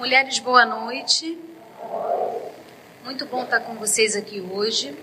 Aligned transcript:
Mulheres, 0.00 0.38
boa 0.38 0.64
noite. 0.64 1.38
Muito 3.04 3.26
bom 3.26 3.44
estar 3.44 3.60
com 3.60 3.74
vocês 3.74 4.16
aqui 4.16 4.40
hoje. 4.40 4.98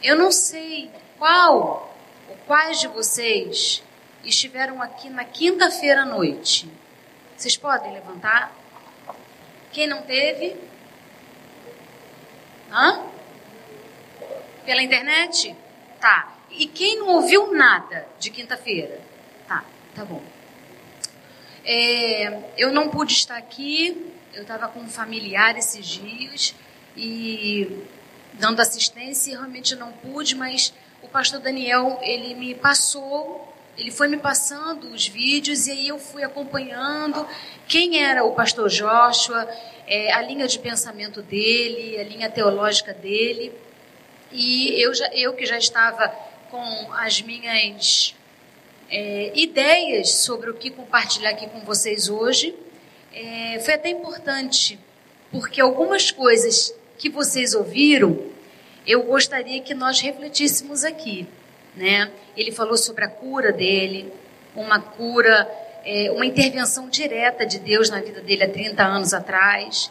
Eu 0.00 0.14
não 0.14 0.30
sei 0.30 0.88
qual 1.18 1.92
ou 2.28 2.36
quais 2.46 2.78
de 2.78 2.86
vocês 2.86 3.82
estiveram 4.22 4.80
aqui 4.80 5.10
na 5.10 5.24
quinta-feira 5.24 6.02
à 6.02 6.06
noite. 6.06 6.70
Vocês 7.36 7.56
podem 7.56 7.92
levantar? 7.92 8.54
Quem 9.72 9.88
não 9.88 10.02
teve? 10.02 10.56
Hã? 12.70 13.06
Pela 14.64 14.82
internet? 14.84 15.56
Tá. 16.00 16.32
E 16.48 16.68
quem 16.68 16.96
não 16.96 17.08
ouviu 17.08 17.52
nada 17.52 18.06
de 18.20 18.30
quinta-feira? 18.30 19.00
Tá, 19.48 19.64
tá 19.96 20.04
bom. 20.04 20.22
É, 21.64 22.52
eu 22.56 22.72
não 22.72 22.88
pude 22.88 23.12
estar 23.12 23.36
aqui, 23.36 24.12
eu 24.32 24.42
estava 24.42 24.68
com 24.68 24.80
um 24.80 24.88
familiar 24.88 25.56
esses 25.56 25.86
dias 25.86 26.54
e 26.96 27.84
dando 28.34 28.60
assistência 28.60 29.30
e 29.30 29.34
realmente 29.34 29.74
não 29.74 29.92
pude, 29.92 30.34
mas 30.34 30.72
o 31.02 31.08
pastor 31.08 31.40
Daniel, 31.40 31.98
ele 32.02 32.34
me 32.34 32.54
passou, 32.54 33.52
ele 33.76 33.90
foi 33.90 34.08
me 34.08 34.16
passando 34.16 34.92
os 34.92 35.06
vídeos 35.06 35.66
e 35.66 35.72
aí 35.72 35.88
eu 35.88 35.98
fui 35.98 36.22
acompanhando 36.22 37.26
quem 37.66 38.02
era 38.02 38.24
o 38.24 38.32
pastor 38.32 38.68
Joshua, 38.68 39.48
é, 39.86 40.12
a 40.12 40.22
linha 40.22 40.46
de 40.46 40.58
pensamento 40.58 41.22
dele, 41.22 41.98
a 41.98 42.04
linha 42.04 42.30
teológica 42.30 42.94
dele. 42.94 43.52
E 44.32 44.80
eu, 44.80 44.94
já, 44.94 45.06
eu 45.12 45.34
que 45.34 45.44
já 45.44 45.58
estava 45.58 46.08
com 46.50 46.92
as 46.92 47.20
minhas 47.20 48.14
é, 48.90 49.30
ideias 49.34 50.10
sobre 50.10 50.50
o 50.50 50.54
que 50.54 50.70
compartilhar 50.70 51.30
aqui 51.30 51.46
com 51.46 51.60
vocês 51.60 52.08
hoje. 52.08 52.54
É, 53.12 53.58
foi 53.60 53.74
até 53.74 53.88
importante, 53.88 54.78
porque 55.30 55.60
algumas 55.60 56.10
coisas 56.10 56.74
que 56.98 57.08
vocês 57.08 57.54
ouviram, 57.54 58.18
eu 58.86 59.02
gostaria 59.02 59.60
que 59.60 59.74
nós 59.74 60.00
refletíssemos 60.00 60.84
aqui. 60.84 61.26
Né? 61.76 62.10
Ele 62.36 62.50
falou 62.50 62.76
sobre 62.76 63.04
a 63.04 63.08
cura 63.08 63.52
dele, 63.52 64.12
uma 64.56 64.80
cura, 64.80 65.48
é, 65.84 66.10
uma 66.10 66.26
intervenção 66.26 66.88
direta 66.88 67.46
de 67.46 67.58
Deus 67.58 67.88
na 67.90 68.00
vida 68.00 68.20
dele 68.20 68.44
há 68.44 68.50
30 68.50 68.82
anos 68.82 69.14
atrás. 69.14 69.90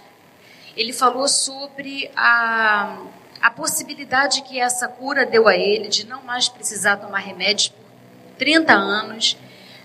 Ele 0.75 0.91
falou 0.93 1.27
sobre 1.27 2.11
a, 2.15 3.01
a 3.41 3.49
possibilidade 3.49 4.41
que 4.43 4.59
essa 4.59 4.87
cura 4.87 5.25
deu 5.25 5.47
a 5.47 5.55
ele 5.55 5.87
de 5.87 6.05
não 6.05 6.21
mais 6.23 6.47
precisar 6.49 6.97
tomar 6.97 7.19
remédios 7.19 7.73
30 8.39 8.73
anos, 8.73 9.37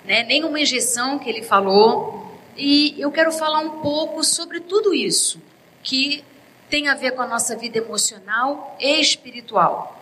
né? 0.04 0.22
nenhuma 0.22 0.60
injeção 0.60 1.18
que 1.18 1.28
ele 1.28 1.42
falou. 1.42 2.24
E 2.56 2.94
eu 2.98 3.10
quero 3.10 3.32
falar 3.32 3.58
um 3.58 3.82
pouco 3.82 4.22
sobre 4.22 4.60
tudo 4.60 4.94
isso 4.94 5.42
que 5.82 6.24
tem 6.70 6.88
a 6.88 6.94
ver 6.94 7.10
com 7.10 7.20
a 7.20 7.26
nossa 7.26 7.56
vida 7.56 7.78
emocional 7.78 8.76
e 8.80 9.00
espiritual. 9.00 10.00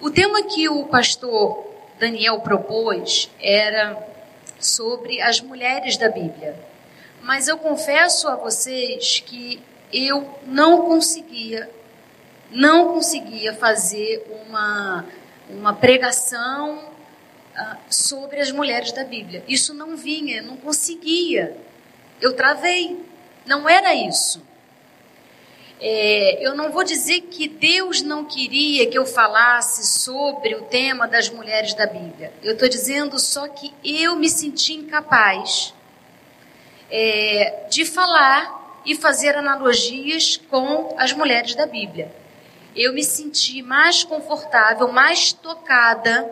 O 0.00 0.10
tema 0.10 0.42
que 0.44 0.68
o 0.68 0.84
pastor 0.84 1.66
Daniel 1.98 2.40
propôs 2.40 3.28
era 3.40 4.08
sobre 4.58 5.20
as 5.20 5.40
mulheres 5.40 5.96
da 5.96 6.08
Bíblia. 6.08 6.56
Mas 7.22 7.48
eu 7.48 7.58
confesso 7.58 8.28
a 8.28 8.36
vocês 8.36 9.20
que 9.20 9.62
eu 9.92 10.38
não 10.46 10.86
conseguia, 10.86 11.68
não 12.50 12.94
conseguia 12.94 13.52
fazer 13.52 14.26
uma, 14.46 15.04
uma 15.50 15.74
pregação 15.74 16.89
ah, 17.56 17.76
sobre 17.88 18.40
as 18.40 18.50
mulheres 18.50 18.92
da 18.92 19.04
Bíblia. 19.04 19.44
Isso 19.48 19.74
não 19.74 19.96
vinha, 19.96 20.42
não 20.42 20.56
conseguia. 20.56 21.56
Eu 22.20 22.34
travei. 22.34 22.98
Não 23.46 23.68
era 23.68 23.94
isso. 23.94 24.42
É, 25.82 26.46
eu 26.46 26.54
não 26.54 26.70
vou 26.70 26.84
dizer 26.84 27.22
que 27.22 27.48
Deus 27.48 28.02
não 28.02 28.24
queria 28.26 28.86
que 28.86 28.98
eu 28.98 29.06
falasse 29.06 29.86
sobre 29.86 30.54
o 30.54 30.62
tema 30.62 31.08
das 31.08 31.30
mulheres 31.30 31.72
da 31.72 31.86
Bíblia. 31.86 32.32
Eu 32.42 32.52
estou 32.52 32.68
dizendo 32.68 33.18
só 33.18 33.48
que 33.48 33.72
eu 33.82 34.14
me 34.16 34.28
senti 34.28 34.74
incapaz 34.74 35.72
é, 36.90 37.64
de 37.70 37.86
falar 37.86 38.82
e 38.84 38.94
fazer 38.94 39.34
analogias 39.36 40.36
com 40.36 40.94
as 40.98 41.14
mulheres 41.14 41.54
da 41.54 41.66
Bíblia. 41.66 42.14
Eu 42.76 42.92
me 42.92 43.02
senti 43.02 43.62
mais 43.62 44.04
confortável, 44.04 44.92
mais 44.92 45.32
tocada 45.32 46.30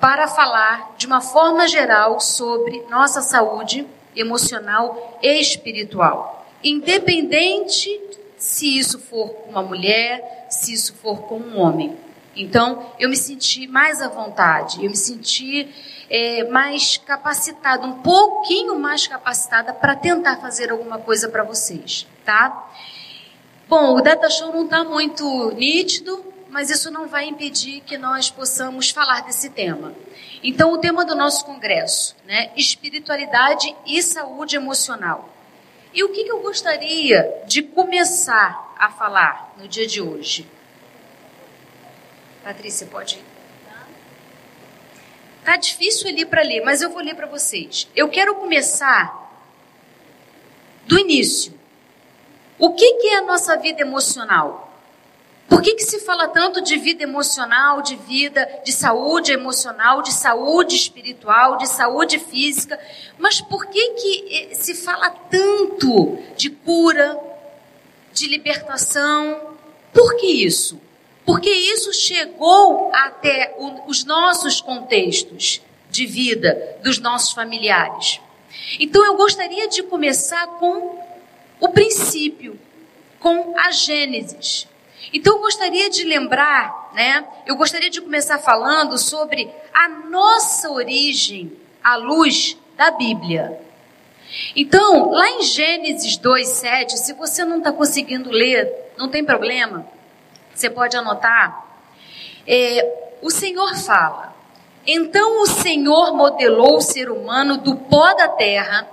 para 0.00 0.28
falar 0.28 0.94
de 0.96 1.06
uma 1.06 1.20
forma 1.20 1.66
geral 1.66 2.20
sobre 2.20 2.84
nossa 2.90 3.20
saúde 3.22 3.86
emocional 4.14 5.18
e 5.22 5.40
espiritual. 5.40 6.46
Independente 6.62 8.00
se 8.36 8.78
isso 8.78 8.98
for 8.98 9.30
com 9.30 9.50
uma 9.50 9.62
mulher, 9.62 10.46
se 10.50 10.72
isso 10.72 10.94
for 10.94 11.22
com 11.22 11.38
um 11.38 11.58
homem. 11.58 11.96
Então, 12.34 12.92
eu 12.98 13.08
me 13.08 13.16
senti 13.16 13.66
mais 13.66 14.02
à 14.02 14.08
vontade, 14.08 14.84
eu 14.84 14.90
me 14.90 14.96
senti 14.96 15.68
é, 16.10 16.44
mais 16.44 16.98
capacitada, 16.98 17.86
um 17.86 18.02
pouquinho 18.02 18.78
mais 18.78 19.06
capacitada 19.06 19.72
para 19.72 19.96
tentar 19.96 20.36
fazer 20.36 20.70
alguma 20.70 20.98
coisa 20.98 21.30
para 21.30 21.42
vocês, 21.42 22.06
tá? 22.24 22.70
Bom, 23.68 23.96
o 23.96 24.02
data 24.02 24.28
show 24.28 24.52
não 24.52 24.64
está 24.64 24.84
muito 24.84 25.50
nítido, 25.52 26.24
mas 26.56 26.70
isso 26.70 26.90
não 26.90 27.06
vai 27.06 27.26
impedir 27.26 27.82
que 27.82 27.98
nós 27.98 28.30
possamos 28.30 28.88
falar 28.88 29.20
desse 29.20 29.50
tema. 29.50 29.92
Então, 30.42 30.72
o 30.72 30.78
tema 30.78 31.04
do 31.04 31.14
nosso 31.14 31.44
congresso, 31.44 32.16
né, 32.24 32.50
espiritualidade 32.56 33.76
e 33.84 34.02
saúde 34.02 34.56
emocional. 34.56 35.28
E 35.92 36.02
o 36.02 36.08
que, 36.08 36.24
que 36.24 36.32
eu 36.32 36.40
gostaria 36.40 37.42
de 37.46 37.60
começar 37.60 38.74
a 38.78 38.90
falar 38.90 39.52
no 39.58 39.68
dia 39.68 39.86
de 39.86 40.00
hoje? 40.00 40.48
Patrícia, 42.42 42.86
pode 42.86 43.16
ir. 43.16 43.24
Tá 45.44 45.56
difícil 45.56 46.08
ali 46.08 46.24
para 46.24 46.40
ler, 46.40 46.62
mas 46.64 46.80
eu 46.80 46.88
vou 46.88 47.02
ler 47.02 47.14
para 47.14 47.26
vocês. 47.26 47.86
Eu 47.94 48.08
quero 48.08 48.34
começar 48.36 49.30
do 50.86 50.98
início. 50.98 51.52
O 52.58 52.72
que, 52.72 52.94
que 52.94 53.08
é 53.08 53.18
a 53.18 53.26
nossa 53.26 53.58
vida 53.58 53.82
emocional? 53.82 54.65
Por 55.48 55.62
que, 55.62 55.74
que 55.74 55.84
se 55.84 56.00
fala 56.00 56.28
tanto 56.28 56.60
de 56.60 56.76
vida 56.76 57.04
emocional, 57.04 57.80
de 57.80 57.94
vida, 57.94 58.48
de 58.64 58.72
saúde 58.72 59.32
emocional, 59.32 60.02
de 60.02 60.12
saúde 60.12 60.74
espiritual, 60.74 61.56
de 61.56 61.68
saúde 61.68 62.18
física? 62.18 62.78
Mas 63.16 63.40
por 63.40 63.66
que, 63.66 63.90
que 63.90 64.34
eh, 64.34 64.54
se 64.54 64.74
fala 64.74 65.10
tanto 65.10 66.18
de 66.36 66.50
cura, 66.50 67.18
de 68.12 68.26
libertação? 68.26 69.54
Por 69.92 70.16
que 70.16 70.26
isso? 70.26 70.80
Porque 71.24 71.50
isso 71.50 71.92
chegou 71.92 72.90
até 72.92 73.56
os 73.86 74.04
nossos 74.04 74.60
contextos 74.60 75.60
de 75.90 76.06
vida 76.06 76.78
dos 76.82 76.98
nossos 76.98 77.32
familiares. 77.32 78.20
Então 78.80 79.04
eu 79.04 79.16
gostaria 79.16 79.68
de 79.68 79.82
começar 79.82 80.46
com 80.58 80.98
o 81.60 81.68
princípio, 81.68 82.58
com 83.20 83.54
a 83.58 83.70
Gênesis. 83.70 84.68
Então 85.12 85.36
eu 85.36 85.42
gostaria 85.42 85.88
de 85.88 86.04
lembrar, 86.04 86.90
né? 86.94 87.26
Eu 87.46 87.56
gostaria 87.56 87.90
de 87.90 88.00
começar 88.00 88.38
falando 88.38 88.98
sobre 88.98 89.48
a 89.72 89.88
nossa 89.88 90.70
origem 90.70 91.52
à 91.82 91.96
luz 91.96 92.56
da 92.76 92.90
Bíblia. 92.90 93.60
Então, 94.54 95.10
lá 95.10 95.28
em 95.30 95.42
Gênesis 95.42 96.18
2:7, 96.18 96.96
se 96.96 97.12
você 97.12 97.44
não 97.44 97.58
está 97.58 97.72
conseguindo 97.72 98.30
ler, 98.30 98.92
não 98.96 99.08
tem 99.08 99.24
problema, 99.24 99.86
você 100.52 100.68
pode 100.68 100.96
anotar. 100.96 101.64
É, 102.46 103.16
o 103.22 103.30
Senhor 103.30 103.76
fala: 103.76 104.34
Então 104.86 105.42
o 105.42 105.46
Senhor 105.46 106.14
modelou 106.14 106.76
o 106.76 106.80
ser 106.80 107.10
humano 107.10 107.58
do 107.58 107.76
pó 107.76 108.12
da 108.14 108.28
terra, 108.28 108.88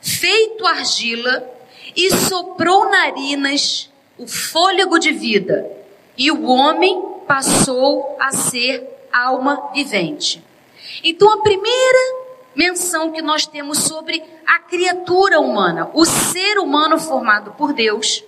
feito 0.00 0.66
argila, 0.66 1.46
e 1.94 2.10
soprou 2.10 2.88
narinas 2.88 3.89
o 4.20 4.26
fôlego 4.26 4.98
de 4.98 5.12
vida, 5.12 5.66
e 6.14 6.30
o 6.30 6.44
homem 6.44 7.02
passou 7.26 8.18
a 8.20 8.30
ser 8.32 8.86
alma 9.10 9.70
vivente. 9.72 10.44
Então, 11.02 11.32
a 11.32 11.40
primeira 11.40 11.98
menção 12.54 13.12
que 13.12 13.22
nós 13.22 13.46
temos 13.46 13.78
sobre 13.78 14.22
a 14.46 14.58
criatura 14.58 15.40
humana, 15.40 15.90
o 15.94 16.04
ser 16.04 16.58
humano 16.58 16.98
formado 16.98 17.52
por 17.52 17.72
Deus, 17.72 18.22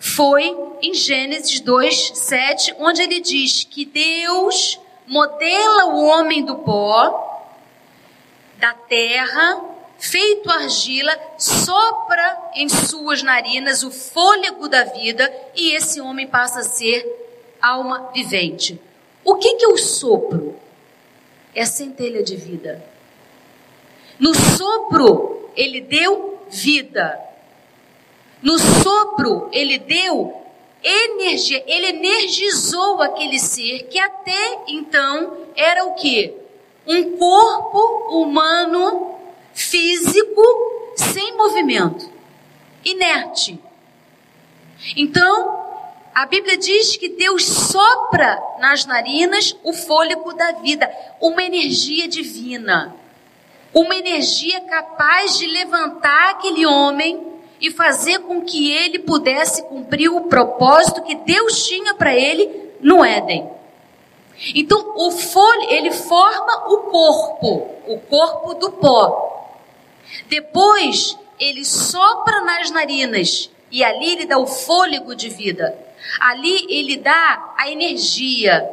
foi 0.00 0.56
em 0.80 0.94
Gênesis 0.94 1.60
2, 1.60 2.12
7, 2.14 2.74
onde 2.78 3.02
ele 3.02 3.20
diz 3.20 3.62
que 3.62 3.84
Deus 3.84 4.80
modela 5.06 5.84
o 5.86 6.02
homem 6.06 6.42
do 6.42 6.56
pó, 6.56 7.52
da 8.56 8.72
terra, 8.72 9.60
feito 9.98 10.50
argila, 10.50 11.18
sopra 11.38 12.50
em 12.54 12.68
suas 12.68 13.22
narinas 13.22 13.82
o 13.82 13.90
fôlego 13.90 14.68
da 14.68 14.84
vida 14.84 15.32
e 15.54 15.74
esse 15.74 16.00
homem 16.00 16.26
passa 16.26 16.60
a 16.60 16.64
ser 16.64 17.06
alma 17.60 18.10
vivente. 18.12 18.80
O 19.24 19.36
que, 19.36 19.54
que 19.54 19.64
é 19.64 19.68
o 19.68 19.78
sopro? 19.78 20.54
É 21.54 21.62
a 21.62 21.66
centelha 21.66 22.22
de 22.22 22.36
vida. 22.36 22.84
No 24.18 24.34
sopro, 24.34 25.50
ele 25.56 25.80
deu 25.80 26.38
vida. 26.50 27.18
No 28.42 28.58
sopro, 28.58 29.48
ele 29.52 29.78
deu 29.78 30.44
energia, 30.82 31.64
ele 31.66 31.86
energizou 31.86 33.00
aquele 33.00 33.38
ser 33.38 33.84
que 33.84 33.98
até 33.98 34.64
então 34.68 35.38
era 35.56 35.84
o 35.86 35.94
que? 35.94 36.34
Um 36.86 37.16
corpo 37.16 37.78
humano 38.10 39.14
físico 39.54 40.42
sem 40.96 41.36
movimento, 41.36 42.10
inerte. 42.84 43.58
Então, 44.96 45.64
a 46.14 46.26
Bíblia 46.26 46.56
diz 46.56 46.96
que 46.96 47.08
Deus 47.08 47.44
sopra 47.44 48.40
nas 48.60 48.84
narinas 48.84 49.56
o 49.64 49.72
fôlego 49.72 50.32
da 50.34 50.52
vida, 50.52 50.90
uma 51.20 51.42
energia 51.42 52.06
divina, 52.06 52.94
uma 53.72 53.96
energia 53.96 54.60
capaz 54.60 55.38
de 55.38 55.46
levantar 55.46 56.30
aquele 56.30 56.66
homem 56.66 57.34
e 57.60 57.70
fazer 57.70 58.20
com 58.20 58.42
que 58.42 58.70
ele 58.70 58.98
pudesse 59.00 59.62
cumprir 59.64 60.08
o 60.08 60.22
propósito 60.22 61.02
que 61.02 61.14
Deus 61.14 61.66
tinha 61.66 61.94
para 61.94 62.14
ele 62.14 62.70
no 62.80 63.04
Éden. 63.04 63.50
Então, 64.54 64.92
o 64.96 65.10
folho, 65.10 65.70
ele 65.70 65.90
forma 65.90 66.68
o 66.68 66.78
corpo, 66.90 67.70
o 67.86 67.98
corpo 67.98 68.54
do 68.54 68.70
pó. 68.72 69.33
Depois, 70.28 71.18
ele 71.38 71.64
sopra 71.64 72.40
nas 72.42 72.70
narinas 72.70 73.50
e 73.70 73.82
ali 73.82 74.12
ele 74.12 74.26
dá 74.26 74.38
o 74.38 74.46
fôlego 74.46 75.14
de 75.14 75.28
vida. 75.28 75.76
Ali 76.20 76.66
ele 76.68 76.96
dá 76.96 77.54
a 77.56 77.70
energia. 77.70 78.68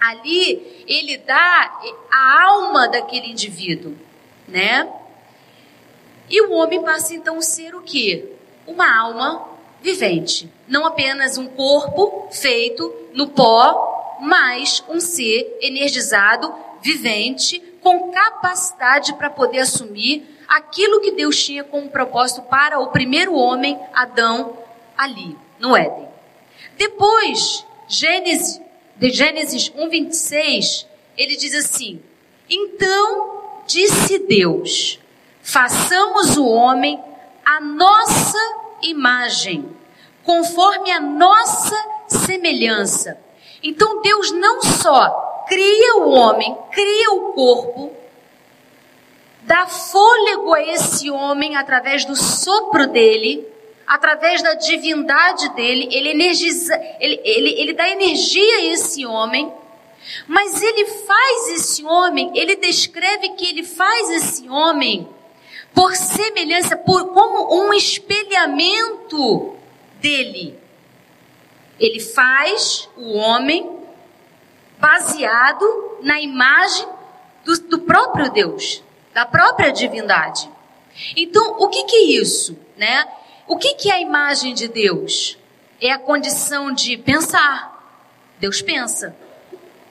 Ali 0.00 0.84
ele 0.86 1.18
dá 1.18 1.80
a 2.10 2.42
alma 2.44 2.88
daquele 2.88 3.28
indivíduo, 3.28 3.96
né? 4.46 4.88
E 6.28 6.40
o 6.42 6.52
homem 6.52 6.82
passa 6.82 7.14
então 7.14 7.38
a 7.38 7.42
ser 7.42 7.74
o 7.74 7.82
quê? 7.82 8.32
Uma 8.66 9.00
alma 9.00 9.48
vivente. 9.80 10.48
Não 10.66 10.86
apenas 10.86 11.36
um 11.36 11.46
corpo 11.46 12.28
feito 12.30 12.94
no 13.12 13.28
pó, 13.28 14.18
mas 14.20 14.82
um 14.88 15.00
ser 15.00 15.58
energizado, 15.60 16.54
vivente, 16.80 17.60
com 17.80 18.12
capacidade 18.12 19.12
para 19.14 19.28
poder 19.28 19.58
assumir 19.58 20.24
aquilo 20.52 21.00
que 21.00 21.12
Deus 21.12 21.42
tinha 21.42 21.64
como 21.64 21.88
propósito 21.88 22.42
para 22.42 22.78
o 22.78 22.88
primeiro 22.88 23.34
homem, 23.34 23.80
Adão, 23.94 24.58
ali, 24.96 25.34
no 25.58 25.74
Éden. 25.74 26.06
Depois, 26.76 27.64
Gênesis, 27.88 28.60
de 28.96 29.08
Gênesis 29.08 29.70
1:26, 29.70 30.86
ele 31.16 31.36
diz 31.36 31.54
assim: 31.54 32.02
Então 32.50 33.62
disse 33.66 34.18
Deus: 34.18 35.00
Façamos 35.42 36.36
o 36.36 36.46
homem 36.46 37.02
a 37.44 37.58
nossa 37.58 38.38
imagem, 38.82 39.66
conforme 40.22 40.90
a 40.92 41.00
nossa 41.00 41.76
semelhança. 42.06 43.18
Então 43.62 44.02
Deus 44.02 44.30
não 44.32 44.60
só 44.60 45.44
cria 45.48 45.96
o 45.96 46.10
homem, 46.10 46.54
cria 46.70 47.10
o 47.12 47.32
corpo, 47.32 48.01
dá 49.42 49.66
fôlego 49.66 50.54
a 50.54 50.62
esse 50.62 51.10
homem 51.10 51.56
através 51.56 52.04
do 52.04 52.16
sopro 52.16 52.86
dele, 52.86 53.46
através 53.86 54.42
da 54.42 54.54
divindade 54.54 55.48
dele, 55.50 55.88
ele 55.90 56.10
energiza, 56.10 56.74
ele, 57.00 57.20
ele, 57.24 57.60
ele 57.60 57.72
dá 57.72 57.88
energia 57.88 58.56
a 58.56 58.64
esse 58.66 59.04
homem, 59.04 59.52
mas 60.26 60.62
ele 60.62 60.86
faz 60.86 61.48
esse 61.50 61.84
homem, 61.84 62.32
ele 62.34 62.56
descreve 62.56 63.30
que 63.30 63.46
ele 63.46 63.62
faz 63.62 64.10
esse 64.10 64.48
homem 64.48 65.08
por 65.74 65.94
semelhança, 65.94 66.76
por 66.76 67.08
como 67.12 67.62
um 67.62 67.72
espelhamento 67.72 69.56
dele. 70.00 70.58
Ele 71.78 72.00
faz 72.00 72.88
o 72.96 73.14
homem 73.14 73.78
baseado 74.78 75.98
na 76.02 76.20
imagem 76.20 76.86
do, 77.44 77.58
do 77.68 77.78
próprio 77.80 78.30
Deus, 78.30 78.82
da 79.12 79.26
própria 79.26 79.72
divindade. 79.72 80.48
Então, 81.16 81.56
o 81.58 81.68
que, 81.68 81.84
que 81.84 81.96
é 81.96 82.02
isso, 82.20 82.58
né? 82.76 83.06
O 83.46 83.56
que, 83.56 83.74
que 83.74 83.90
é 83.90 83.94
a 83.94 84.00
imagem 84.00 84.54
de 84.54 84.68
Deus? 84.68 85.38
É 85.80 85.90
a 85.90 85.98
condição 85.98 86.72
de 86.72 86.96
pensar. 86.96 87.70
Deus 88.38 88.62
pensa, 88.62 89.16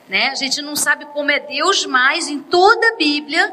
né? 0.07 0.29
A 0.29 0.35
gente 0.35 0.61
não 0.61 0.75
sabe 0.75 1.05
como 1.05 1.31
é 1.31 1.39
Deus, 1.39 1.85
mas 1.85 2.27
em 2.27 2.39
toda 2.39 2.87
a 2.89 2.95
Bíblia 2.95 3.51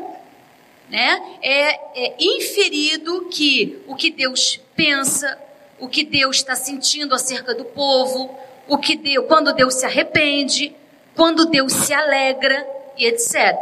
né? 0.89 1.39
É, 1.43 2.07
é 2.07 2.17
inferido 2.19 3.27
que 3.31 3.83
o 3.87 3.95
que 3.95 4.11
Deus 4.11 4.61
pensa, 4.75 5.39
o 5.79 5.89
que 5.89 6.03
Deus 6.05 6.37
está 6.37 6.57
sentindo 6.57 7.15
acerca 7.15 7.55
do 7.55 7.65
povo, 7.65 8.37
o 8.67 8.79
que 8.79 8.97
Deus, 8.97 9.27
quando 9.27 9.53
Deus 9.53 9.75
se 9.75 9.87
arrepende, 9.87 10.75
quando 11.15 11.47
Deus 11.47 11.73
se 11.73 11.93
alegra 11.93 12.67
e 12.97 13.05
etc. 13.07 13.57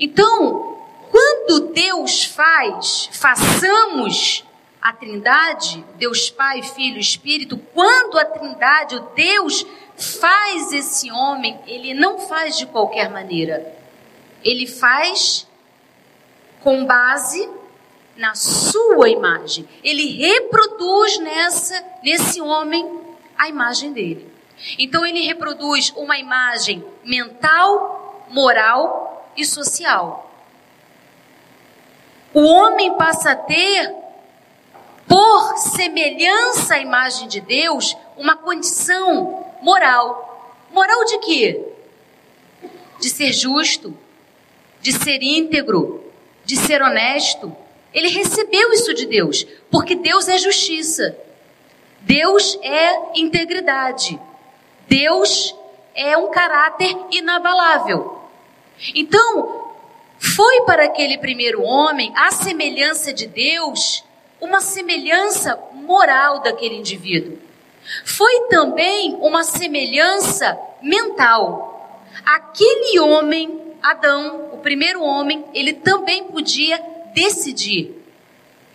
Então, 0.00 0.73
quando 1.14 1.72
Deus 1.72 2.24
faz, 2.24 3.08
façamos 3.12 4.44
a 4.82 4.92
Trindade, 4.92 5.84
Deus 5.94 6.28
Pai, 6.28 6.60
Filho, 6.60 6.98
Espírito, 6.98 7.56
quando 7.72 8.18
a 8.18 8.24
Trindade, 8.24 8.96
o 8.96 9.00
Deus 9.14 9.64
faz 9.96 10.72
esse 10.72 11.12
homem, 11.12 11.56
ele 11.68 11.94
não 11.94 12.18
faz 12.18 12.58
de 12.58 12.66
qualquer 12.66 13.08
maneira. 13.12 13.64
Ele 14.42 14.66
faz 14.66 15.46
com 16.64 16.84
base 16.84 17.48
na 18.16 18.34
sua 18.34 19.08
imagem. 19.08 19.68
Ele 19.84 20.16
reproduz 20.16 21.16
nessa 21.20 21.80
nesse 22.02 22.40
homem 22.40 23.00
a 23.38 23.48
imagem 23.48 23.92
dele. 23.92 24.28
Então 24.76 25.06
ele 25.06 25.20
reproduz 25.20 25.92
uma 25.96 26.18
imagem 26.18 26.84
mental, 27.04 28.26
moral 28.30 29.30
e 29.36 29.44
social. 29.44 30.23
O 32.34 32.42
homem 32.42 32.96
passa 32.96 33.30
a 33.30 33.36
ter 33.36 33.94
por 35.06 35.56
semelhança 35.56 36.74
à 36.74 36.78
imagem 36.80 37.28
de 37.28 37.40
Deus, 37.40 37.96
uma 38.16 38.36
condição 38.36 39.46
moral. 39.62 40.66
Moral 40.72 41.04
de 41.04 41.18
quê? 41.18 41.64
De 42.98 43.08
ser 43.08 43.32
justo, 43.32 43.96
de 44.80 44.92
ser 44.92 45.22
íntegro, 45.22 46.12
de 46.44 46.56
ser 46.56 46.82
honesto. 46.82 47.56
Ele 47.92 48.08
recebeu 48.08 48.72
isso 48.72 48.92
de 48.92 49.06
Deus, 49.06 49.46
porque 49.70 49.94
Deus 49.94 50.26
é 50.26 50.36
justiça. 50.36 51.16
Deus 52.00 52.58
é 52.62 53.18
integridade. 53.20 54.20
Deus 54.88 55.54
é 55.94 56.16
um 56.18 56.30
caráter 56.32 56.96
inabalável. 57.12 58.20
Então, 58.92 59.63
foi 60.18 60.62
para 60.62 60.84
aquele 60.84 61.18
primeiro 61.18 61.62
homem 61.62 62.12
a 62.16 62.30
semelhança 62.30 63.12
de 63.12 63.26
Deus, 63.26 64.04
uma 64.40 64.60
semelhança 64.60 65.58
moral 65.72 66.40
daquele 66.40 66.76
indivíduo. 66.76 67.38
Foi 68.04 68.48
também 68.48 69.16
uma 69.20 69.44
semelhança 69.44 70.58
mental. 70.82 72.10
Aquele 72.24 72.98
homem 73.00 73.64
Adão, 73.84 74.48
o 74.54 74.56
primeiro 74.60 75.02
homem, 75.02 75.44
ele 75.52 75.74
também 75.74 76.24
podia 76.24 76.82
decidir. 77.12 77.94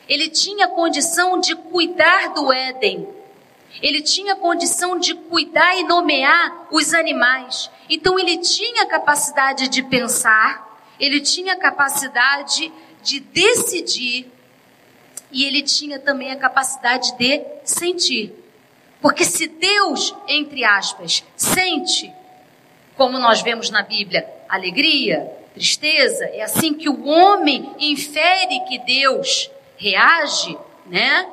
Ele 0.08 0.29
tinha 0.29 0.67
condição 0.67 1.39
de 1.39 1.55
cuidar 1.55 2.31
do 2.36 2.53
Éden. 2.53 3.10
Ele 3.81 4.01
tinha 4.01 4.36
condição 4.36 5.00
de 5.00 5.15
cuidar 5.15 5.75
e 5.79 5.84
nomear 5.84 6.67
os 6.69 6.93
animais. 6.93 7.72
Então 7.89 8.19
ele 8.19 8.38
tinha 8.38 8.86
capacidade 8.86 9.67
de 9.67 9.81
pensar, 9.81 10.68
ele 11.00 11.22
tinha 11.22 11.56
capacidade 11.56 12.72
de 13.01 13.20
decidir 13.20 14.32
e 15.32 15.46
ele 15.46 15.62
tinha 15.62 16.00
também 16.00 16.32
a 16.32 16.36
capacidade 16.36 17.15
de 17.18 17.41
sentir. 17.63 18.34
Porque 19.01 19.24
se 19.24 19.48
Deus, 19.48 20.13
entre 20.27 20.63
aspas, 20.63 21.24
sente, 21.36 22.12
como 22.98 23.18
nós 23.18 23.41
vemos 23.41 23.70
na 23.70 23.82
Bíblia, 23.82 24.27
alegria, 24.50 25.32
tristeza, 25.53 26.25
é 26.25 26.41
assim 26.41 26.74
que 26.74 26.89
o 26.89 27.06
homem 27.08 27.74
infere 27.79 28.60
que 28.68 28.79
Deus 28.79 29.50
reage, 29.77 30.58
né? 30.86 31.29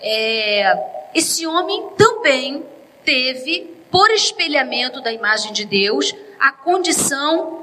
É, 0.00 1.10
esse 1.14 1.46
homem 1.46 1.90
também 1.98 2.64
teve, 3.04 3.70
por 3.90 4.10
espelhamento 4.10 5.00
da 5.02 5.12
imagem 5.12 5.52
de 5.52 5.66
Deus, 5.66 6.14
a 6.38 6.52
condição 6.52 7.59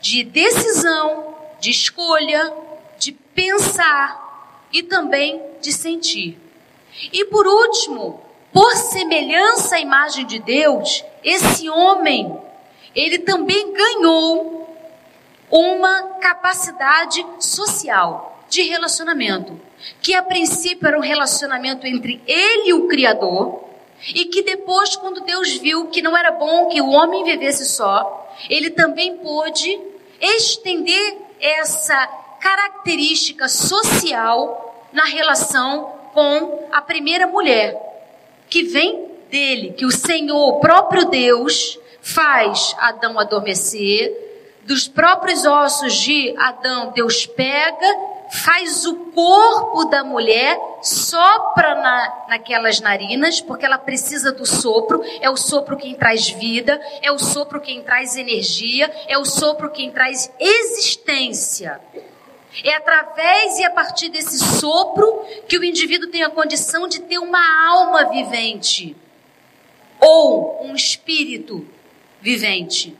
de 0.00 0.22
decisão, 0.24 1.34
de 1.60 1.70
escolha, 1.70 2.52
de 2.98 3.12
pensar 3.12 4.68
e 4.72 4.82
também 4.82 5.42
de 5.60 5.72
sentir. 5.72 6.38
E 7.12 7.24
por 7.26 7.46
último, 7.46 8.20
por 8.52 8.72
semelhança 8.74 9.76
à 9.76 9.80
imagem 9.80 10.26
de 10.26 10.38
Deus, 10.38 11.04
esse 11.22 11.68
homem 11.68 12.40
ele 12.94 13.18
também 13.18 13.72
ganhou 13.72 14.76
uma 15.50 16.02
capacidade 16.20 17.24
social. 17.38 18.32
de 18.48 18.62
relacionamento, 18.62 19.60
que 20.00 20.14
a 20.14 20.22
princípio 20.22 20.86
era 20.86 20.96
um 20.96 21.02
relacionamento 21.02 21.86
entre 21.86 22.22
ele 22.26 22.68
e 22.68 22.74
o 22.74 22.86
Criador, 22.86 23.64
e 24.14 24.26
que 24.26 24.42
depois, 24.42 24.94
quando 24.94 25.22
Deus 25.22 25.54
viu 25.56 25.88
que 25.88 26.02
não 26.02 26.16
era 26.16 26.30
bom 26.30 26.68
que 26.68 26.80
o 26.80 26.90
homem 26.90 27.24
vivesse 27.24 27.66
só, 27.66 28.25
ele 28.48 28.70
também 28.70 29.16
pôde 29.18 29.80
estender 30.20 31.18
essa 31.40 32.06
característica 32.40 33.48
social 33.48 34.88
na 34.92 35.04
relação 35.04 35.92
com 36.12 36.68
a 36.72 36.80
primeira 36.80 37.26
mulher, 37.26 37.76
que 38.48 38.62
vem 38.62 39.10
dele, 39.30 39.72
que 39.72 39.84
o 39.84 39.90
Senhor, 39.90 40.48
o 40.48 40.60
próprio 40.60 41.06
Deus, 41.06 41.78
faz 42.00 42.74
Adão 42.78 43.18
adormecer, 43.18 44.24
dos 44.62 44.88
próprios 44.88 45.44
ossos 45.44 45.94
de 45.94 46.34
Adão, 46.38 46.92
Deus 46.94 47.26
pega, 47.26 47.86
faz 48.44 48.84
o 48.86 48.94
corpo 49.12 49.84
da 49.86 50.02
mulher, 50.02 50.58
sopra 50.86 51.74
na, 51.74 52.26
naquelas 52.28 52.80
narinas, 52.80 53.40
porque 53.40 53.66
ela 53.66 53.78
precisa 53.78 54.32
do 54.32 54.46
sopro, 54.46 55.02
é 55.20 55.28
o 55.28 55.36
sopro 55.36 55.76
quem 55.76 55.94
traz 55.94 56.28
vida, 56.28 56.80
é 57.02 57.10
o 57.10 57.18
sopro 57.18 57.60
quem 57.60 57.82
traz 57.82 58.16
energia, 58.16 58.90
é 59.08 59.18
o 59.18 59.24
sopro 59.24 59.70
quem 59.70 59.90
traz 59.90 60.32
existência. 60.38 61.80
É 62.64 62.74
através 62.74 63.58
e 63.58 63.64
a 63.64 63.70
partir 63.70 64.08
desse 64.08 64.38
sopro 64.38 65.24
que 65.48 65.58
o 65.58 65.64
indivíduo 65.64 66.08
tem 66.08 66.22
a 66.22 66.30
condição 66.30 66.86
de 66.86 67.00
ter 67.00 67.18
uma 67.18 67.68
alma 67.68 68.04
vivente 68.10 68.96
ou 70.00 70.64
um 70.64 70.74
espírito 70.74 71.66
vivente. 72.20 72.96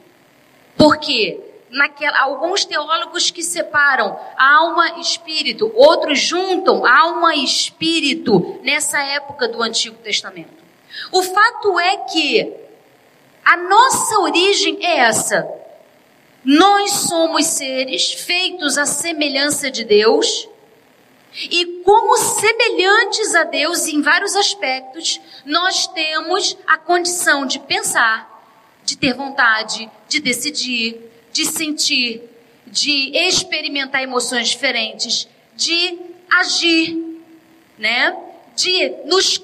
Por 0.76 0.99
quê? 0.99 1.40
Naquela, 1.76 2.23
alguns 2.23 2.64
teólogos 2.64 3.30
que 3.30 3.42
separam 3.42 4.18
alma 4.38 4.97
e 4.97 5.02
espírito, 5.02 5.71
outros 5.75 6.18
juntam 6.18 6.87
alma 6.87 7.35
e 7.35 7.45
espírito 7.45 8.59
nessa 8.62 8.99
época 8.99 9.47
do 9.47 9.62
Antigo 9.62 9.99
Testamento. 9.99 10.64
O 11.12 11.23
fato 11.23 11.78
é 11.78 11.99
que 11.99 12.50
a 13.45 13.59
nossa 13.59 14.21
origem 14.21 14.78
é 14.80 15.00
essa. 15.00 15.47
Nós 16.42 16.92
somos 16.92 17.45
seres 17.45 18.11
feitos 18.11 18.78
à 18.78 18.87
semelhança 18.87 19.71
de 19.71 19.85
Deus, 19.85 20.49
e 21.35 21.83
como 21.85 22.16
semelhantes 22.16 23.35
a 23.35 23.45
Deus 23.45 23.87
em 23.87 24.00
vários 24.00 24.35
aspectos, 24.35 25.21
nós 25.45 25.87
temos 25.88 26.56
a 26.66 26.78
condição 26.78 27.45
de 27.45 27.59
pensar, 27.59 28.49
de 28.83 28.97
ter 28.97 29.12
vontade, 29.12 29.90
de 30.09 30.21
decidir, 30.21 31.16
de 31.37 31.45
sentir, 31.45 32.23
de 32.66 33.14
experimentar 33.14 34.02
emoções 34.02 34.49
diferentes, 34.49 35.28
de 35.55 35.99
agir, 36.31 37.21
né? 37.76 38.16
De 38.55 38.88
nos 39.05 39.43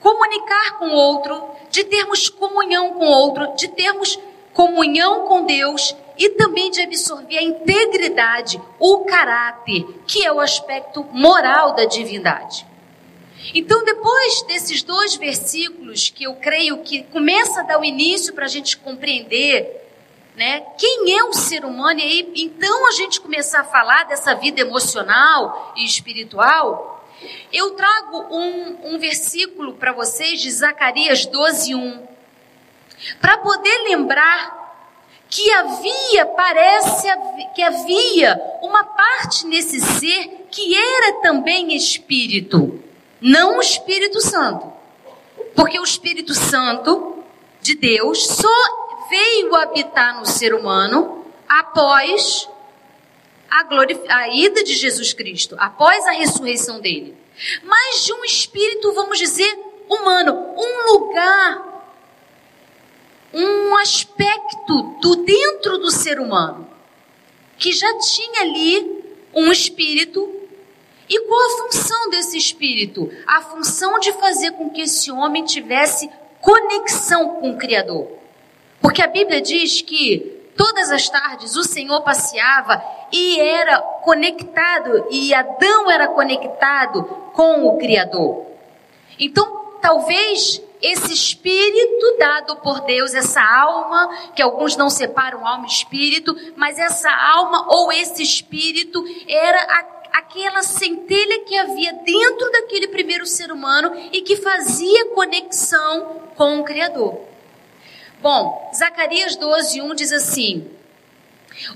comunicar 0.00 0.78
com 0.78 0.86
o 0.86 0.94
outro, 0.94 1.50
de 1.70 1.84
termos 1.84 2.30
comunhão 2.30 2.94
com 2.94 3.04
o 3.04 3.10
outro, 3.10 3.54
de 3.56 3.68
termos 3.68 4.18
comunhão 4.54 5.26
com 5.26 5.44
Deus 5.44 5.94
e 6.16 6.30
também 6.30 6.70
de 6.70 6.80
absorver 6.80 7.36
a 7.36 7.42
integridade, 7.42 8.58
o 8.78 9.04
caráter, 9.04 9.84
que 10.06 10.24
é 10.24 10.32
o 10.32 10.40
aspecto 10.40 11.04
moral 11.12 11.74
da 11.74 11.84
divindade. 11.84 12.66
Então, 13.54 13.84
depois 13.84 14.42
desses 14.44 14.82
dois 14.82 15.16
versículos, 15.16 16.08
que 16.08 16.24
eu 16.24 16.34
creio 16.36 16.78
que 16.78 17.02
começa 17.02 17.60
a 17.60 17.64
dar 17.64 17.78
o 17.78 17.84
início 17.84 18.32
para 18.32 18.46
a 18.46 18.48
gente 18.48 18.78
compreender 18.78 19.82
né, 20.36 20.60
quem 20.78 21.16
é 21.16 21.24
o 21.24 21.32
ser 21.32 21.64
humano, 21.64 22.00
e 22.00 22.02
aí 22.02 22.32
então 22.36 22.88
a 22.88 22.92
gente 22.92 23.20
começar 23.20 23.60
a 23.60 23.64
falar 23.64 24.04
dessa 24.04 24.34
vida 24.34 24.60
emocional 24.60 25.72
e 25.76 25.84
espiritual, 25.84 27.06
eu 27.52 27.72
trago 27.72 28.26
um, 28.34 28.94
um 28.94 28.98
versículo 28.98 29.74
para 29.74 29.92
vocês 29.92 30.40
de 30.40 30.50
Zacarias 30.50 31.26
12, 31.26 31.74
1, 31.74 32.08
para 33.20 33.38
poder 33.38 33.82
lembrar 33.88 34.62
que 35.28 35.50
havia, 35.52 36.26
parece 36.26 37.08
que 37.54 37.62
havia 37.62 38.38
uma 38.62 38.84
parte 38.84 39.46
nesse 39.46 39.80
ser 39.80 40.46
que 40.50 40.76
era 40.76 41.22
também 41.22 41.74
espírito, 41.74 42.82
não 43.20 43.56
o 43.56 43.60
Espírito 43.62 44.20
Santo. 44.20 44.70
Porque 45.54 45.78
o 45.80 45.84
Espírito 45.84 46.34
Santo 46.34 47.24
de 47.62 47.74
Deus 47.74 48.26
só 48.26 48.81
veio 49.12 49.54
habitar 49.56 50.18
no 50.18 50.24
ser 50.24 50.54
humano 50.54 51.26
após 51.46 52.48
a, 53.50 53.66
a 54.08 54.28
ida 54.28 54.64
de 54.64 54.74
Jesus 54.74 55.12
Cristo, 55.12 55.54
após 55.58 56.06
a 56.06 56.12
ressurreição 56.12 56.80
dele. 56.80 57.14
Mas 57.62 58.04
de 58.04 58.12
um 58.14 58.24
espírito, 58.24 58.90
vamos 58.94 59.18
dizer, 59.18 59.58
humano, 59.86 60.32
um 60.56 60.92
lugar 60.92 61.72
um 63.34 63.76
aspecto 63.78 64.82
do 65.00 65.16
dentro 65.16 65.78
do 65.78 65.90
ser 65.90 66.20
humano 66.20 66.68
que 67.56 67.72
já 67.72 67.98
tinha 67.98 68.42
ali 68.42 69.04
um 69.34 69.50
espírito. 69.50 70.40
E 71.08 71.20
qual 71.26 71.40
a 71.40 71.62
função 71.64 72.10
desse 72.10 72.36
espírito? 72.36 73.10
A 73.26 73.40
função 73.40 73.98
de 73.98 74.12
fazer 74.12 74.52
com 74.52 74.70
que 74.70 74.82
esse 74.82 75.10
homem 75.10 75.44
tivesse 75.44 76.10
conexão 76.40 77.36
com 77.36 77.52
o 77.52 77.58
Criador. 77.58 78.21
Porque 78.82 79.00
a 79.00 79.06
Bíblia 79.06 79.40
diz 79.40 79.80
que 79.80 80.50
todas 80.56 80.90
as 80.90 81.08
tardes 81.08 81.56
o 81.56 81.62
Senhor 81.62 82.02
passeava 82.02 82.82
e 83.12 83.40
era 83.40 83.78
conectado, 83.78 85.06
e 85.10 85.32
Adão 85.32 85.90
era 85.90 86.08
conectado 86.08 87.04
com 87.32 87.66
o 87.66 87.78
Criador. 87.78 88.46
Então, 89.18 89.78
talvez 89.80 90.60
esse 90.80 91.12
espírito 91.12 92.16
dado 92.18 92.56
por 92.56 92.80
Deus, 92.80 93.14
essa 93.14 93.40
alma, 93.40 94.32
que 94.34 94.42
alguns 94.42 94.76
não 94.76 94.90
separam 94.90 95.46
alma 95.46 95.66
e 95.66 95.70
espírito, 95.70 96.34
mas 96.56 96.78
essa 96.78 97.10
alma 97.10 97.66
ou 97.68 97.92
esse 97.92 98.20
espírito 98.20 99.04
era 99.28 99.62
a, 99.62 100.18
aquela 100.18 100.62
centelha 100.62 101.44
que 101.44 101.56
havia 101.56 101.92
dentro 101.92 102.50
daquele 102.50 102.88
primeiro 102.88 103.24
ser 103.26 103.52
humano 103.52 103.92
e 104.12 104.22
que 104.22 104.36
fazia 104.36 105.06
conexão 105.14 106.22
com 106.34 106.58
o 106.58 106.64
Criador. 106.64 107.31
Bom, 108.22 108.70
Zacarias 108.72 109.34
12, 109.34 109.82
1 109.82 109.94
diz 109.96 110.12
assim: 110.12 110.70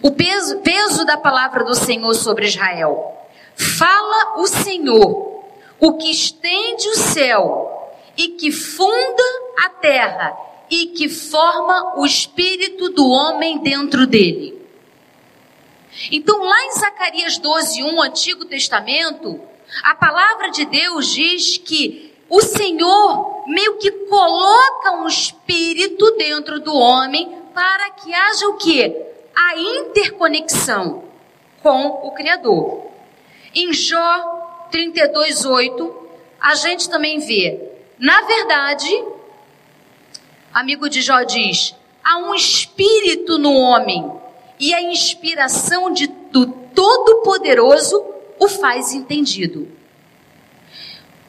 o 0.00 0.12
peso, 0.12 0.60
peso 0.60 1.04
da 1.04 1.16
palavra 1.16 1.64
do 1.64 1.74
Senhor 1.74 2.14
sobre 2.14 2.46
Israel. 2.46 3.14
Fala 3.56 4.40
o 4.40 4.46
Senhor, 4.46 5.44
o 5.80 5.94
que 5.94 6.10
estende 6.10 6.88
o 6.88 6.94
céu 6.94 7.98
e 8.16 8.28
que 8.28 8.52
funda 8.52 9.22
a 9.58 9.70
terra 9.70 10.36
e 10.70 10.86
que 10.86 11.08
forma 11.08 11.98
o 11.98 12.06
espírito 12.06 12.90
do 12.90 13.08
homem 13.08 13.58
dentro 13.58 14.06
dele. 14.06 14.54
Então, 16.12 16.42
lá 16.42 16.64
em 16.66 16.72
Zacarias 16.72 17.38
12, 17.38 17.82
1, 17.82 18.02
Antigo 18.02 18.44
Testamento, 18.44 19.40
a 19.82 19.94
palavra 19.94 20.50
de 20.50 20.64
Deus 20.66 21.12
diz 21.12 21.56
que 21.58 22.05
o 22.28 22.40
Senhor 22.40 23.44
meio 23.46 23.78
que 23.78 23.90
coloca 23.90 24.92
um 24.92 25.06
espírito 25.06 26.10
dentro 26.12 26.60
do 26.60 26.74
homem 26.74 27.42
para 27.54 27.90
que 27.90 28.12
haja 28.12 28.48
o 28.48 28.56
que? 28.56 28.94
A 29.34 29.56
interconexão 29.56 31.04
com 31.62 31.86
o 31.86 32.12
Criador. 32.12 32.86
Em 33.54 33.72
Jó 33.72 34.66
32, 34.70 35.44
8, 35.44 36.08
a 36.40 36.54
gente 36.54 36.90
também 36.90 37.18
vê 37.20 37.76
na 37.98 38.20
verdade, 38.22 39.04
amigo 40.52 40.88
de 40.88 41.00
Jó 41.00 41.22
diz: 41.22 41.74
há 42.04 42.18
um 42.18 42.34
espírito 42.34 43.38
no 43.38 43.54
homem 43.54 44.10
e 44.60 44.74
a 44.74 44.82
inspiração 44.82 45.90
de, 45.90 46.06
do 46.06 46.46
Todo-Poderoso 46.46 48.04
o 48.38 48.48
faz 48.48 48.92
entendido. 48.92 49.75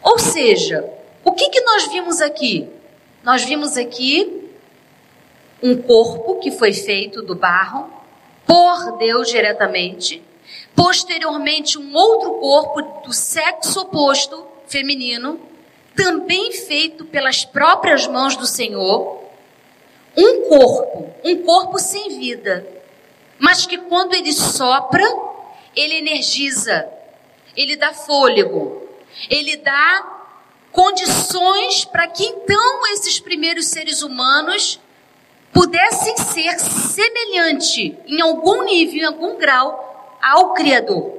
Ou 0.07 0.17
seja, 0.17 0.89
o 1.21 1.33
que, 1.33 1.49
que 1.49 1.59
nós 1.59 1.85
vimos 1.87 2.21
aqui? 2.21 2.65
Nós 3.21 3.43
vimos 3.43 3.75
aqui 3.75 4.49
um 5.61 5.81
corpo 5.81 6.39
que 6.39 6.49
foi 6.49 6.71
feito 6.71 7.21
do 7.21 7.35
barro 7.35 7.91
por 8.45 8.97
Deus 8.97 9.27
diretamente. 9.27 10.23
Posteriormente, 10.73 11.77
um 11.77 11.93
outro 11.93 12.35
corpo 12.35 12.81
do 13.05 13.11
sexo 13.11 13.81
oposto, 13.81 14.47
feminino, 14.65 15.41
também 15.93 16.53
feito 16.53 17.03
pelas 17.03 17.43
próprias 17.43 18.07
mãos 18.07 18.37
do 18.37 18.47
Senhor, 18.47 19.21
um 20.15 20.43
corpo, 20.47 21.13
um 21.25 21.43
corpo 21.43 21.77
sem 21.77 22.17
vida, 22.17 22.65
mas 23.37 23.65
que 23.65 23.77
quando 23.77 24.13
ele 24.13 24.31
sopra, 24.31 25.03
ele 25.75 25.95
energiza, 25.95 26.87
ele 27.57 27.75
dá 27.75 27.93
fôlego, 27.93 28.86
ele 29.29 29.57
dá 29.57 30.17
condições 30.71 31.85
para 31.85 32.07
que 32.07 32.23
então 32.23 32.87
esses 32.93 33.19
primeiros 33.19 33.67
seres 33.67 34.01
humanos 34.01 34.79
pudessem 35.51 36.15
ser 36.17 36.59
semelhante 36.59 37.97
em 38.05 38.21
algum 38.21 38.63
nível, 38.63 39.01
em 39.01 39.05
algum 39.05 39.37
grau 39.37 40.17
ao 40.21 40.53
Criador. 40.53 41.17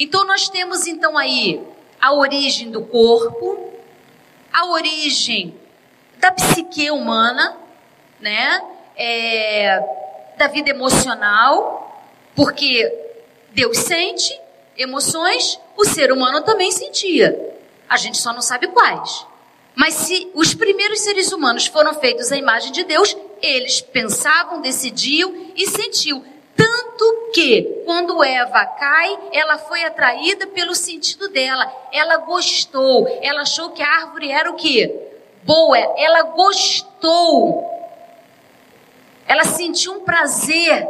Então 0.00 0.24
nós 0.24 0.48
temos 0.48 0.86
então 0.86 1.16
aí 1.16 1.60
a 2.00 2.12
origem 2.14 2.70
do 2.70 2.84
corpo, 2.84 3.72
a 4.52 4.66
origem 4.66 5.54
da 6.18 6.32
psique 6.32 6.90
humana, 6.90 7.56
né? 8.20 8.62
É, 8.96 9.78
da 10.36 10.48
vida 10.48 10.70
emocional, 10.70 12.04
porque 12.34 12.92
Deus 13.50 13.78
sente 13.78 14.38
emoções, 14.76 15.60
o 15.76 15.84
ser 15.84 16.12
humano 16.12 16.42
também 16.42 16.70
sentia. 16.70 17.54
A 17.88 17.96
gente 17.96 18.18
só 18.18 18.32
não 18.32 18.42
sabe 18.42 18.68
quais. 18.68 19.26
Mas 19.74 19.92
se 19.94 20.30
os 20.34 20.54
primeiros 20.54 21.00
seres 21.00 21.32
humanos 21.32 21.66
foram 21.66 21.92
feitos 21.94 22.32
à 22.32 22.36
imagem 22.36 22.72
de 22.72 22.82
Deus, 22.82 23.14
eles 23.42 23.82
pensavam, 23.82 24.62
decidiam 24.62 25.52
e 25.54 25.66
sentiam. 25.66 26.24
Tanto 26.56 27.30
que, 27.34 27.82
quando 27.84 28.24
Eva 28.24 28.64
cai, 28.64 29.18
ela 29.30 29.58
foi 29.58 29.84
atraída 29.84 30.46
pelo 30.46 30.74
sentido 30.74 31.28
dela. 31.28 31.70
Ela 31.92 32.16
gostou. 32.16 33.06
Ela 33.20 33.42
achou 33.42 33.70
que 33.70 33.82
a 33.82 33.86
árvore 33.86 34.30
era 34.30 34.50
o 34.50 34.54
quê? 34.54 35.10
Boa. 35.42 35.76
Ela 35.76 36.22
gostou. 36.22 37.70
Ela 39.26 39.44
sentiu 39.44 39.92
um 39.92 40.00
prazer. 40.00 40.88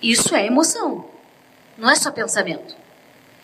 Isso 0.00 0.34
é 0.34 0.46
emoção. 0.46 1.09
Não 1.80 1.88
é 1.88 1.96
só 1.96 2.12
pensamento. 2.12 2.76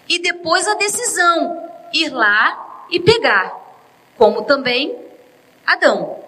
E 0.06 0.18
depois 0.18 0.68
a 0.68 0.74
decisão. 0.74 1.70
Ir 1.92 2.10
lá 2.10 2.84
e 2.90 3.00
pegar. 3.00 3.56
Como 4.18 4.42
também 4.42 4.94
Adão. 5.66 6.20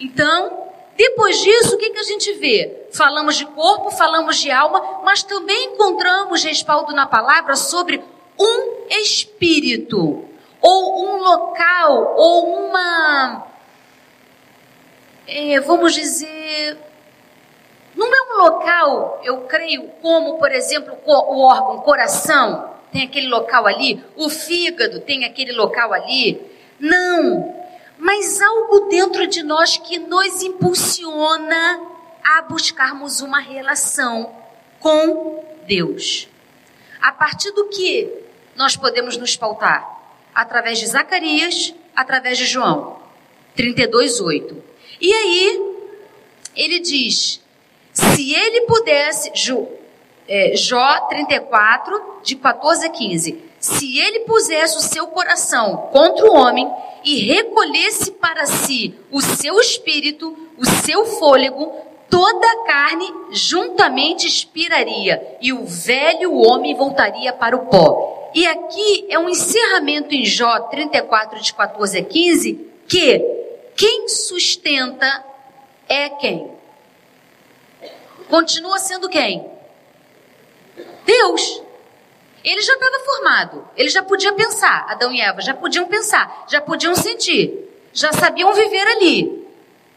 Então, 0.00 0.68
depois 0.96 1.38
disso, 1.38 1.76
o 1.76 1.78
que, 1.78 1.90
que 1.90 1.98
a 1.98 2.02
gente 2.02 2.32
vê? 2.32 2.86
Falamos 2.92 3.36
de 3.36 3.44
corpo, 3.44 3.90
falamos 3.90 4.38
de 4.38 4.50
alma, 4.50 5.02
mas 5.04 5.22
também 5.22 5.74
encontramos 5.74 6.42
respaldo 6.42 6.92
na 6.94 7.06
palavra 7.06 7.56
sobre 7.56 8.02
um 8.38 8.86
espírito, 8.90 10.24
ou 10.60 11.06
um 11.06 11.16
local, 11.18 12.14
ou 12.16 12.66
uma. 12.66 13.46
É, 15.28 15.60
vamos 15.60 15.92
dizer. 15.92 16.91
Não 18.02 18.14
é 18.14 18.34
um 18.34 18.50
local, 18.50 19.20
eu 19.22 19.40
creio, 19.42 19.88
como, 20.00 20.38
por 20.38 20.50
exemplo, 20.50 20.96
o 21.06 21.42
órgão 21.42 21.80
coração, 21.82 22.70
tem 22.90 23.04
aquele 23.04 23.28
local 23.28 23.66
ali, 23.66 24.04
o 24.16 24.28
fígado 24.28 25.00
tem 25.00 25.24
aquele 25.24 25.52
local 25.52 25.92
ali. 25.92 26.40
Não, 26.78 27.54
mas 27.98 28.40
algo 28.40 28.88
dentro 28.88 29.26
de 29.26 29.42
nós 29.42 29.76
que 29.76 29.98
nos 29.98 30.42
impulsiona 30.42 31.80
a 32.24 32.42
buscarmos 32.42 33.20
uma 33.20 33.40
relação 33.40 34.34
com 34.80 35.44
Deus. 35.66 36.28
A 37.00 37.12
partir 37.12 37.52
do 37.52 37.68
que 37.68 38.12
nós 38.54 38.76
podemos 38.76 39.16
nos 39.16 39.36
pautar? 39.36 40.00
Através 40.34 40.78
de 40.78 40.86
Zacarias, 40.86 41.74
através 41.94 42.38
de 42.38 42.46
João 42.46 42.98
32:8. 43.56 44.56
E 45.00 45.12
aí 45.12 45.76
ele 46.54 46.80
diz: 46.80 47.41
se 47.92 48.34
ele 48.34 48.62
pudesse, 48.62 49.30
Jó, 49.34 49.66
é, 50.28 50.56
Jó 50.56 51.06
34, 51.08 52.20
de 52.22 52.36
14 52.36 52.86
a 52.86 52.90
15, 52.90 53.44
se 53.58 53.98
ele 53.98 54.20
pusesse 54.20 54.76
o 54.76 54.80
seu 54.80 55.06
coração 55.08 55.88
contra 55.92 56.26
o 56.26 56.34
homem 56.34 56.68
e 57.04 57.20
recolhesse 57.20 58.12
para 58.12 58.46
si 58.46 58.94
o 59.10 59.20
seu 59.20 59.58
espírito, 59.60 60.36
o 60.56 60.64
seu 60.64 61.04
fôlego, 61.04 61.72
toda 62.08 62.46
a 62.46 62.64
carne 62.64 63.06
juntamente 63.30 64.26
expiraria 64.26 65.36
e 65.40 65.52
o 65.52 65.64
velho 65.64 66.34
homem 66.34 66.74
voltaria 66.74 67.32
para 67.32 67.56
o 67.56 67.66
pó. 67.66 68.30
E 68.34 68.46
aqui 68.46 69.06
é 69.10 69.18
um 69.18 69.28
encerramento 69.28 70.14
em 70.14 70.24
Jó 70.24 70.60
34, 70.60 71.40
de 71.40 71.52
14 71.52 71.98
a 71.98 72.04
15, 72.04 72.70
que 72.88 73.18
quem 73.76 74.08
sustenta 74.08 75.24
é 75.88 76.08
quem? 76.08 76.51
Continua 78.32 78.78
sendo 78.78 79.10
quem? 79.10 79.46
Deus. 81.04 81.62
Ele 82.42 82.62
já 82.62 82.72
estava 82.72 83.04
formado, 83.04 83.68
ele 83.76 83.90
já 83.90 84.02
podia 84.02 84.32
pensar, 84.32 84.86
Adão 84.88 85.12
e 85.12 85.20
Eva 85.20 85.42
já 85.42 85.52
podiam 85.52 85.86
pensar, 85.86 86.46
já 86.48 86.58
podiam 86.58 86.94
sentir, 86.94 87.52
já 87.92 88.10
sabiam 88.10 88.54
viver 88.54 88.86
ali, 88.88 89.46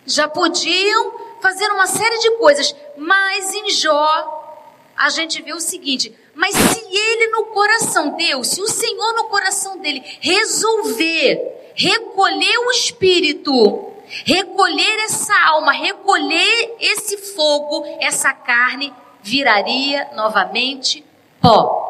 já 0.06 0.28
podiam 0.28 1.14
fazer 1.42 1.66
uma 1.72 1.88
série 1.88 2.20
de 2.20 2.32
coisas, 2.32 2.76
mas 2.98 3.54
em 3.54 3.70
Jó 3.70 4.68
a 4.98 5.10
gente 5.10 5.42
vê 5.42 5.54
o 5.54 5.62
seguinte: 5.62 6.14
mas 6.34 6.54
se 6.54 6.86
ele 6.94 7.28
no 7.30 7.46
coração, 7.46 8.18
Deus, 8.18 8.50
se 8.50 8.62
o 8.62 8.68
Senhor 8.68 9.14
no 9.14 9.30
coração 9.30 9.78
dele 9.78 10.04
resolver 10.20 11.72
recolher 11.74 12.58
o 12.60 12.72
espírito, 12.72 13.95
recolher 14.26 15.00
essa 15.06 15.34
alma, 15.46 15.72
recolher 15.72 16.76
esse 16.80 17.18
fogo, 17.18 17.86
essa 18.00 18.34
carne, 18.34 18.94
viraria 19.22 20.10
novamente 20.14 21.04
pó. 21.42 21.84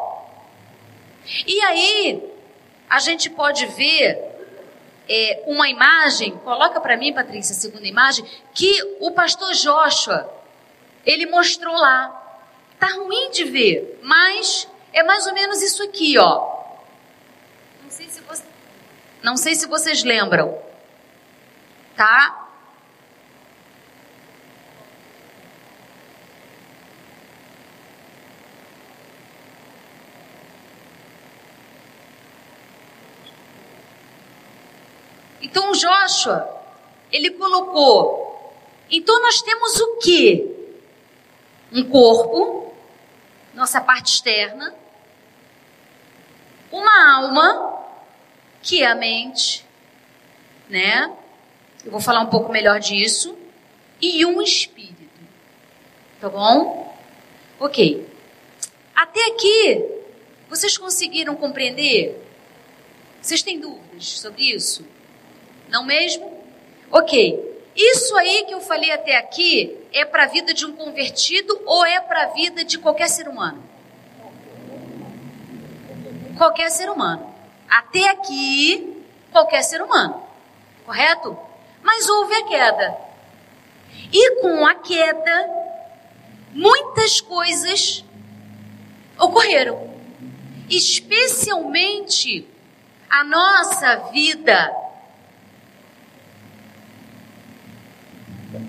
E 1.46 1.60
aí, 1.62 2.22
a 2.88 2.98
gente 2.98 3.28
pode 3.28 3.66
ver 3.66 4.18
é, 5.08 5.42
uma 5.46 5.68
imagem, 5.68 6.36
coloca 6.38 6.80
para 6.80 6.96
mim, 6.96 7.12
Patrícia, 7.12 7.54
a 7.54 7.58
segunda 7.58 7.86
imagem, 7.86 8.24
que 8.54 8.96
o 9.00 9.10
pastor 9.10 9.52
Joshua, 9.52 10.32
ele 11.04 11.26
mostrou 11.26 11.74
lá. 11.74 12.22
Tá 12.78 12.88
ruim 12.88 13.30
de 13.30 13.44
ver, 13.44 14.00
mas 14.02 14.68
é 14.92 15.02
mais 15.02 15.26
ou 15.26 15.32
menos 15.32 15.62
isso 15.62 15.82
aqui, 15.82 16.18
ó. 16.18 16.56
Não 17.82 17.90
sei 17.90 18.08
se, 18.08 18.20
você, 18.20 18.44
não 19.22 19.36
sei 19.36 19.54
se 19.54 19.66
vocês 19.66 20.04
lembram, 20.04 20.58
tá? 21.96 22.46
Então 35.40 35.72
Joshua, 35.72 36.48
ele 37.10 37.30
colocou. 37.30 38.26
Então 38.90 39.20
nós 39.22 39.40
temos 39.40 39.80
o 39.80 39.96
que? 39.96 40.54
Um 41.72 41.88
corpo, 41.88 42.74
nossa 43.54 43.80
parte 43.80 44.12
externa, 44.12 44.74
uma 46.70 47.16
alma, 47.16 47.82
que 48.62 48.82
é 48.82 48.86
a 48.86 48.94
mente, 48.94 49.64
né? 50.68 51.16
Eu 51.86 51.92
vou 51.92 52.00
falar 52.00 52.20
um 52.20 52.26
pouco 52.26 52.50
melhor 52.50 52.80
disso, 52.80 53.38
e 54.02 54.26
um 54.26 54.42
espírito. 54.42 54.96
Tá 56.20 56.28
bom? 56.28 56.92
Ok. 57.60 58.04
Até 58.92 59.24
aqui, 59.28 59.84
vocês 60.48 60.76
conseguiram 60.76 61.36
compreender? 61.36 62.20
Vocês 63.22 63.40
têm 63.40 63.60
dúvidas 63.60 64.18
sobre 64.18 64.52
isso? 64.52 64.84
Não 65.68 65.84
mesmo? 65.84 66.42
Ok. 66.90 67.54
Isso 67.76 68.16
aí 68.16 68.46
que 68.48 68.54
eu 68.54 68.60
falei 68.60 68.90
até 68.90 69.16
aqui 69.16 69.78
é 69.92 70.04
para 70.04 70.24
a 70.24 70.26
vida 70.26 70.52
de 70.52 70.66
um 70.66 70.74
convertido 70.74 71.56
ou 71.66 71.86
é 71.86 72.00
para 72.00 72.24
a 72.24 72.26
vida 72.30 72.64
de 72.64 72.78
qualquer 72.78 73.08
ser 73.08 73.28
humano? 73.28 73.62
Qualquer 76.36 76.68
ser 76.68 76.90
humano. 76.90 77.32
Até 77.68 78.10
aqui, 78.10 79.04
qualquer 79.30 79.62
ser 79.62 79.80
humano. 79.80 80.20
Correto? 80.84 81.45
Mas 81.86 82.08
houve 82.08 82.34
a 82.34 82.44
queda. 82.48 82.98
E 84.12 84.40
com 84.40 84.66
a 84.66 84.74
queda, 84.74 85.48
muitas 86.52 87.20
coisas 87.20 88.04
ocorreram. 89.16 89.94
Especialmente 90.68 92.44
a 93.08 93.22
nossa 93.22 94.10
vida 94.10 94.74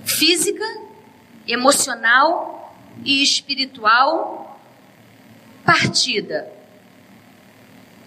física, 0.06 0.64
emocional 1.48 2.72
e 3.04 3.24
espiritual 3.24 4.62
partida, 5.66 6.54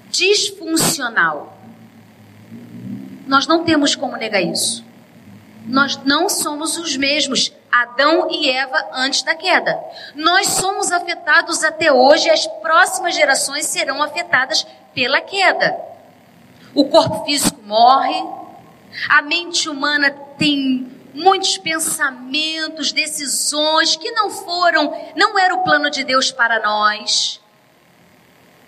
disfuncional. 0.08 1.60
Nós 3.26 3.48
não 3.48 3.64
temos 3.64 3.96
como 3.96 4.16
negar 4.16 4.40
isso. 4.40 4.88
Nós 5.66 5.96
não 6.04 6.28
somos 6.28 6.76
os 6.76 6.96
mesmos 6.96 7.52
Adão 7.70 8.28
e 8.30 8.50
Eva 8.50 8.88
antes 8.92 9.22
da 9.22 9.34
queda. 9.34 9.78
Nós 10.14 10.48
somos 10.48 10.90
afetados 10.90 11.62
até 11.62 11.92
hoje 11.92 12.26
e 12.26 12.30
as 12.30 12.46
próximas 12.46 13.14
gerações 13.14 13.66
serão 13.66 14.02
afetadas 14.02 14.66
pela 14.94 15.20
queda. 15.20 15.78
O 16.74 16.84
corpo 16.86 17.24
físico 17.24 17.60
morre, 17.62 18.22
a 19.08 19.22
mente 19.22 19.68
humana 19.68 20.10
tem 20.38 20.90
muitos 21.14 21.58
pensamentos, 21.58 22.92
decisões 22.92 23.96
que 23.96 24.10
não 24.12 24.30
foram, 24.30 24.92
não 25.16 25.38
era 25.38 25.54
o 25.54 25.62
plano 25.62 25.90
de 25.90 26.04
Deus 26.04 26.30
para 26.30 26.60
nós. 26.60 27.40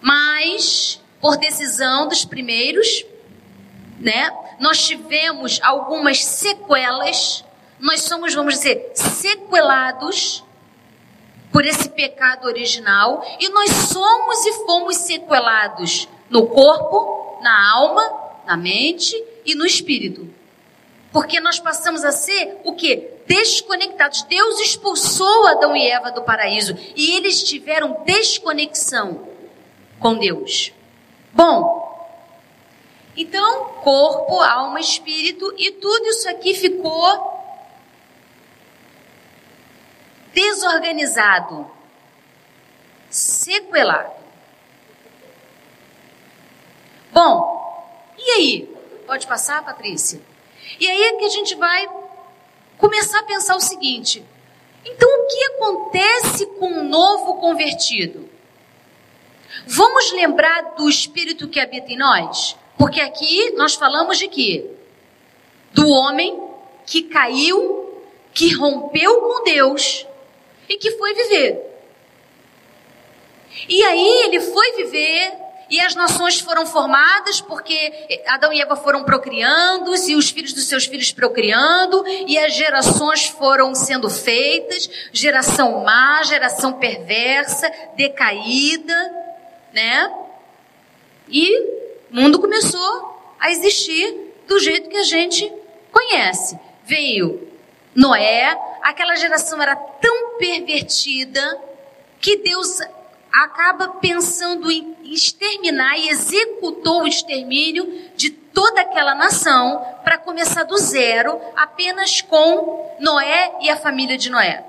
Mas, 0.00 1.00
por 1.20 1.37
decisão 1.37 2.09
dos 2.09 2.24
primeiros, 2.24 3.05
né, 4.03 4.31
nós 4.59 4.85
tivemos 4.85 5.61
algumas 5.62 6.25
sequelas, 6.25 7.45
nós 7.79 8.03
somos, 8.03 8.35
vamos 8.35 8.55
dizer, 8.55 8.91
sequelados 8.95 10.45
por 11.53 11.65
esse 11.65 11.88
pecado 11.91 12.47
original 12.47 13.25
e 13.38 13.49
nós 13.51 13.71
somos 13.71 14.47
e 14.47 14.53
fomos 14.67 14.97
sequelados 14.97 16.09
no 16.29 16.47
corpo, 16.47 17.38
na 17.43 17.73
alma, 17.73 18.03
na 18.47 18.57
mente 18.57 19.15
e 19.45 19.55
no 19.55 19.65
espírito. 19.65 20.29
Porque 21.12 21.38
nós 21.41 21.61
passamos 21.61 22.05
a 22.05 22.11
ser 22.11 22.59
o 22.65 22.75
que? 22.75 23.11
Desconectados. 23.27 24.23
Deus 24.23 24.61
expulsou 24.61 25.47
Adão 25.47 25.77
e 25.77 25.87
Eva 25.87 26.11
do 26.11 26.23
paraíso 26.23 26.77
e 26.97 27.15
eles 27.17 27.43
tiveram 27.43 28.03
desconexão 28.05 29.29
com 30.01 30.17
Deus. 30.17 30.73
Bom, 31.33 31.82
então, 33.16 33.64
corpo, 33.83 34.40
alma, 34.40 34.81
espírito 34.81 35.55
e 35.59 35.70
tudo 35.72 36.07
isso 36.07 36.29
aqui 36.29 36.55
ficou 36.55 37.33
desorganizado, 40.33 41.70
sequelado. 43.11 44.12
Bom, 47.12 48.14
e 48.16 48.31
aí? 48.31 48.77
Pode 49.07 49.27
passar, 49.27 49.62
Patrícia? 49.62 50.22
E 50.81 50.88
aí 50.88 51.03
é 51.03 51.16
que 51.18 51.25
a 51.27 51.29
gente 51.29 51.55
vai 51.55 51.87
começar 52.79 53.20
a 53.20 53.25
pensar 53.25 53.57
o 53.57 53.61
seguinte: 53.61 54.25
então 54.85 55.09
o 55.09 55.27
que 55.27 55.44
acontece 55.44 56.46
com 56.46 56.66
um 56.66 56.85
novo 56.85 57.35
convertido? 57.35 58.31
Vamos 59.66 60.11
lembrar 60.12 60.75
do 60.77 60.88
espírito 60.88 61.46
que 61.46 61.61
habita 61.61 61.92
em 61.92 61.98
nós? 61.98 62.57
Porque 62.83 63.01
aqui 63.01 63.53
nós 63.53 63.77
falamos 63.77 64.18
de 64.18 64.27
quê? 64.27 64.68
Do 65.73 65.88
homem 65.88 66.37
que 66.85 67.05
caiu, 67.05 68.03
que 68.35 68.53
rompeu 68.55 69.21
com 69.21 69.45
Deus 69.45 70.05
e 70.68 70.77
que 70.77 70.90
foi 70.90 71.14
viver. 71.14 71.61
E 73.68 73.85
aí 73.85 74.25
ele 74.25 74.40
foi 74.40 74.73
viver 74.73 75.33
e 75.71 75.81
as 75.81 75.95
nações 75.95 76.40
foram 76.40 76.66
formadas 76.66 77.40
porque 77.40 78.21
Adão 78.27 78.53
e 78.53 78.61
Eva 78.61 78.75
foram 78.75 79.05
procriando, 79.05 79.95
e 79.95 80.16
os 80.16 80.31
filhos 80.31 80.53
dos 80.53 80.64
seus 80.64 80.85
filhos 80.85 81.12
procriando, 81.12 82.05
e 82.27 82.37
as 82.37 82.53
gerações 82.53 83.29
foram 83.29 83.77
sendo 83.77 84.11
feitas, 84.11 84.90
geração 85.12 85.85
má, 85.85 86.21
geração 86.25 86.73
perversa, 86.73 87.71
decaída, 87.95 89.14
né? 89.73 90.12
E 91.29 91.82
o 92.12 92.16
mundo 92.16 92.38
começou 92.38 93.35
a 93.40 93.51
existir 93.51 94.35
do 94.46 94.59
jeito 94.59 94.90
que 94.90 94.98
a 94.98 95.03
gente 95.03 95.51
conhece. 95.90 96.59
Veio 96.85 97.48
Noé, 97.94 98.57
aquela 98.83 99.16
geração 99.16 99.61
era 99.61 99.75
tão 99.75 100.37
pervertida 100.37 101.59
que 102.20 102.37
Deus 102.37 102.81
acaba 103.33 103.88
pensando 103.88 104.70
em 104.70 104.94
exterminar 105.05 105.98
e 105.98 106.11
executou 106.11 107.03
o 107.03 107.07
extermínio 107.07 108.11
de 108.14 108.29
toda 108.31 108.83
aquela 108.83 109.14
nação 109.14 109.83
para 110.05 110.18
começar 110.18 110.64
do 110.64 110.77
zero, 110.77 111.40
apenas 111.57 112.20
com 112.20 112.94
Noé 113.01 113.57
e 113.62 113.70
a 113.70 113.77
família 113.77 114.18
de 114.18 114.29
Noé. 114.29 114.62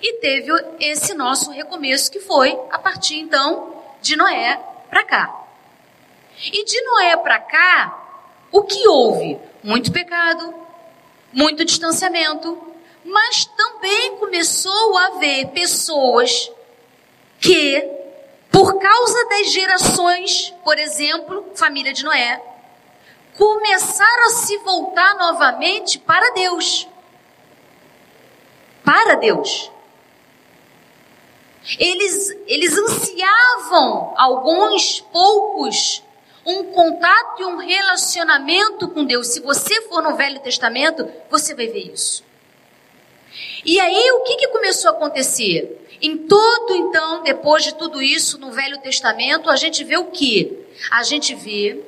E 0.00 0.14
teve 0.20 0.52
esse 0.78 1.12
nosso 1.12 1.50
recomeço 1.50 2.10
que 2.10 2.20
foi 2.20 2.56
a 2.70 2.78
partir 2.78 3.18
então 3.18 3.82
de 4.00 4.16
Noé 4.16 4.58
para 4.88 5.04
cá. 5.04 5.39
E 6.42 6.64
de 6.64 6.80
Noé 6.82 7.16
para 7.18 7.38
cá, 7.38 8.24
o 8.50 8.62
que 8.62 8.88
houve? 8.88 9.38
Muito 9.62 9.92
pecado, 9.92 10.54
muito 11.30 11.64
distanciamento, 11.66 12.58
mas 13.04 13.44
também 13.44 14.16
começou 14.16 14.96
a 14.96 15.06
haver 15.08 15.48
pessoas 15.48 16.50
que, 17.38 17.86
por 18.50 18.78
causa 18.78 19.28
das 19.28 19.52
gerações, 19.52 20.54
por 20.64 20.78
exemplo, 20.78 21.50
família 21.54 21.92
de 21.92 22.04
Noé, 22.04 22.40
começaram 23.36 24.26
a 24.26 24.30
se 24.30 24.56
voltar 24.58 25.16
novamente 25.16 25.98
para 25.98 26.32
Deus. 26.32 26.88
Para 28.82 29.16
Deus. 29.16 29.70
Eles, 31.78 32.30
eles 32.46 32.76
ansiavam, 32.78 34.14
alguns, 34.16 35.00
poucos, 35.12 36.02
um 36.44 36.64
contato 36.64 37.42
e 37.42 37.44
um 37.44 37.58
relacionamento 37.58 38.88
com 38.88 39.04
Deus. 39.04 39.28
Se 39.28 39.40
você 39.40 39.82
for 39.82 40.02
no 40.02 40.16
Velho 40.16 40.40
Testamento, 40.40 41.08
você 41.30 41.54
vai 41.54 41.66
ver 41.66 41.92
isso. 41.92 42.24
E 43.64 43.78
aí, 43.78 44.10
o 44.12 44.20
que, 44.20 44.36
que 44.36 44.48
começou 44.48 44.90
a 44.90 44.94
acontecer? 44.94 45.78
Em 46.00 46.16
todo, 46.16 46.74
então, 46.74 47.22
depois 47.22 47.62
de 47.62 47.74
tudo 47.74 48.00
isso, 48.00 48.38
no 48.38 48.50
Velho 48.50 48.80
Testamento, 48.80 49.50
a 49.50 49.56
gente 49.56 49.84
vê 49.84 49.98
o 49.98 50.06
que? 50.06 50.66
A 50.90 51.02
gente 51.02 51.34
vê 51.34 51.78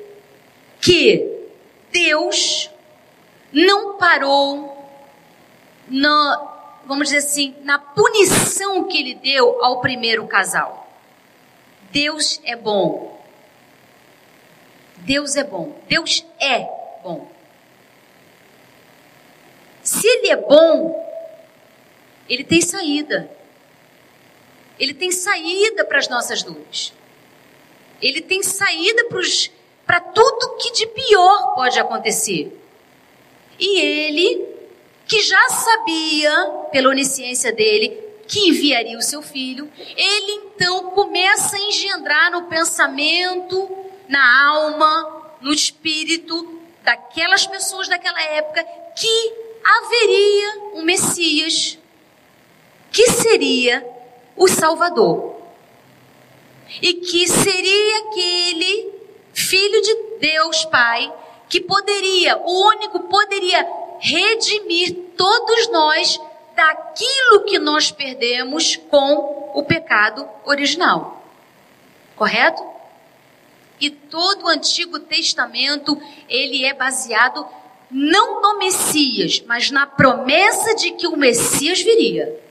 que 0.79 1.47
Deus 1.91 2.69
não 3.51 3.97
parou 3.97 4.73
na, 5.87 6.81
vamos 6.85 7.09
dizer 7.09 7.17
assim, 7.17 7.55
na 7.63 7.79
punição 7.79 8.83
que 8.83 8.97
ele 8.99 9.15
deu 9.15 9.63
ao 9.63 9.81
primeiro 9.81 10.27
casal. 10.27 10.91
Deus 11.91 12.39
é 12.43 12.55
bom. 12.55 13.12
Deus 15.03 15.35
é 15.35 15.43
bom. 15.43 15.75
Deus 15.87 16.25
é 16.39 16.59
bom. 17.03 17.31
Se 19.81 20.07
ele 20.07 20.29
é 20.29 20.37
bom, 20.37 21.03
ele 22.29 22.43
tem 22.43 22.61
saída. 22.61 23.29
Ele 24.79 24.93
tem 24.93 25.11
saída 25.11 25.85
para 25.85 25.99
as 25.99 26.07
nossas 26.07 26.41
dores. 26.41 26.93
Ele 28.01 28.21
tem 28.21 28.41
saída 28.41 29.05
para 29.85 29.99
tudo 29.99 30.57
que 30.57 30.71
de 30.71 30.87
pior 30.87 31.53
pode 31.55 31.79
acontecer. 31.79 32.57
E 33.59 33.79
ele, 33.79 34.45
que 35.05 35.21
já 35.21 35.49
sabia, 35.49 36.31
pela 36.71 36.89
onisciência 36.89 37.51
dele, 37.51 37.97
que 38.27 38.49
enviaria 38.49 38.97
o 38.97 39.01
seu 39.01 39.21
filho, 39.21 39.69
ele 39.77 40.31
então 40.55 40.91
começa 40.91 41.55
a 41.55 41.59
engendrar 41.59 42.31
no 42.31 42.43
pensamento, 42.43 43.82
na 44.07 44.47
alma, 44.47 45.23
no 45.41 45.51
espírito 45.51 46.61
daquelas 46.83 47.47
pessoas 47.47 47.87
daquela 47.87 48.21
época 48.21 48.63
que 48.95 49.33
haveria 49.63 50.59
um 50.75 50.83
Messias, 50.83 51.77
que 52.91 53.09
seria 53.11 53.85
o 54.35 54.47
Salvador. 54.47 55.33
E 56.81 56.93
que 56.95 57.27
seria 57.27 57.99
aquele 57.99 58.93
filho 59.33 59.81
de 59.81 59.95
Deus 60.19 60.65
Pai 60.65 61.11
que 61.47 61.61
poderia, 61.61 62.37
o 62.37 62.67
único 62.67 62.99
poderia 63.01 63.67
redimir 63.99 64.95
todos 65.15 65.69
nós 65.69 66.19
daquilo 66.55 67.45
que 67.45 67.59
nós 67.59 67.91
perdemos 67.91 68.75
com 68.75 69.51
o 69.53 69.63
pecado 69.63 70.27
original. 70.45 71.21
Correto? 72.15 72.72
E 73.79 73.89
todo 73.89 74.45
o 74.45 74.47
Antigo 74.47 74.99
Testamento, 74.99 75.99
ele 76.29 76.65
é 76.65 76.73
baseado 76.73 77.45
não 77.89 78.41
no 78.41 78.57
Messias, 78.57 79.43
mas 79.45 79.69
na 79.69 79.85
promessa 79.85 80.75
de 80.75 80.91
que 80.91 81.07
o 81.07 81.15
Messias 81.15 81.81
viria. 81.81 82.41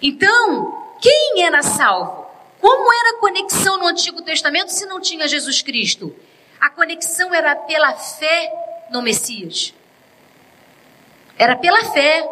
Então, 0.00 0.96
quem 1.00 1.44
era 1.44 1.62
salvo? 1.62 2.26
Como 2.60 2.92
era 2.92 3.16
a 3.16 3.20
conexão 3.20 3.78
no 3.78 3.86
Antigo 3.86 4.22
Testamento 4.22 4.70
se 4.72 4.86
não 4.86 5.00
tinha 5.00 5.28
Jesus 5.28 5.60
Cristo? 5.62 6.14
A 6.60 6.70
conexão 6.70 7.34
era 7.34 7.54
pela 7.54 7.92
fé 7.92 8.52
no 8.90 9.02
Messias. 9.02 9.74
Era 11.38 11.54
pela 11.56 11.84
fé 11.92 12.26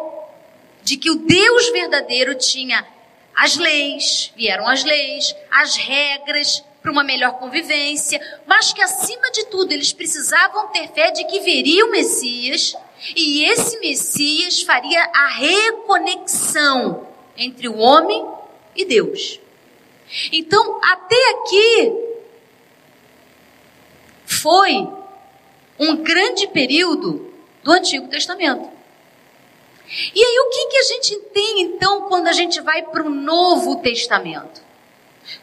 de 0.83 0.97
que 0.97 1.11
o 1.11 1.15
Deus 1.15 1.69
verdadeiro 1.69 2.35
tinha 2.35 2.85
as 3.35 3.57
leis, 3.57 4.31
vieram 4.35 4.67
as 4.67 4.83
leis, 4.83 5.35
as 5.51 5.75
regras 5.75 6.63
para 6.85 6.91
uma 6.91 7.03
melhor 7.03 7.39
convivência, 7.39 8.21
mas 8.45 8.71
que 8.71 8.79
acima 8.79 9.31
de 9.31 9.47
tudo 9.47 9.71
eles 9.71 9.91
precisavam 9.91 10.67
ter 10.67 10.87
fé 10.89 11.09
de 11.09 11.25
que 11.25 11.39
viria 11.39 11.83
o 11.83 11.89
Messias 11.89 12.75
e 13.15 13.43
esse 13.45 13.79
Messias 13.79 14.61
faria 14.61 15.01
a 15.11 15.27
reconexão 15.29 17.07
entre 17.35 17.67
o 17.67 17.79
homem 17.79 18.23
e 18.75 18.85
Deus. 18.85 19.39
Então, 20.31 20.79
até 20.83 21.31
aqui 21.31 21.91
foi 24.27 24.87
um 25.79 25.95
grande 26.03 26.47
período 26.49 27.33
do 27.63 27.71
Antigo 27.71 28.07
Testamento. 28.09 28.69
E 30.13 30.23
aí, 30.23 30.39
o 30.39 30.49
que, 30.51 30.67
que 30.67 30.77
a 30.77 30.83
gente 30.83 31.15
tem 31.33 31.61
então 31.61 32.03
quando 32.03 32.27
a 32.27 32.33
gente 32.33 32.61
vai 32.61 32.83
para 32.83 33.01
o 33.01 33.09
Novo 33.09 33.77
Testamento? 33.77 34.64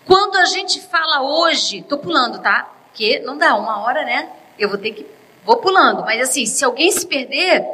Quando 0.07 0.37
a 0.37 0.45
gente 0.45 0.81
fala 0.81 1.23
hoje, 1.23 1.83
tô 1.83 1.99
pulando, 1.99 2.40
tá? 2.40 2.71
Porque 2.87 3.21
não 3.21 3.37
dá 3.37 3.55
uma 3.55 3.83
hora, 3.83 4.05
né? 4.05 4.31
Eu 4.59 4.68
vou 4.68 4.79
ter 4.79 4.92
que. 4.92 5.07
Vou 5.45 5.57
pulando. 5.57 6.03
Mas 6.03 6.21
assim, 6.29 6.47
se 6.47 6.64
alguém 6.64 6.90
se 6.90 7.07
perder, 7.07 7.64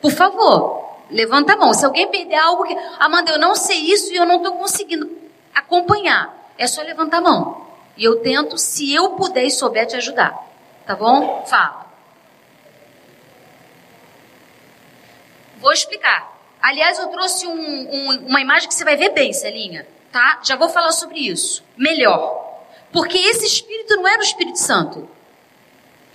por 0.00 0.12
favor, 0.12 0.96
levanta 1.10 1.54
a 1.54 1.56
mão. 1.56 1.72
Se 1.72 1.84
alguém 1.84 2.08
perder 2.08 2.36
algo 2.36 2.64
que. 2.64 2.76
Amanda, 2.98 3.32
eu 3.32 3.38
não 3.38 3.54
sei 3.54 3.78
isso 3.78 4.12
e 4.12 4.16
eu 4.16 4.26
não 4.26 4.36
estou 4.36 4.54
conseguindo 4.56 5.10
acompanhar. 5.54 6.34
É 6.58 6.66
só 6.66 6.82
levantar 6.82 7.18
a 7.18 7.22
mão. 7.22 7.66
E 7.96 8.04
eu 8.04 8.20
tento, 8.20 8.58
se 8.58 8.94
eu 8.94 9.10
puder 9.10 9.44
e 9.44 9.50
souber, 9.50 9.86
te 9.86 9.96
ajudar. 9.96 10.34
Tá 10.84 10.94
bom? 10.94 11.44
Fala. 11.46 11.86
Vou 15.58 15.72
explicar. 15.72 16.36
Aliás, 16.60 16.98
eu 16.98 17.08
trouxe 17.08 17.46
um, 17.46 17.52
um, 17.52 18.26
uma 18.26 18.40
imagem 18.40 18.68
que 18.68 18.74
você 18.74 18.84
vai 18.84 18.96
ver 18.96 19.10
bem, 19.10 19.32
Celinha. 19.32 19.86
Tá? 20.16 20.40
Já 20.42 20.56
vou 20.56 20.70
falar 20.70 20.92
sobre 20.92 21.18
isso. 21.18 21.62
Melhor. 21.76 22.62
Porque 22.90 23.18
esse 23.18 23.44
Espírito 23.44 23.96
não 23.96 24.08
era 24.08 24.18
o 24.18 24.24
Espírito 24.24 24.58
Santo. 24.58 25.06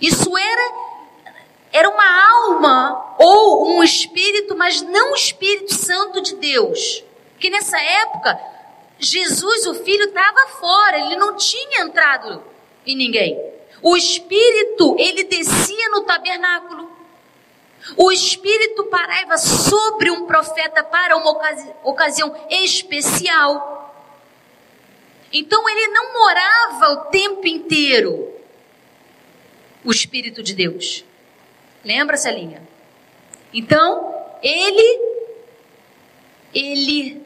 Isso 0.00 0.36
era, 0.36 0.72
era 1.70 1.88
uma 1.88 2.30
alma 2.32 3.14
ou 3.16 3.76
um 3.76 3.80
Espírito, 3.80 4.56
mas 4.56 4.82
não 4.82 5.12
o 5.12 5.14
Espírito 5.14 5.72
Santo 5.72 6.20
de 6.20 6.34
Deus. 6.34 7.04
Porque 7.30 7.48
nessa 7.48 7.80
época, 7.80 8.40
Jesus, 8.98 9.68
o 9.68 9.74
Filho, 9.84 10.06
estava 10.06 10.48
fora, 10.48 10.98
ele 10.98 11.14
não 11.14 11.36
tinha 11.36 11.82
entrado 11.82 12.42
em 12.84 12.96
ninguém. 12.96 13.40
O 13.80 13.96
Espírito, 13.96 14.96
ele 14.98 15.22
descia 15.22 15.88
no 15.90 16.00
tabernáculo. 16.00 16.90
O 17.96 18.10
Espírito 18.10 18.82
parava 18.86 19.38
sobre 19.38 20.10
um 20.10 20.26
profeta 20.26 20.82
para 20.82 21.16
uma 21.16 21.30
ocasi 21.30 21.72
ocasião 21.84 22.34
especial. 22.50 23.81
Então 25.32 25.68
ele 25.68 25.88
não 25.88 26.12
morava 26.12 26.92
o 26.92 26.96
tempo 27.10 27.46
inteiro. 27.46 28.30
O 29.84 29.90
Espírito 29.90 30.42
de 30.42 30.54
Deus. 30.54 31.04
Lembra, 31.84 32.16
Celinha? 32.16 32.62
Então, 33.52 34.14
ele 34.42 35.12
ele 36.54 37.22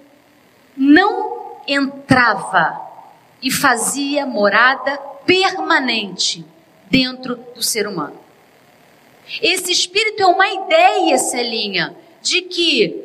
não 0.76 1.60
entrava 1.66 2.80
e 3.42 3.50
fazia 3.50 4.24
morada 4.24 4.96
permanente 5.26 6.44
dentro 6.88 7.36
do 7.54 7.62
ser 7.62 7.86
humano. 7.86 8.18
Esse 9.42 9.72
espírito 9.72 10.22
é 10.22 10.26
uma 10.26 10.48
ideia, 10.48 11.18
Celinha, 11.18 11.96
de 12.22 12.42
que 12.42 13.04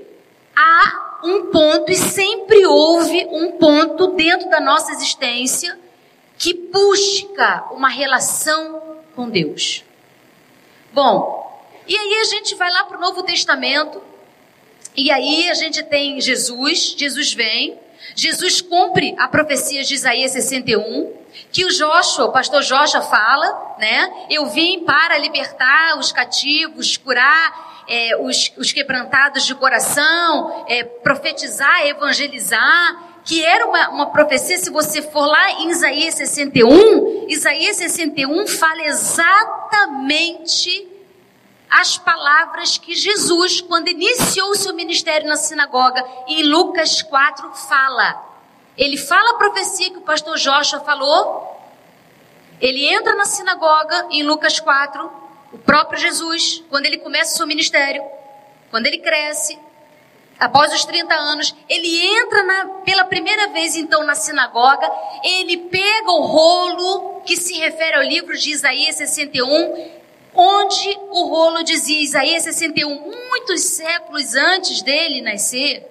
há 0.55 1.10
um 1.23 1.51
ponto 1.51 1.91
e 1.91 1.95
sempre 1.95 2.65
houve 2.65 3.27
um 3.31 3.51
ponto 3.53 4.07
dentro 4.07 4.49
da 4.49 4.59
nossa 4.59 4.91
existência 4.91 5.77
que 6.37 6.53
busca 6.53 7.65
uma 7.71 7.89
relação 7.89 8.99
com 9.15 9.29
Deus. 9.29 9.83
Bom, 10.91 11.41
e 11.87 11.95
aí 11.95 12.21
a 12.21 12.23
gente 12.25 12.55
vai 12.55 12.71
lá 12.71 12.83
para 12.85 12.97
o 12.97 13.01
Novo 13.01 13.23
Testamento, 13.23 14.01
e 14.95 15.11
aí 15.11 15.49
a 15.49 15.53
gente 15.53 15.83
tem 15.83 16.19
Jesus, 16.19 16.95
Jesus 16.97 17.33
vem, 17.33 17.79
Jesus 18.15 18.61
cumpre 18.61 19.15
a 19.17 19.27
profecia 19.27 19.83
de 19.83 19.93
Isaías 19.93 20.31
61, 20.31 21.13
que 21.51 21.63
o 21.63 21.69
Joshua, 21.69 22.25
o 22.25 22.31
pastor 22.31 22.61
Joshua 22.61 23.01
fala, 23.01 23.75
né? 23.77 24.25
Eu 24.29 24.47
vim 24.47 24.83
para 24.83 25.17
libertar 25.17 25.97
os 25.97 26.11
cativos, 26.11 26.97
curar 26.97 27.70
é, 27.87 28.17
os, 28.19 28.51
os, 28.57 28.71
quebrantados 28.71 29.45
de 29.45 29.55
coração, 29.55 30.65
é, 30.67 30.83
profetizar, 30.83 31.87
evangelizar, 31.87 33.21
que 33.23 33.43
era 33.43 33.65
uma, 33.65 33.89
uma 33.89 34.11
profecia, 34.11 34.57
se 34.57 34.69
você 34.69 35.01
for 35.01 35.25
lá 35.25 35.51
em 35.61 35.69
Isaías 35.69 36.15
61, 36.15 37.27
Isaías 37.27 37.77
61 37.77 38.47
fala 38.47 38.81
exatamente 38.83 40.89
as 41.69 41.97
palavras 41.97 42.77
que 42.77 42.93
Jesus, 42.93 43.61
quando 43.61 43.87
iniciou 43.87 44.49
o 44.49 44.55
seu 44.55 44.73
ministério 44.73 45.27
na 45.27 45.37
sinagoga, 45.37 46.03
em 46.27 46.43
Lucas 46.43 47.01
4, 47.01 47.53
fala. 47.53 48.29
Ele 48.77 48.97
fala 48.97 49.31
a 49.31 49.35
profecia 49.35 49.89
que 49.89 49.97
o 49.97 50.01
pastor 50.01 50.37
Joshua 50.37 50.81
falou, 50.81 51.47
ele 52.59 52.85
entra 52.85 53.15
na 53.15 53.25
sinagoga 53.25 54.07
em 54.11 54.23
Lucas 54.23 54.59
4, 54.59 55.20
o 55.51 55.57
próprio 55.57 55.99
Jesus, 55.99 56.63
quando 56.69 56.85
ele 56.85 56.97
começa 56.97 57.33
o 57.33 57.37
seu 57.37 57.47
ministério, 57.47 58.03
quando 58.69 58.85
ele 58.87 58.99
cresce, 58.99 59.57
após 60.39 60.73
os 60.73 60.85
30 60.85 61.13
anos, 61.13 61.55
ele 61.69 62.03
entra 62.03 62.43
na, 62.43 62.65
pela 62.85 63.05
primeira 63.05 63.49
vez 63.49 63.75
então 63.75 64.03
na 64.03 64.15
sinagoga, 64.15 64.89
ele 65.23 65.57
pega 65.57 66.11
o 66.11 66.21
rolo 66.21 67.21
que 67.21 67.35
se 67.35 67.53
refere 67.55 67.97
ao 67.97 68.03
livro 68.03 68.35
de 68.37 68.51
Isaías 68.51 68.95
61, 68.95 69.91
onde 70.33 70.97
o 71.09 71.27
rolo 71.27 71.63
dizia 71.63 72.01
Isaías 72.01 72.43
61, 72.43 73.11
muitos 73.29 73.61
séculos 73.61 74.33
antes 74.33 74.81
dele 74.81 75.21
nascer, 75.21 75.87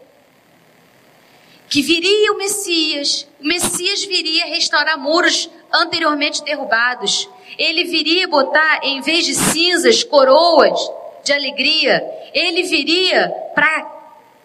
que 1.68 1.82
viria 1.82 2.32
o 2.32 2.36
Messias, 2.36 3.28
o 3.38 3.46
Messias 3.46 4.02
viria 4.04 4.46
restaurar 4.46 4.98
muros 4.98 5.48
anteriormente 5.72 6.42
derrubados. 6.42 7.28
Ele 7.58 7.84
viria 7.84 8.28
botar, 8.28 8.80
em 8.82 9.00
vez 9.00 9.24
de 9.24 9.34
cinzas, 9.34 10.02
coroas 10.02 10.78
de 11.24 11.32
alegria. 11.32 12.02
Ele 12.32 12.62
viria 12.62 13.28
para 13.54 13.82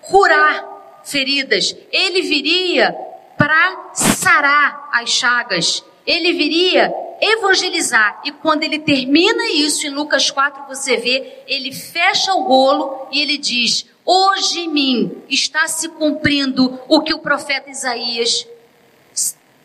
curar 0.02 1.02
feridas. 1.04 1.76
Ele 1.92 2.22
viria 2.22 2.96
para 3.38 3.92
sarar 3.94 4.90
as 4.92 5.10
chagas. 5.10 5.84
Ele 6.06 6.34
viria 6.34 6.94
evangelizar. 7.22 8.22
E 8.24 8.32
quando 8.32 8.64
ele 8.64 8.80
termina 8.80 9.52
isso, 9.52 9.88
em 9.88 9.90
Lucas 9.90 10.30
4, 10.30 10.68
você 10.68 10.98
vê, 10.98 11.44
ele 11.48 11.72
fecha 11.72 12.34
o 12.34 12.44
rolo 12.44 13.08
e 13.12 13.22
ele 13.22 13.38
diz: 13.38 13.86
Hoje 14.06 14.62
em 14.62 14.70
mim 14.70 15.24
está 15.30 15.68
se 15.68 15.90
cumprindo 15.90 16.80
o 16.88 17.02
que 17.02 17.14
o 17.14 17.20
profeta 17.20 17.70
Isaías, 17.70 18.48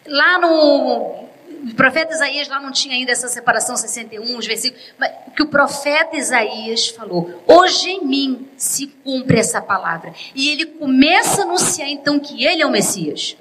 lá 0.06 0.38
no, 0.38 1.28
o 1.62 1.74
profeta 1.74 2.14
Isaías 2.14 2.48
lá 2.48 2.60
não 2.60 2.72
tinha 2.72 2.94
ainda 2.94 3.12
essa 3.12 3.28
separação 3.28 3.76
61, 3.76 4.38
os 4.38 4.46
versículos, 4.46 4.82
mas 4.98 5.12
o 5.26 5.30
que 5.32 5.42
o 5.42 5.48
profeta 5.48 6.16
Isaías 6.16 6.88
falou, 6.88 7.42
hoje 7.46 7.90
em 7.90 8.04
mim 8.04 8.48
se 8.56 8.86
cumpre 8.86 9.38
essa 9.38 9.60
palavra. 9.60 10.14
E 10.34 10.50
ele 10.50 10.66
começa 10.66 11.42
a 11.42 11.44
anunciar 11.44 11.88
então 11.88 12.18
que 12.18 12.44
ele 12.44 12.62
é 12.62 12.66
o 12.66 12.70
Messias. 12.70 13.36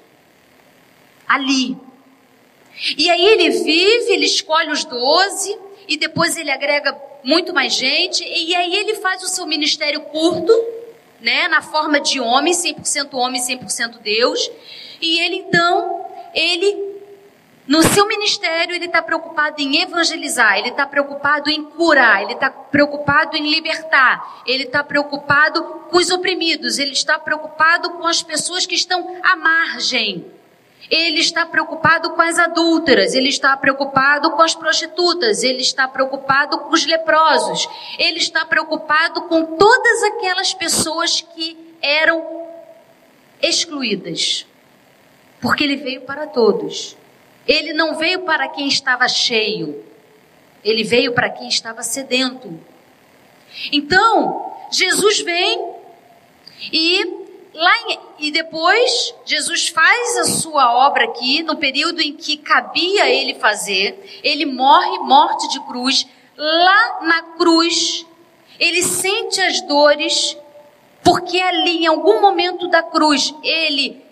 Ali. 1.26 1.76
E 2.96 3.10
aí 3.10 3.24
ele 3.24 3.50
vive, 3.50 4.12
ele 4.12 4.26
escolhe 4.26 4.70
os 4.70 4.84
doze, 4.84 5.56
e 5.88 5.96
depois 5.96 6.36
ele 6.36 6.50
agrega 6.50 6.96
muito 7.22 7.52
mais 7.52 7.74
gente, 7.74 8.24
e 8.24 8.54
aí 8.54 8.74
ele 8.74 8.96
faz 8.96 9.22
o 9.22 9.28
seu 9.28 9.46
ministério 9.46 10.00
curto, 10.02 10.52
né, 11.20 11.48
na 11.48 11.60
forma 11.60 12.00
de 12.00 12.18
homem, 12.20 12.52
100% 12.52 13.12
homem, 13.12 13.40
100% 13.40 13.98
Deus. 14.00 14.50
E 15.00 15.20
ele 15.20 15.36
então, 15.36 16.06
ele 16.34 16.89
no 17.70 17.84
seu 17.84 18.04
ministério, 18.04 18.74
ele 18.74 18.86
está 18.86 19.00
preocupado 19.00 19.62
em 19.62 19.80
evangelizar, 19.80 20.58
ele 20.58 20.70
está 20.70 20.84
preocupado 20.84 21.48
em 21.48 21.62
curar, 21.62 22.24
ele 22.24 22.32
está 22.32 22.50
preocupado 22.50 23.36
em 23.36 23.48
libertar, 23.48 24.42
ele 24.44 24.64
está 24.64 24.82
preocupado 24.82 25.62
com 25.88 25.96
os 25.96 26.10
oprimidos, 26.10 26.80
ele 26.80 26.90
está 26.90 27.16
preocupado 27.16 27.90
com 27.90 28.08
as 28.08 28.24
pessoas 28.24 28.66
que 28.66 28.74
estão 28.74 29.16
à 29.22 29.36
margem. 29.36 30.26
Ele 30.90 31.20
está 31.20 31.46
preocupado 31.46 32.10
com 32.10 32.20
as 32.20 32.40
adúlteras, 32.40 33.14
ele 33.14 33.28
está 33.28 33.56
preocupado 33.56 34.32
com 34.32 34.42
as 34.42 34.56
prostitutas, 34.56 35.44
ele 35.44 35.60
está 35.60 35.86
preocupado 35.86 36.58
com 36.58 36.74
os 36.74 36.84
leprosos, 36.84 37.68
ele 38.00 38.18
está 38.18 38.44
preocupado 38.44 39.22
com 39.28 39.44
todas 39.56 40.02
aquelas 40.02 40.52
pessoas 40.52 41.20
que 41.20 41.56
eram 41.80 42.48
excluídas. 43.40 44.44
Porque 45.40 45.62
ele 45.62 45.76
veio 45.76 46.00
para 46.00 46.26
todos. 46.26 46.98
Ele 47.50 47.72
não 47.72 47.96
veio 47.96 48.20
para 48.20 48.48
quem 48.48 48.68
estava 48.68 49.08
cheio, 49.08 49.84
ele 50.62 50.84
veio 50.84 51.12
para 51.12 51.28
quem 51.28 51.48
estava 51.48 51.82
sedento. 51.82 52.60
Então, 53.72 54.54
Jesus 54.70 55.18
vem 55.22 55.74
e 56.72 57.02
lá 57.52 57.76
em, 57.88 57.98
e 58.20 58.30
depois 58.30 59.12
Jesus 59.24 59.66
faz 59.66 60.18
a 60.18 60.24
sua 60.26 60.86
obra 60.86 61.06
aqui 61.06 61.42
no 61.42 61.56
período 61.56 62.00
em 62.00 62.12
que 62.12 62.36
cabia 62.36 63.10
ele 63.10 63.34
fazer. 63.34 64.20
Ele 64.22 64.46
morre 64.46 64.98
morte 65.00 65.48
de 65.48 65.58
cruz. 65.66 66.06
Lá 66.36 67.00
na 67.02 67.22
cruz, 67.36 68.06
ele 68.60 68.80
sente 68.80 69.40
as 69.40 69.60
dores, 69.62 70.36
porque 71.02 71.40
ali 71.40 71.82
em 71.82 71.86
algum 71.88 72.20
momento 72.20 72.68
da 72.68 72.80
cruz 72.80 73.34
ele 73.42 74.08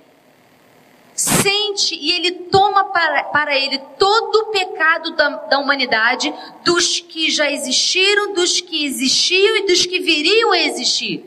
sente 1.21 1.97
e 1.97 2.13
ele 2.13 2.31
toma 2.31 2.85
para, 2.85 3.25
para 3.25 3.59
ele 3.59 3.79
todo 3.99 4.37
o 4.37 4.47
pecado 4.47 5.17
da, 5.17 5.29
da 5.29 5.59
humanidade, 5.59 6.33
dos 6.65 7.01
que 7.01 7.29
já 7.29 7.51
existiram, 7.51 8.33
dos 8.35 8.61
que 8.61 8.85
existiam 8.85 9.57
e 9.57 9.67
dos 9.67 9.85
que 9.85 9.99
viriam 9.99 10.53
a 10.53 10.59
existir. 10.61 11.25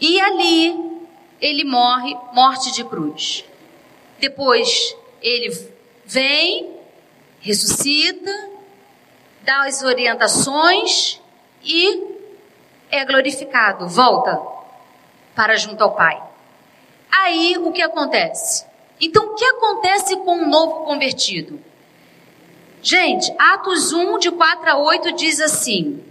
E 0.00 0.18
ali 0.18 0.74
ele 1.38 1.64
morre, 1.64 2.16
morte 2.32 2.72
de 2.72 2.82
cruz. 2.82 3.44
Depois 4.18 4.96
ele 5.20 5.50
vem, 6.06 6.76
ressuscita, 7.40 8.50
dá 9.42 9.66
as 9.66 9.82
orientações 9.82 11.20
e 11.62 12.04
é 12.90 13.04
glorificado, 13.04 13.86
volta 13.86 14.40
para 15.34 15.56
junto 15.56 15.84
ao 15.84 15.94
Pai. 15.94 16.29
Aí 17.10 17.56
o 17.58 17.72
que 17.72 17.82
acontece? 17.82 18.64
Então 19.00 19.26
o 19.26 19.34
que 19.34 19.44
acontece 19.44 20.16
com 20.16 20.36
um 20.36 20.48
novo 20.48 20.84
convertido? 20.84 21.60
Gente, 22.82 23.32
Atos 23.38 23.92
1, 23.92 24.18
de 24.18 24.30
4 24.30 24.70
a 24.70 24.76
8 24.78 25.12
diz 25.12 25.40
assim: 25.40 26.02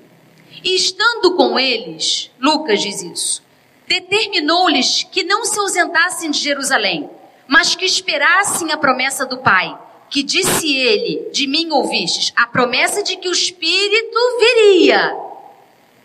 E 0.63 0.75
estando 0.75 1.35
com 1.35 1.59
eles, 1.59 2.29
Lucas 2.39 2.81
diz 2.81 3.01
isso, 3.01 3.43
determinou-lhes 3.87 5.03
que 5.11 5.23
não 5.23 5.45
se 5.45 5.59
ausentassem 5.59 6.29
de 6.29 6.37
Jerusalém, 6.37 7.09
mas 7.47 7.75
que 7.75 7.85
esperassem 7.85 8.71
a 8.71 8.77
promessa 8.77 9.25
do 9.25 9.39
Pai, 9.39 9.75
que 10.09 10.21
disse 10.21 10.75
ele: 10.75 11.29
De 11.31 11.47
mim 11.47 11.71
ouvistes, 11.71 12.31
a 12.35 12.45
promessa 12.45 13.01
de 13.01 13.17
que 13.17 13.29
o 13.29 13.33
Espírito 13.33 14.19
viria 14.39 15.17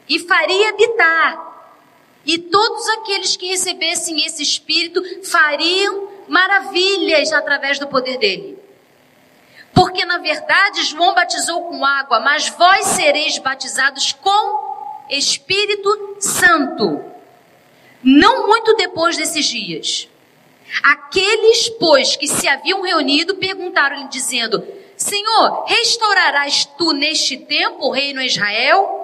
e 0.08 0.18
faria 0.18 0.70
habitar. 0.70 1.53
E 2.26 2.38
todos 2.38 2.88
aqueles 2.90 3.36
que 3.36 3.48
recebessem 3.48 4.24
esse 4.24 4.42
Espírito 4.42 5.02
fariam 5.24 6.08
maravilhas 6.28 7.32
através 7.32 7.78
do 7.78 7.86
poder 7.86 8.18
dele. 8.18 8.58
Porque 9.74 10.04
na 10.04 10.18
verdade 10.18 10.84
João 10.84 11.14
batizou 11.14 11.64
com 11.64 11.84
água, 11.84 12.20
mas 12.20 12.48
vós 12.48 12.86
sereis 12.86 13.38
batizados 13.38 14.12
com 14.12 14.74
Espírito 15.10 16.16
Santo. 16.20 17.04
Não 18.02 18.46
muito 18.46 18.74
depois 18.76 19.16
desses 19.16 19.46
dias. 19.46 20.08
Aqueles, 20.82 21.68
pois, 21.68 22.16
que 22.16 22.26
se 22.26 22.48
haviam 22.48 22.82
reunido, 22.82 23.36
perguntaram-lhe, 23.36 24.08
dizendo: 24.08 24.66
Senhor, 24.96 25.64
restaurarás 25.66 26.64
tu 26.76 26.92
neste 26.92 27.36
tempo 27.36 27.86
o 27.86 27.90
reino 27.90 28.20
a 28.20 28.26
Israel? 28.26 29.03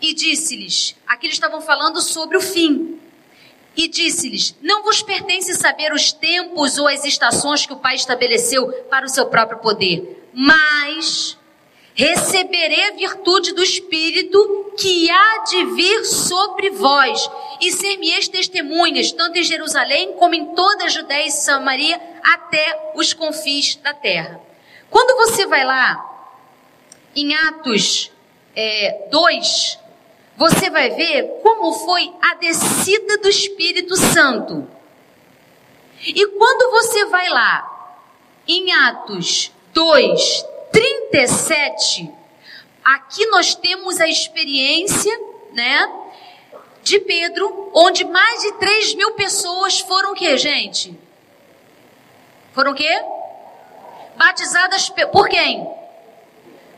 E 0.00 0.14
disse-lhes: 0.14 0.96
aqui 1.06 1.26
eles 1.26 1.36
estavam 1.36 1.60
falando 1.60 2.00
sobre 2.00 2.36
o 2.36 2.40
fim. 2.40 3.00
E 3.76 3.88
disse-lhes: 3.88 4.54
Não 4.62 4.82
vos 4.82 5.02
pertence 5.02 5.54
saber 5.54 5.92
os 5.92 6.12
tempos 6.12 6.78
ou 6.78 6.88
as 6.88 7.04
estações 7.04 7.66
que 7.66 7.72
o 7.72 7.78
Pai 7.78 7.94
estabeleceu 7.94 8.66
para 8.90 9.04
o 9.04 9.08
seu 9.08 9.26
próprio 9.26 9.58
poder, 9.58 10.28
mas 10.32 11.36
receberei 11.94 12.90
a 12.90 12.92
virtude 12.92 13.52
do 13.52 13.62
Espírito 13.62 14.72
que 14.78 15.10
há 15.10 15.44
de 15.44 15.64
vir 15.74 16.04
sobre 16.04 16.70
vós, 16.70 17.30
e 17.60 17.72
ser-me-eis 17.72 18.28
testemunhas, 18.28 19.12
tanto 19.12 19.38
em 19.38 19.42
Jerusalém 19.42 20.12
como 20.14 20.34
em 20.34 20.54
toda 20.54 20.84
a 20.84 20.88
Judéia 20.88 21.26
e 21.26 21.30
Samaria, 21.30 21.98
até 22.22 22.92
os 22.94 23.14
confins 23.14 23.76
da 23.76 23.94
terra. 23.94 24.40
Quando 24.90 25.16
você 25.26 25.46
vai 25.46 25.64
lá, 25.64 26.04
em 27.14 27.34
Atos 27.34 28.10
é, 28.54 29.08
2, 29.10 29.78
você 30.36 30.68
vai 30.70 30.90
ver 30.90 31.40
como 31.42 31.72
foi 31.72 32.12
a 32.20 32.34
descida 32.34 33.18
do 33.18 33.28
Espírito 33.28 33.96
Santo. 33.96 34.68
E 36.00 36.26
quando 36.26 36.70
você 36.70 37.06
vai 37.06 37.28
lá, 37.28 37.72
em 38.46 38.70
Atos 38.72 39.50
2, 39.72 40.44
37, 40.70 42.10
aqui 42.84 43.26
nós 43.26 43.54
temos 43.54 44.00
a 44.00 44.06
experiência, 44.06 45.18
né, 45.52 45.90
de 46.82 47.00
Pedro, 47.00 47.70
onde 47.74 48.04
mais 48.04 48.42
de 48.42 48.52
3 48.52 48.94
mil 48.94 49.12
pessoas 49.12 49.80
foram 49.80 50.12
o 50.12 50.14
que, 50.14 50.36
gente? 50.36 50.96
Foram 52.52 52.72
o 52.72 52.74
quê? 52.74 53.02
Batizadas 54.16 54.88
por 55.10 55.28
quem? 55.28 55.68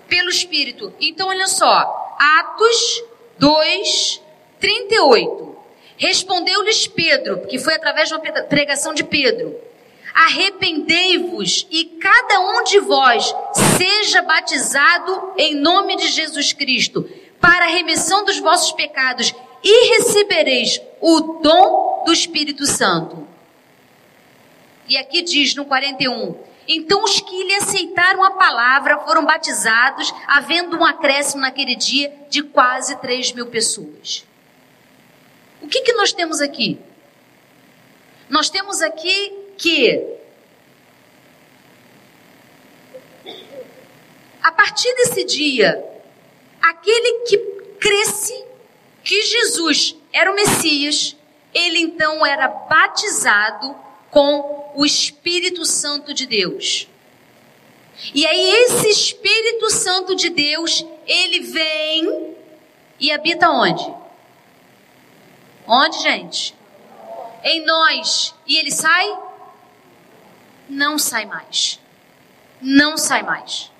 Pelo 0.08 0.30
Espírito. 0.30 0.94
Então, 0.98 1.28
olha 1.28 1.46
só, 1.46 2.16
Atos 2.18 3.02
2, 3.38 4.22
38. 4.60 5.56
Respondeu-lhes 5.96 6.86
Pedro, 6.86 7.46
que 7.46 7.58
foi 7.58 7.74
através 7.74 8.08
de 8.08 8.14
uma 8.14 8.20
pregação 8.44 8.94
de 8.94 9.02
Pedro: 9.04 9.54
Arrependei-vos 10.14 11.66
e 11.70 11.84
cada 11.84 12.40
um 12.40 12.64
de 12.64 12.78
vós 12.80 13.34
seja 13.76 14.22
batizado 14.22 15.32
em 15.36 15.54
nome 15.54 15.96
de 15.96 16.08
Jesus 16.08 16.52
Cristo, 16.52 17.08
para 17.40 17.66
a 17.66 17.70
remissão 17.70 18.24
dos 18.24 18.38
vossos 18.38 18.72
pecados, 18.72 19.34
e 19.62 19.96
recebereis 19.96 20.80
o 21.00 21.20
dom 21.42 22.04
do 22.04 22.12
Espírito 22.12 22.64
Santo. 22.64 23.26
E 24.88 24.96
aqui 24.96 25.22
diz 25.22 25.54
no 25.54 25.64
41: 25.64 26.36
então 26.68 27.02
os 27.02 27.18
que 27.18 27.44
lhe 27.44 27.54
aceitaram 27.54 28.22
a 28.22 28.32
palavra 28.32 28.98
foram 29.00 29.24
batizados, 29.24 30.12
havendo 30.26 30.76
um 30.76 30.84
acréscimo 30.84 31.40
naquele 31.40 31.74
dia 31.74 32.14
de 32.28 32.42
quase 32.42 32.96
3 32.96 33.32
mil 33.32 33.46
pessoas. 33.46 34.26
O 35.62 35.66
que, 35.66 35.80
que 35.80 35.94
nós 35.94 36.12
temos 36.12 36.42
aqui? 36.42 36.78
Nós 38.28 38.50
temos 38.50 38.82
aqui 38.82 39.32
que 39.56 40.18
a 44.42 44.52
partir 44.52 44.94
desse 44.94 45.24
dia, 45.24 45.82
aquele 46.60 47.24
que 47.24 47.38
cresce 47.80 48.44
que 49.02 49.22
Jesus 49.22 49.96
era 50.12 50.30
o 50.30 50.34
Messias, 50.34 51.16
ele 51.54 51.78
então 51.78 52.24
era 52.26 52.46
batizado 52.48 53.74
com 54.10 54.67
o 54.78 54.86
Espírito 54.86 55.64
Santo 55.64 56.14
de 56.14 56.24
Deus. 56.24 56.88
E 58.14 58.24
aí 58.24 58.48
esse 58.62 58.88
Espírito 58.88 59.68
Santo 59.70 60.14
de 60.14 60.30
Deus, 60.30 60.86
ele 61.04 61.40
vem 61.40 62.36
e 63.00 63.10
habita 63.10 63.50
onde? 63.50 63.92
Onde, 65.66 66.00
gente? 66.00 66.54
Em 67.42 67.66
nós. 67.66 68.32
E 68.46 68.56
ele 68.56 68.70
sai? 68.70 69.18
Não 70.68 70.96
sai 70.96 71.26
mais. 71.26 71.80
Não 72.62 72.96
sai 72.96 73.24
mais. 73.24 73.72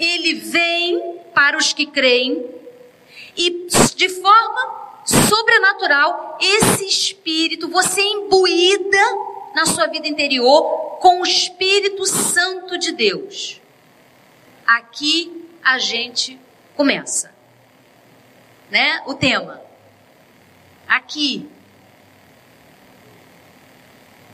Ele 0.00 0.34
vem 0.34 1.20
para 1.32 1.56
os 1.56 1.72
que 1.72 1.86
creem 1.86 2.44
e 3.36 3.68
de 3.94 4.08
forma 4.08 4.88
sobrenatural, 5.04 6.38
esse 6.40 6.84
espírito, 6.86 7.68
você 7.68 8.00
é 8.00 8.12
imbuída 8.14 9.27
na 9.58 9.66
sua 9.66 9.88
vida 9.88 10.06
interior 10.06 10.98
com 11.00 11.20
o 11.20 11.26
Espírito 11.26 12.06
Santo 12.06 12.78
de 12.78 12.92
Deus. 12.92 13.60
Aqui 14.64 15.50
a 15.64 15.78
gente 15.78 16.38
começa, 16.76 17.34
né? 18.70 19.02
O 19.04 19.14
tema. 19.14 19.60
Aqui. 20.86 21.50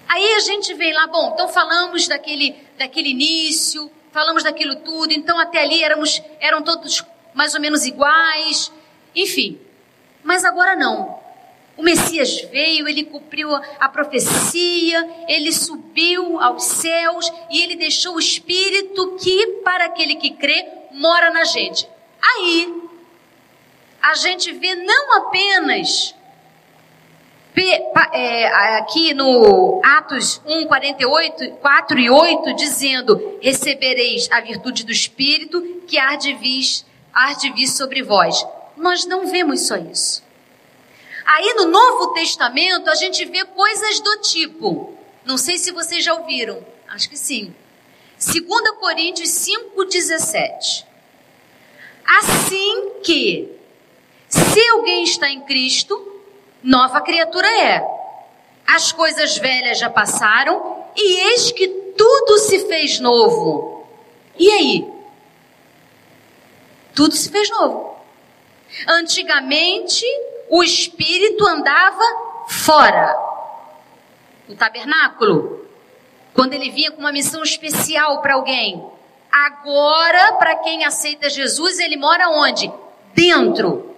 Aí 0.07 0.35
a 0.35 0.41
gente 0.41 0.75
vem 0.75 0.93
lá, 0.93 1.07
bom, 1.07 1.31
então 1.33 1.49
falamos 1.49 2.07
daquele, 2.07 2.55
daquele 2.77 3.09
início, 3.09 3.91
falamos 4.13 4.43
daquilo 4.43 4.77
tudo, 4.77 5.11
então 5.15 5.41
até 5.41 5.63
ali 5.63 5.83
éramos, 5.83 6.21
eram 6.39 6.63
todos 6.63 7.03
mais 7.33 7.55
ou 7.55 7.63
menos 7.63 7.87
iguais, 7.87 8.71
enfim. 9.17 9.59
Mas 10.23 10.45
agora 10.45 10.77
não. 10.77 11.19
O 11.77 11.83
Messias 11.83 12.43
veio, 12.53 12.89
ele 12.89 13.05
cumpriu 13.05 13.53
a 13.53 13.89
profecia, 13.89 15.27
ele 15.29 15.53
subiu 15.53 16.41
aos 16.41 16.65
céus 16.65 17.31
e 17.51 17.61
ele 17.63 17.75
deixou 17.75 18.15
o 18.15 18.21
Espírito 18.21 19.17
que, 19.21 19.61
para 19.65 19.87
aquele 19.87 20.15
que 20.15 20.31
crê, 20.31 20.65
mora 20.93 21.31
na 21.31 21.45
gente. 21.45 21.89
Aí, 22.23 22.83
a 24.01 24.15
gente 24.15 24.53
vê 24.53 24.75
não 24.77 25.19
apenas 25.19 26.15
é, 28.13 28.47
aqui 28.79 29.15
no 29.15 29.81
Atos 29.85 30.41
1, 30.45 30.67
48, 30.67 31.51
4 31.57 31.99
e 31.99 32.11
8, 32.11 32.55
dizendo: 32.55 33.39
Recebereis 33.41 34.29
a 34.31 34.41
virtude 34.41 34.85
do 34.85 34.93
Espírito 34.93 35.61
que 35.87 35.99
há 35.99 36.17
de 36.17 36.35
vir, 36.35 36.65
há 37.13 37.33
de 37.35 37.53
vir 37.53 37.69
sobre 37.69 38.03
vós. 38.03 38.45
Nós 38.77 39.07
não 39.07 39.27
vemos 39.27 39.67
só 39.67 39.77
isso. 39.77 40.24
Aí 41.25 41.55
no 41.55 41.67
Novo 41.67 42.13
Testamento 42.13 42.91
a 42.91 42.95
gente 42.95 43.25
vê 43.25 43.45
coisas 43.45 44.01
do 44.01 44.19
tipo, 44.19 44.95
não 45.25 45.39
sei 45.39 45.57
se 45.57 45.73
vocês 45.73 46.05
já 46.05 46.15
ouviram, 46.15 46.65
acho 46.89 47.09
que 47.09 47.17
sim. 47.17 47.55
2 48.19 48.71
Coríntios 48.79 49.31
5,17. 49.31 50.85
Assim 52.07 52.93
que, 53.03 53.51
se 54.29 54.69
alguém 54.71 55.05
está 55.05 55.29
em 55.31 55.41
Cristo, 55.43 56.23
nova 56.63 57.01
criatura 57.01 57.49
é. 57.49 57.83
as 58.67 58.93
coisas 58.93 59.39
velhas 59.39 59.79
já 59.79 59.91
passaram 59.91 60.85
e 60.97 61.21
eis 61.31 61.53
que 61.53 61.69
tudo 61.69 62.39
se 62.39 62.67
fez 62.67 63.01
novo. 63.01 63.87
E 64.39 64.51
aí? 64.51 64.91
Tudo 66.95 67.15
se 67.15 67.31
fez 67.31 67.51
novo. 67.51 67.97
Antigamente, 68.89 70.05
o 70.51 70.63
espírito 70.63 71.47
andava 71.47 72.05
fora 72.49 73.17
do 74.49 74.55
tabernáculo, 74.55 75.67
quando 76.35 76.53
ele 76.53 76.71
vinha 76.71 76.91
com 76.91 77.01
uma 77.01 77.13
missão 77.13 77.43
especial 77.43 78.21
para 78.21 78.35
alguém. 78.35 78.85
Agora, 79.31 80.35
para 80.35 80.57
quem 80.57 80.85
aceita 80.85 81.29
Jesus, 81.29 81.79
ele 81.79 81.97
mora 81.97 82.29
onde? 82.29 82.71
Dentro. 83.15 83.97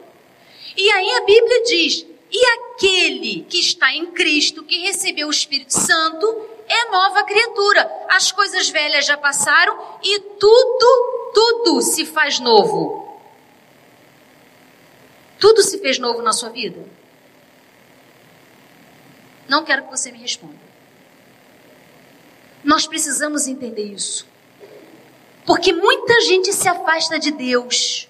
E 0.76 0.90
aí 0.90 1.10
a 1.16 1.20
Bíblia 1.20 1.62
diz: 1.64 2.06
e 2.30 2.46
aquele 2.46 3.46
que 3.48 3.58
está 3.58 3.92
em 3.92 4.06
Cristo, 4.06 4.62
que 4.62 4.78
recebeu 4.78 5.28
o 5.28 5.30
Espírito 5.30 5.72
Santo, 5.72 6.46
é 6.68 6.90
nova 6.90 7.22
criatura. 7.24 7.90
As 8.08 8.32
coisas 8.32 8.68
velhas 8.68 9.06
já 9.06 9.16
passaram 9.16 9.76
e 10.02 10.20
tudo, 10.20 11.32
tudo 11.32 11.82
se 11.82 12.04
faz 12.04 12.40
novo. 12.40 13.05
Tudo 15.38 15.62
se 15.62 15.78
fez 15.78 15.98
novo 15.98 16.22
na 16.22 16.32
sua 16.32 16.50
vida? 16.50 16.84
Não 19.48 19.64
quero 19.64 19.84
que 19.84 19.90
você 19.90 20.10
me 20.10 20.18
responda. 20.18 20.66
Nós 22.64 22.86
precisamos 22.86 23.46
entender 23.46 23.84
isso. 23.84 24.26
Porque 25.44 25.72
muita 25.72 26.20
gente 26.22 26.52
se 26.52 26.68
afasta 26.68 27.18
de 27.18 27.30
Deus 27.30 28.08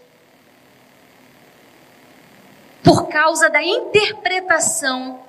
por 2.82 3.08
causa 3.08 3.50
da 3.50 3.62
interpretação 3.62 5.22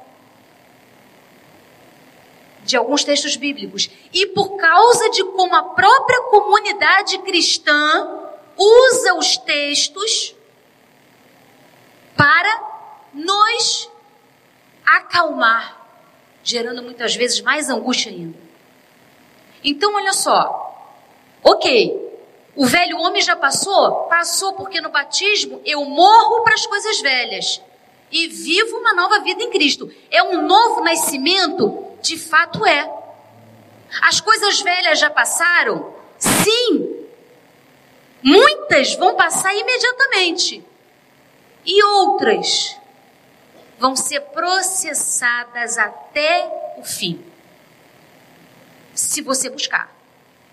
de 2.64 2.78
alguns 2.78 3.04
textos 3.04 3.36
bíblicos 3.36 3.90
e 4.14 4.28
por 4.28 4.56
causa 4.58 5.10
de 5.10 5.24
como 5.24 5.56
a 5.56 5.64
própria 5.64 6.22
comunidade 6.30 7.18
cristã 7.20 8.32
usa 8.56 9.16
os 9.16 9.38
textos 9.38 10.37
para 12.18 12.62
nos 13.14 13.90
acalmar, 14.86 15.78
gerando 16.44 16.82
muitas 16.84 17.16
vezes 17.16 17.40
mais 17.42 17.70
angústia 17.70 18.12
ainda. 18.12 18.38
Então, 19.64 19.96
olha 19.96 20.14
só, 20.14 20.96
ok, 21.44 22.08
o 22.56 22.66
velho 22.66 22.98
homem 22.98 23.22
já 23.22 23.36
passou? 23.36 24.08
Passou, 24.10 24.54
porque 24.54 24.82
no 24.82 24.90
batismo 24.90 25.62
eu 25.64 25.86
morro 25.86 26.44
para 26.44 26.56
as 26.56 26.66
coisas 26.66 27.00
velhas 27.02 27.62
e 28.12 28.28
vivo 28.28 28.78
uma 28.78 28.94
nova 28.94 29.20
vida 29.20 29.44
em 29.44 29.50
Cristo. 29.52 29.92
É 30.10 30.24
um 30.24 30.48
novo 30.48 30.82
nascimento? 30.82 31.86
De 32.02 32.18
fato 32.18 32.66
é. 32.66 32.92
As 34.02 34.20
coisas 34.20 34.62
velhas 34.62 35.00
já 35.00 35.10
passaram? 35.10 35.94
Sim. 36.18 37.06
Muitas 38.24 38.96
vão 38.96 39.16
passar 39.16 39.54
imediatamente. 39.56 40.64
E 41.68 41.84
outras 41.84 42.78
vão 43.78 43.94
ser 43.94 44.22
processadas 44.22 45.78
até 45.78 46.76
o 46.78 46.84
fim. 46.84 47.22
Se 48.94 49.22
você 49.22 49.50
buscar. 49.50 49.94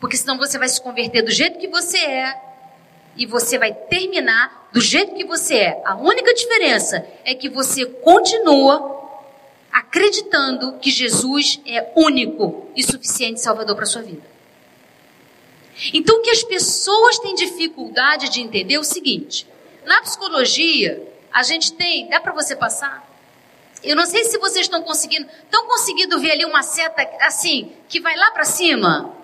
Porque 0.00 0.16
senão 0.16 0.36
você 0.36 0.58
vai 0.58 0.68
se 0.68 0.82
converter 0.82 1.22
do 1.22 1.30
jeito 1.30 1.60
que 1.60 1.68
você 1.68 1.98
é 1.98 2.42
e 3.16 3.24
você 3.26 3.56
vai 3.56 3.72
terminar 3.72 4.68
do 4.72 4.80
jeito 4.80 5.14
que 5.14 5.24
você 5.24 5.54
é. 5.54 5.82
A 5.84 5.94
única 5.94 6.34
diferença 6.34 7.06
é 7.24 7.32
que 7.32 7.48
você 7.48 7.86
continua 7.86 8.94
acreditando 9.72 10.78
que 10.78 10.90
Jesus 10.90 11.60
é 11.64 11.92
único 11.94 12.68
e 12.76 12.82
suficiente 12.82 13.40
salvador 13.40 13.76
para 13.76 13.86
sua 13.86 14.02
vida. 14.02 14.22
Então, 15.92 16.18
o 16.18 16.22
que 16.22 16.30
as 16.30 16.42
pessoas 16.42 17.18
têm 17.18 17.34
dificuldade 17.34 18.28
de 18.28 18.40
entender 18.40 18.74
é 18.74 18.78
o 18.78 18.84
seguinte: 18.84 19.46
na 19.84 20.00
psicologia, 20.02 21.12
a 21.32 21.42
gente 21.42 21.72
tem, 21.72 22.08
dá 22.08 22.20
para 22.20 22.32
você 22.32 22.54
passar? 22.54 23.04
Eu 23.82 23.94
não 23.94 24.06
sei 24.06 24.24
se 24.24 24.38
vocês 24.38 24.64
estão 24.66 24.82
conseguindo, 24.82 25.28
estão 25.42 25.66
conseguindo 25.66 26.18
ver 26.18 26.32
ali 26.32 26.44
uma 26.44 26.62
seta 26.62 27.02
assim 27.20 27.72
que 27.88 28.00
vai 28.00 28.16
lá 28.16 28.30
para 28.30 28.44
cima. 28.44 29.14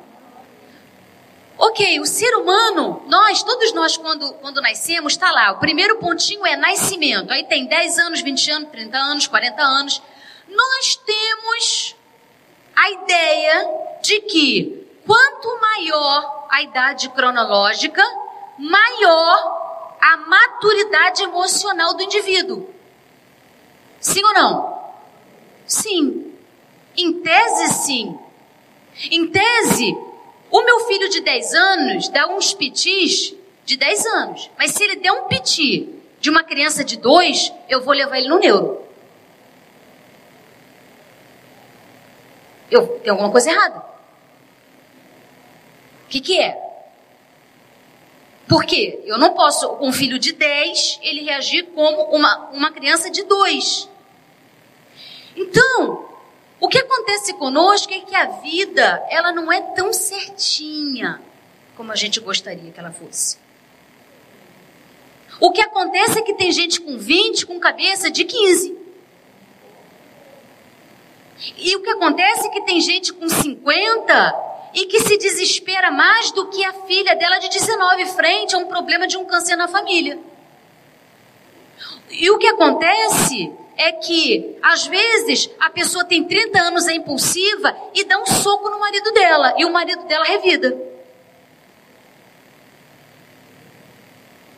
Ok, 1.57 2.01
o 2.01 2.07
ser 2.07 2.35
humano, 2.37 3.03
nós, 3.07 3.43
todos 3.43 3.73
nós, 3.73 3.97
quando, 3.97 4.33
quando 4.35 4.63
nascemos, 4.63 5.13
está 5.13 5.31
lá. 5.31 5.53
O 5.53 5.59
primeiro 5.59 5.99
pontinho 5.99 6.47
é 6.47 6.57
nascimento. 6.57 7.31
Aí 7.31 7.45
tem 7.45 7.67
10 7.67 7.99
anos, 7.99 8.21
20 8.23 8.51
anos, 8.51 8.71
30 8.71 8.99
anos, 8.99 9.27
40 9.27 9.63
anos. 9.63 10.03
Nós 10.49 10.97
temos 10.97 11.97
a 12.75 12.91
ideia 12.91 13.69
de 14.03 14.21
que 14.23 14.87
quanto 15.07 15.61
maior 15.61 16.47
a 16.51 16.63
idade 16.63 17.09
cronológica, 17.11 18.03
maior 18.59 19.60
a 20.01 20.17
maturidade 20.17 21.23
emocional 21.23 21.95
do 21.95 22.03
indivíduo. 22.03 22.69
Sim 24.01 24.25
ou 24.25 24.33
não? 24.33 24.81
Sim. 25.67 26.35
Em 26.97 27.21
tese, 27.21 27.69
sim. 27.75 28.19
Em 29.11 29.29
tese, 29.29 29.97
o 30.51 30.63
meu 30.63 30.81
filho 30.81 31.09
de 31.09 31.21
10 31.21 31.55
anos 31.55 32.09
dá 32.09 32.27
uns 32.29 32.53
pitis 32.55 33.35
de 33.65 33.77
10 33.77 34.07
anos. 34.07 34.51
Mas 34.59 34.73
se 34.73 34.83
ele 34.83 34.97
der 34.97 35.13
um 35.13 35.29
piti 35.29 35.95
de 36.19 36.31
uma 36.31 36.43
criança 36.43 36.83
de 36.83 36.97
2, 36.97 37.53
eu 37.69 37.83
vou 37.83 37.95
levar 37.95 38.19
ele 38.19 38.29
no 38.29 38.39
neuro. 38.39 38.85
Eu, 42.71 42.87
tem 43.01 43.11
alguma 43.11 43.31
coisa 43.31 43.51
errada. 43.51 43.79
O 46.05 46.09
que, 46.09 46.21
que 46.21 46.39
é? 46.39 46.70
Por 48.51 48.65
quê? 48.65 49.01
Eu 49.05 49.17
não 49.17 49.33
posso, 49.33 49.79
um 49.81 49.93
filho 49.93 50.19
de 50.19 50.33
10, 50.33 50.99
ele 51.05 51.23
reagir 51.23 51.67
como 51.67 52.03
uma, 52.13 52.51
uma 52.51 52.73
criança 52.73 53.09
de 53.09 53.23
2. 53.23 53.89
Então, 55.37 56.09
o 56.59 56.67
que 56.67 56.79
acontece 56.79 57.33
conosco 57.35 57.93
é 57.93 58.01
que 58.01 58.13
a 58.13 58.25
vida, 58.27 59.07
ela 59.09 59.31
não 59.31 59.53
é 59.53 59.61
tão 59.77 59.93
certinha 59.93 61.23
como 61.77 61.93
a 61.93 61.95
gente 61.95 62.19
gostaria 62.19 62.73
que 62.73 62.81
ela 62.81 62.91
fosse. 62.91 63.39
O 65.39 65.53
que 65.53 65.61
acontece 65.61 66.19
é 66.19 66.23
que 66.23 66.35
tem 66.35 66.51
gente 66.51 66.81
com 66.81 66.99
20 66.99 67.47
com 67.47 67.61
cabeça 67.61 68.11
de 68.11 68.25
15. 68.25 68.77
E 71.57 71.77
o 71.77 71.83
que 71.83 71.91
acontece 71.91 72.49
é 72.49 72.51
que 72.51 72.63
tem 72.63 72.81
gente 72.81 73.13
com 73.13 73.29
50 73.29 74.50
e 74.75 74.87
que 74.87 75.01
se 75.01 75.17
desespera 75.17 75.91
mais 75.91 76.31
do 76.33 76.49
que 76.49 76.65
a 76.65 76.73
filha 76.73 77.15
dela 77.17 77.39
de 77.39 77.49
19 77.49 78.07
frente 78.07 78.55
a 78.55 78.59
um 78.59 78.67
problema 78.67 79.07
de 79.07 79.17
um 79.17 79.25
câncer 79.25 79.57
na 79.57 79.69
família. 79.69 80.19
E 82.11 82.31
o 82.31 82.39
que 82.39 82.47
acontece 82.47 83.53
é 83.77 83.93
que, 83.93 84.59
às 84.63 84.87
vezes, 84.87 85.51
a 85.59 85.71
pessoa 85.71 86.05
tem 86.05 86.25
30 86.25 86.61
anos, 86.61 86.87
é 86.87 86.93
impulsiva 86.93 87.75
e 87.95 88.05
dá 88.05 88.21
um 88.21 88.27
soco 88.27 88.69
no 88.69 88.79
marido 88.79 89.11
dela, 89.13 89.55
e 89.57 89.65
o 89.65 89.73
marido 89.73 90.05
dela 90.05 90.25
revida. 90.25 90.77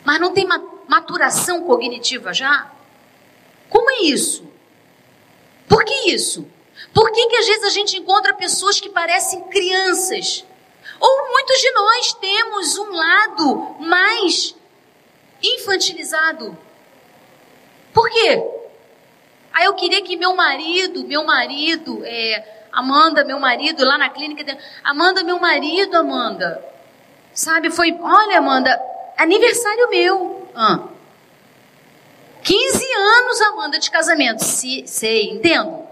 Mas 0.03 0.19
não 0.19 0.33
tem 0.33 0.45
maturação 0.87 1.63
cognitiva 1.63 2.33
já? 2.33 2.71
Como 3.69 3.89
é 3.89 4.01
isso? 4.03 4.45
Por 5.69 5.85
que 5.85 6.11
isso? 6.11 6.45
Por 6.93 7.11
que, 7.11 7.27
que 7.27 7.35
às 7.37 7.47
vezes 7.47 7.63
a 7.63 7.69
gente 7.69 7.97
encontra 7.97 8.33
pessoas 8.33 8.79
que 8.79 8.89
parecem 8.89 9.41
crianças? 9.43 10.43
Ou 10.99 11.29
muitos 11.29 11.57
de 11.59 11.71
nós 11.71 12.13
temos 12.13 12.77
um 12.77 12.91
lado 12.91 13.75
mais 13.79 14.55
infantilizado. 15.41 16.57
Por 17.93 18.09
quê? 18.09 18.43
Aí 19.53 19.65
eu 19.65 19.75
queria 19.75 20.01
que 20.01 20.15
meu 20.15 20.35
marido, 20.35 21.03
meu 21.05 21.23
marido, 21.23 22.01
é, 22.05 22.65
Amanda, 22.71 23.23
meu 23.23 23.39
marido, 23.39 23.85
lá 23.85 23.97
na 23.97 24.09
clínica, 24.09 24.57
Amanda, 24.83 25.23
meu 25.23 25.39
marido, 25.39 25.95
Amanda, 25.95 26.63
sabe, 27.33 27.69
foi, 27.69 27.95
olha, 28.01 28.39
Amanda, 28.39 28.81
aniversário 29.15 29.89
meu, 29.89 30.49
ah, 30.55 30.87
15 32.41 32.93
anos, 32.93 33.41
Amanda, 33.41 33.79
de 33.79 33.91
casamento, 33.91 34.43
Se, 34.43 34.87
sei, 34.87 35.29
entendo. 35.29 35.82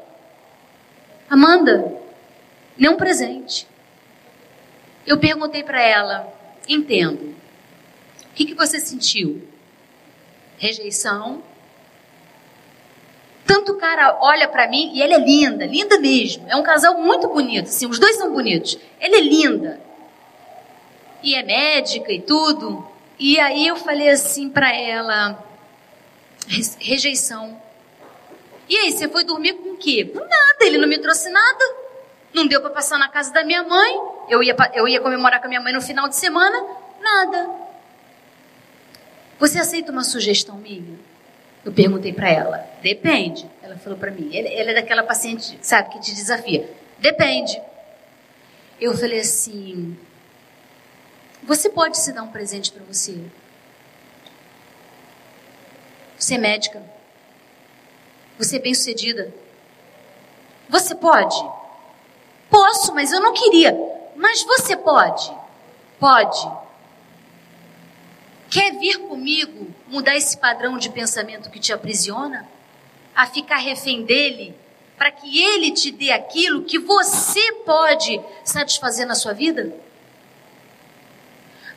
Amanda, 1.32 1.98
nem 2.78 2.90
um 2.90 2.98
presente. 2.98 3.66
Eu 5.08 5.18
perguntei 5.18 5.64
para 5.64 5.82
ela, 5.82 6.28
entendo. 6.68 7.34
O 8.30 8.34
que, 8.36 8.48
que 8.48 8.54
você 8.54 8.82
sentiu? 8.82 9.48
Rejeição, 10.58 11.42
tanto 13.48 13.72
o 13.72 13.78
cara 13.78 14.18
olha 14.20 14.46
para 14.50 14.68
mim 14.68 14.92
e 14.94 15.02
ela 15.02 15.14
é 15.14 15.20
linda, 15.20 15.66
linda 15.66 15.98
mesmo. 16.02 16.46
É 16.50 16.56
um 16.58 16.64
casal 16.64 17.00
muito 17.00 17.30
bonito, 17.30 17.70
assim, 17.70 17.86
os 17.86 17.98
dois 17.98 18.18
são 18.18 18.34
bonitos. 18.34 18.78
Ela 19.00 19.16
é 19.16 19.22
linda. 19.22 19.80
E 21.24 21.34
é 21.34 21.44
médica 21.44 22.12
e 22.12 22.20
tudo. 22.20 22.86
E 23.18 23.40
aí 23.40 23.68
eu 23.68 23.78
falei 23.78 24.10
assim 24.10 24.50
para 24.50 24.76
ela, 24.76 25.42
rejeição. 26.78 27.58
E 28.72 28.78
aí, 28.78 28.92
você 28.94 29.10
foi 29.10 29.26
dormir 29.26 29.56
com 29.56 29.72
o 29.72 29.76
quê? 29.76 30.06
Com 30.06 30.20
nada, 30.20 30.58
ele 30.62 30.78
não 30.78 30.88
me 30.88 30.98
trouxe 30.98 31.30
nada. 31.30 31.76
Não 32.34 32.48
deu 32.48 32.62
para 32.62 32.70
passar 32.70 32.98
na 32.98 33.10
casa 33.10 33.34
da 33.34 33.44
minha 33.44 33.62
mãe. 33.64 34.00
Eu 34.30 34.42
ia, 34.42 34.56
eu 34.74 34.88
ia 34.88 35.02
comemorar 35.02 35.42
com 35.42 35.48
a 35.48 35.50
minha 35.50 35.60
mãe 35.60 35.74
no 35.74 35.82
final 35.82 36.08
de 36.08 36.16
semana. 36.16 36.58
Nada. 37.02 37.50
Você 39.38 39.60
aceita 39.60 39.92
uma 39.92 40.06
sugestão 40.06 40.56
minha? 40.56 40.98
Eu 41.66 41.74
perguntei 41.74 42.14
para 42.14 42.30
ela. 42.30 42.66
Depende. 42.82 43.46
Ela 43.62 43.76
falou 43.76 44.00
para 44.00 44.10
mim. 44.10 44.30
Ela 44.34 44.72
é 44.72 44.74
daquela 44.74 45.04
paciente, 45.04 45.60
sabe, 45.62 45.90
que 45.90 46.00
te 46.00 46.16
desafia. 46.16 46.74
Depende. 46.98 47.62
Eu 48.80 48.98
falei 48.98 49.20
assim: 49.20 49.98
Você 51.44 51.70
pode 51.70 51.98
se 51.98 52.14
dar 52.14 52.24
um 52.24 52.32
presente 52.32 52.72
para 52.72 52.86
você? 52.86 53.20
Você 56.18 56.36
é 56.36 56.38
médica. 56.38 57.01
Você 58.42 58.56
é 58.56 58.60
bem-sucedida. 58.60 59.32
Você 60.68 60.96
pode? 60.96 61.36
Posso, 62.50 62.92
mas 62.92 63.12
eu 63.12 63.20
não 63.20 63.34
queria. 63.34 63.78
Mas 64.16 64.42
você 64.42 64.76
pode? 64.76 65.32
Pode. 66.00 66.52
Quer 68.50 68.80
vir 68.80 68.98
comigo 69.02 69.68
mudar 69.88 70.16
esse 70.16 70.36
padrão 70.40 70.80
de 70.80 70.90
pensamento 70.90 71.52
que 71.52 71.60
te 71.60 71.72
aprisiona? 71.72 72.50
A 73.16 73.28
ficar 73.28 73.58
refém 73.58 74.04
dele? 74.04 74.56
Para 74.98 75.12
que 75.12 75.40
ele 75.40 75.70
te 75.70 75.92
dê 75.92 76.10
aquilo 76.10 76.64
que 76.64 76.80
você 76.80 77.54
pode 77.64 78.20
satisfazer 78.44 79.06
na 79.06 79.14
sua 79.14 79.34
vida? 79.34 79.72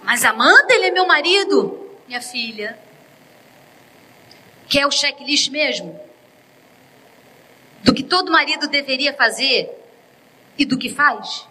Mas 0.03 0.25
Amanda, 0.25 0.73
ele 0.73 0.87
é 0.87 0.91
meu 0.91 1.07
marido. 1.07 1.91
Minha 2.09 2.23
filha. 2.23 2.79
Quer 4.67 4.87
o 4.87 4.91
checklist 4.91 5.51
mesmo? 5.51 6.04
Do 7.85 7.93
que 7.93 8.03
todo 8.03 8.33
marido 8.33 8.67
deveria 8.67 9.13
fazer 9.13 9.71
e 10.59 10.65
do 10.65 10.79
que 10.79 10.89
faz? 10.89 11.47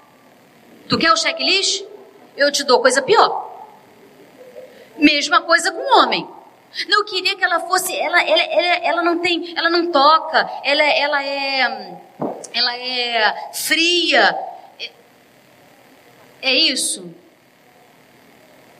Tu 0.90 0.98
quer 0.98 1.14
o 1.14 1.18
checklist? 1.18 1.86
Eu 2.36 2.52
te 2.52 2.64
dou 2.64 2.82
coisa 2.82 3.02
pior. 3.04 3.52
Mesma 4.98 5.42
coisa 5.42 5.72
com 5.72 5.80
o 5.80 6.00
homem. 6.00 6.28
Não 6.90 7.06
queria 7.06 7.36
que 7.36 7.44
ela 7.44 7.60
fosse, 7.60 7.96
ela, 7.96 8.20
ela, 8.24 8.42
ela, 8.42 8.76
ela 8.84 9.04
não 9.04 9.20
tem, 9.20 9.56
ela 9.56 9.70
não 9.70 9.92
toca, 9.92 10.50
ela, 10.64 10.84
ela 10.84 11.24
é, 11.24 12.02
ela 12.52 12.78
é 12.78 13.52
fria. 13.54 14.36
É, 14.80 14.92
é 16.42 16.56
isso. 16.56 17.14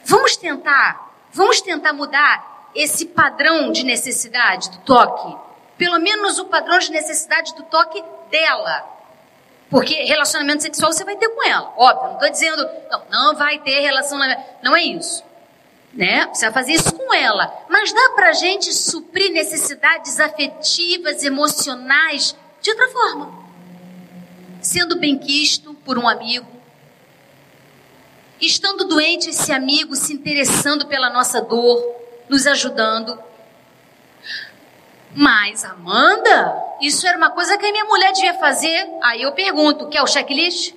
Vamos 0.04 0.36
tentar, 0.36 1.16
vamos 1.32 1.60
tentar 1.60 1.92
mudar 1.92 2.70
esse 2.74 3.06
padrão 3.06 3.70
de 3.70 3.84
necessidade 3.84 4.70
do 4.70 4.78
toque 4.78 5.43
pelo 5.84 6.00
menos 6.00 6.38
o 6.38 6.46
padrão 6.46 6.78
de 6.78 6.90
necessidade 6.90 7.54
do 7.54 7.62
toque 7.64 8.02
dela. 8.30 8.90
Porque 9.68 10.04
relacionamento 10.04 10.62
sexual 10.62 10.90
você 10.90 11.04
vai 11.04 11.14
ter 11.14 11.28
com 11.28 11.46
ela, 11.46 11.74
óbvio. 11.76 12.06
Não 12.06 12.14
estou 12.14 12.30
dizendo, 12.30 12.66
não, 12.90 13.02
não 13.10 13.36
vai 13.36 13.58
ter 13.58 13.80
relacionamento. 13.80 14.42
Não 14.62 14.74
é 14.74 14.82
isso. 14.82 15.22
Né? 15.92 16.26
Você 16.32 16.46
vai 16.46 16.54
fazer 16.54 16.72
isso 16.72 16.90
com 16.94 17.12
ela. 17.12 17.52
Mas 17.68 17.92
dá 17.92 18.12
pra 18.14 18.32
gente 18.32 18.72
suprir 18.72 19.30
necessidades 19.30 20.18
afetivas, 20.18 21.22
emocionais, 21.22 22.34
de 22.62 22.70
outra 22.70 22.88
forma. 22.88 23.44
Sendo 24.62 24.98
benquisto 24.98 25.74
por 25.84 25.98
um 25.98 26.08
amigo. 26.08 26.48
Estando 28.40 28.88
doente, 28.88 29.28
esse 29.28 29.52
amigo 29.52 29.94
se 29.94 30.14
interessando 30.14 30.86
pela 30.86 31.10
nossa 31.10 31.42
dor, 31.42 31.94
nos 32.26 32.46
ajudando 32.46 33.22
mas, 35.14 35.64
Amanda, 35.64 36.62
isso 36.80 37.06
era 37.06 37.16
uma 37.16 37.30
coisa 37.30 37.56
que 37.56 37.64
a 37.64 37.72
minha 37.72 37.84
mulher 37.84 38.12
devia 38.12 38.34
fazer. 38.34 38.88
Aí 39.02 39.22
eu 39.22 39.32
pergunto, 39.32 39.88
quer 39.88 40.02
o 40.02 40.06
checklist? 40.06 40.74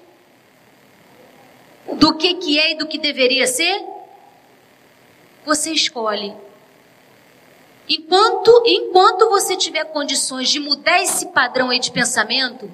Do 1.93 2.15
que 2.15 2.35
que 2.35 2.59
é 2.59 2.71
e 2.71 2.77
do 2.77 2.88
que 2.88 2.97
deveria 2.97 3.47
ser? 3.47 3.83
Você 5.45 5.71
escolhe. 5.71 6.35
Enquanto, 7.89 8.63
enquanto 8.65 9.29
você 9.29 9.55
tiver 9.55 9.85
condições 9.85 10.49
de 10.49 10.59
mudar 10.59 11.01
esse 11.01 11.27
padrão 11.27 11.69
aí 11.69 11.79
de 11.79 11.89
pensamento 11.89 12.71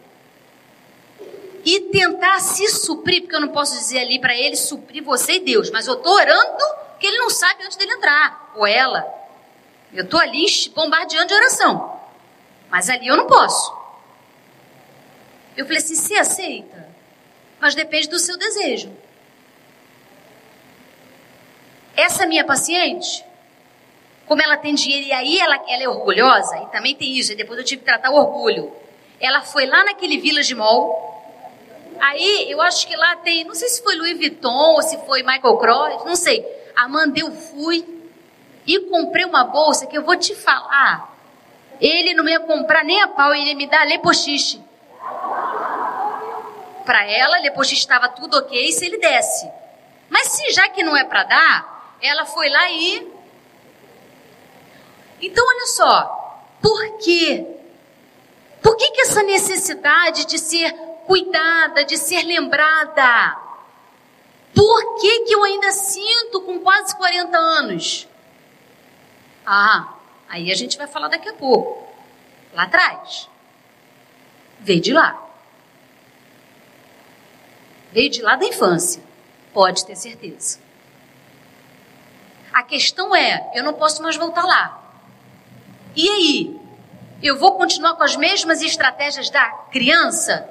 e 1.64 1.80
tentar 1.80 2.40
se 2.42 2.68
suprir, 2.68 3.22
porque 3.22 3.36
eu 3.36 3.42
não 3.42 3.50
posso 3.50 3.78
dizer 3.78 4.00
ali 4.00 4.20
para 4.20 4.36
ele 4.36 4.56
suprir 4.56 5.04
você 5.04 5.34
e 5.34 5.40
Deus, 5.40 5.70
mas 5.70 5.88
eu 5.88 5.94
estou 5.94 6.14
orando 6.14 6.64
que 7.00 7.08
ele 7.08 7.20
não 7.20 7.30
sabe 7.30 7.64
antes 7.64 7.78
dele 7.78 7.94
entrar, 7.94 8.52
ou 8.56 8.66
ela. 8.66 9.23
Eu 9.94 10.04
estou 10.04 10.20
ali 10.20 10.46
bombardeando 10.74 11.28
de 11.28 11.34
oração. 11.34 12.00
Mas 12.70 12.90
ali 12.90 13.08
eu 13.08 13.16
não 13.16 13.28
posso. 13.28 13.72
Eu 15.56 15.66
falei 15.66 15.78
assim: 15.78 15.96
você 15.96 16.16
aceita? 16.16 16.90
Mas 17.60 17.76
depende 17.76 18.10
do 18.10 18.20
seu 18.20 18.38
desejo. 18.38 18.92
Essa 21.96 22.26
minha 22.26 22.44
paciente, 22.44 23.24
como 24.26 24.42
ela 24.42 24.58
tem 24.58 24.74
dinheiro 24.74 25.06
e 25.06 25.12
aí 25.12 25.40
ela, 25.40 25.56
ela 25.68 25.84
é 25.84 25.88
orgulhosa, 25.88 26.58
e 26.58 26.66
também 26.72 26.96
tem 26.96 27.16
isso, 27.16 27.32
e 27.32 27.36
depois 27.36 27.60
eu 27.60 27.64
tive 27.64 27.82
que 27.82 27.86
tratar 27.86 28.10
o 28.10 28.16
orgulho. 28.16 28.74
Ela 29.20 29.42
foi 29.42 29.68
lá 29.68 29.84
naquele 29.84 30.18
Village 30.18 30.56
Mall. 30.56 31.12
Aí 32.00 32.52
eu 32.52 32.60
acho 32.62 32.88
que 32.88 32.96
lá 32.96 33.16
tem, 33.18 33.44
não 33.44 33.54
sei 33.54 33.70
se 33.70 33.84
foi 33.84 33.96
Louis 33.96 34.18
Vuitton 34.18 34.74
ou 34.74 34.82
se 34.82 34.98
foi 35.06 35.22
Michael 35.22 35.58
Kors, 35.58 36.04
não 36.04 36.16
sei. 36.16 36.44
Amanda, 36.76 37.20
eu 37.20 37.32
fui, 37.32 37.86
e 38.66 38.80
comprei 38.82 39.26
uma 39.26 39.44
bolsa 39.44 39.86
que 39.88 39.98
eu 39.98 40.04
vou 40.04 40.16
te 40.16 40.34
falar. 40.36 41.14
Ele 41.80 42.14
não 42.14 42.28
ia 42.28 42.40
comprar 42.40 42.84
nem 42.84 43.02
a 43.02 43.08
pau, 43.08 43.34
ele 43.34 43.50
ia 43.50 43.56
me 43.56 43.68
dar 43.68 43.86
lepochiche. 43.86 44.62
Para 46.86 47.06
ela, 47.10 47.40
lepochiche 47.40 47.82
estava 47.82 48.10
tudo 48.10 48.38
ok 48.38 48.72
se 48.72 48.86
ele 48.86 48.98
desse. 48.98 49.50
Mas 50.10 50.28
se 50.28 50.52
já 50.52 50.70
que 50.70 50.84
não 50.84 50.96
é 50.96 51.04
para 51.04 51.24
dar, 51.24 51.98
ela 52.02 52.26
foi 52.26 52.50
lá 52.50 52.70
e. 52.72 53.12
Então, 55.22 55.46
olha 55.46 55.68
só. 55.68 56.20
Por 56.62 56.98
quê? 57.00 57.46
Por 58.62 58.78
que, 58.78 58.92
que 58.92 59.02
essa 59.02 59.24
necessidade 59.24 60.26
de 60.26 60.40
ser 60.40 60.72
cuidada, 61.06 61.84
de 61.84 61.98
ser 61.98 62.24
lembrada? 62.24 63.38
Por 64.56 65.00
que, 65.00 65.22
que 65.22 65.36
eu 65.36 65.44
ainda 65.44 65.72
sinto 65.72 66.42
com 66.42 66.60
quase 66.60 66.96
40 66.96 67.38
anos? 67.38 68.08
Ah, 69.46 69.94
aí 70.30 70.52
a 70.52 70.56
gente 70.56 70.78
vai 70.78 70.88
falar 70.88 71.08
daqui 71.08 71.30
a 71.30 71.34
pouco. 71.34 71.88
Lá 72.54 72.64
atrás. 72.64 73.30
Veio 74.60 74.82
de 74.82 74.94
lá. 74.94 75.22
Veio 77.92 78.10
de 78.10 78.22
lá 78.22 78.36
da 78.36 78.46
infância. 78.46 79.04
Pode 79.54 79.86
ter 79.86 79.96
certeza. 79.96 80.60
A 82.52 82.64
questão 82.64 83.16
é, 83.16 83.52
eu 83.54 83.64
não 83.64 83.74
posso 83.74 84.02
mais 84.02 84.16
voltar 84.16 84.44
lá. 84.44 84.82
E 85.96 86.10
aí? 86.10 86.60
Eu 87.22 87.38
vou 87.38 87.58
continuar 87.58 87.96
com 87.96 88.04
as 88.04 88.16
mesmas 88.16 88.62
estratégias 88.62 89.30
da 89.30 89.50
criança 89.72 90.50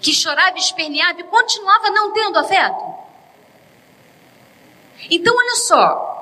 que 0.00 0.12
chorava, 0.12 0.56
esperneava 0.56 1.20
e 1.20 1.24
continuava 1.24 1.90
não 1.90 2.12
tendo 2.12 2.38
afeto? 2.38 2.94
Então, 5.10 5.36
olha 5.36 5.56
só, 5.56 6.19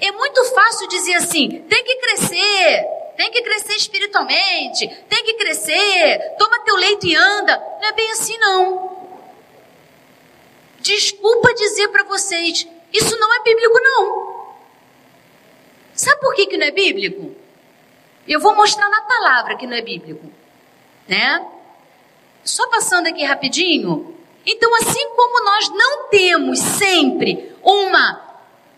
é 0.00 0.12
muito 0.12 0.44
fácil 0.46 0.88
dizer 0.88 1.14
assim: 1.14 1.62
tem 1.68 1.84
que 1.84 1.96
crescer, 1.96 2.86
tem 3.16 3.30
que 3.30 3.42
crescer 3.42 3.76
espiritualmente, 3.76 4.88
tem 5.08 5.24
que 5.24 5.34
crescer, 5.34 6.34
toma 6.38 6.60
teu 6.60 6.76
leito 6.76 7.06
e 7.06 7.16
anda. 7.16 7.56
Não 7.80 7.88
é 7.88 7.92
bem 7.92 8.10
assim, 8.12 8.36
não. 8.38 8.96
Desculpa 10.80 11.54
dizer 11.54 11.88
para 11.88 12.04
vocês, 12.04 12.66
isso 12.92 13.18
não 13.18 13.34
é 13.34 13.42
bíblico, 13.42 13.80
não. 13.80 14.46
Sabe 15.94 16.20
por 16.20 16.34
que, 16.34 16.46
que 16.46 16.56
não 16.56 16.66
é 16.66 16.70
bíblico? 16.70 17.34
Eu 18.28 18.38
vou 18.38 18.54
mostrar 18.54 18.88
na 18.88 19.00
palavra 19.02 19.56
que 19.56 19.66
não 19.66 19.76
é 19.76 19.80
bíblico, 19.80 20.30
né? 21.08 21.44
Só 22.44 22.68
passando 22.68 23.06
aqui 23.06 23.24
rapidinho. 23.24 24.14
Então, 24.44 24.72
assim 24.76 25.08
como 25.16 25.44
nós 25.44 25.70
não 25.70 26.08
temos 26.08 26.58
sempre 26.58 27.52
uma 27.62 28.25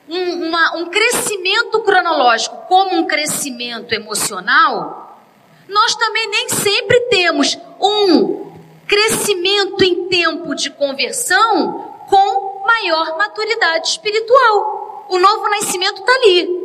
um, 0.09 0.49
uma, 0.49 0.77
um 0.77 0.87
crescimento 0.87 1.81
cronológico 1.83 2.57
como 2.67 2.97
um 2.97 3.07
crescimento 3.07 3.93
emocional, 3.93 5.21
nós 5.69 5.95
também 5.97 6.29
nem 6.29 6.49
sempre 6.49 7.01
temos 7.11 7.59
um 7.81 8.53
crescimento 8.87 9.85
em 9.85 10.09
tempo 10.09 10.55
de 10.55 10.71
conversão 10.71 12.07
com 12.09 12.65
maior 12.67 13.19
maturidade 13.19 13.89
espiritual. 13.89 15.07
O 15.11 15.19
novo 15.19 15.49
nascimento 15.51 16.01
está 16.01 16.13
ali. 16.13 16.59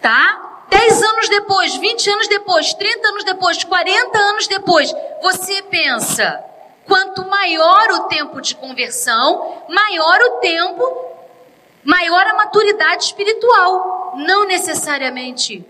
Tá? 0.00 0.66
10 0.68 1.02
anos 1.02 1.28
depois, 1.28 1.74
20 1.76 2.10
anos 2.10 2.28
depois, 2.28 2.74
30 2.74 3.08
anos 3.08 3.24
depois, 3.24 3.64
40 3.64 4.18
anos 4.18 4.46
depois, 4.46 4.94
você 5.22 5.62
pensa, 5.62 6.42
quanto 6.86 7.24
maior 7.28 7.90
o 7.92 8.00
tempo 8.04 8.40
de 8.40 8.54
conversão, 8.54 9.62
maior 9.68 10.20
o 10.20 10.30
tempo 10.40 11.13
maior 11.84 12.26
a 12.26 12.34
maturidade 12.34 13.04
espiritual. 13.04 14.14
Não 14.16 14.46
necessariamente. 14.46 15.64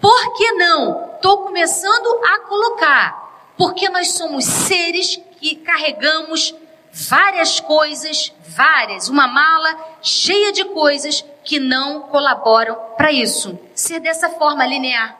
Por 0.00 0.36
que 0.36 0.52
não? 0.52 1.10
estou 1.20 1.42
começando 1.42 2.06
a 2.24 2.38
colocar, 2.40 3.52
porque 3.56 3.90
nós 3.90 4.12
somos 4.12 4.46
seres 4.46 5.20
que 5.38 5.56
carregamos 5.56 6.54
várias 6.90 7.60
coisas, 7.60 8.32
várias, 8.40 9.08
uma 9.08 9.28
mala 9.28 9.98
cheia 10.02 10.50
de 10.50 10.64
coisas 10.64 11.22
que 11.44 11.60
não 11.60 12.00
colaboram 12.02 12.74
para 12.96 13.12
isso. 13.12 13.58
Ser 13.74 14.00
dessa 14.00 14.30
forma 14.30 14.66
linear. 14.66 15.18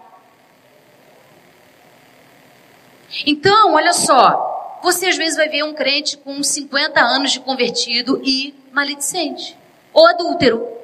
Então, 3.26 3.74
olha 3.74 3.92
só, 3.92 4.78
você 4.82 5.08
às 5.08 5.16
vezes 5.18 5.36
vai 5.36 5.48
ver 5.48 5.64
um 5.64 5.74
crente 5.74 6.16
com 6.16 6.42
50 6.42 6.98
anos 6.98 7.32
de 7.32 7.40
convertido 7.40 8.20
e 8.24 8.54
maledicente, 8.72 9.56
ou 9.92 10.06
adúltero, 10.06 10.80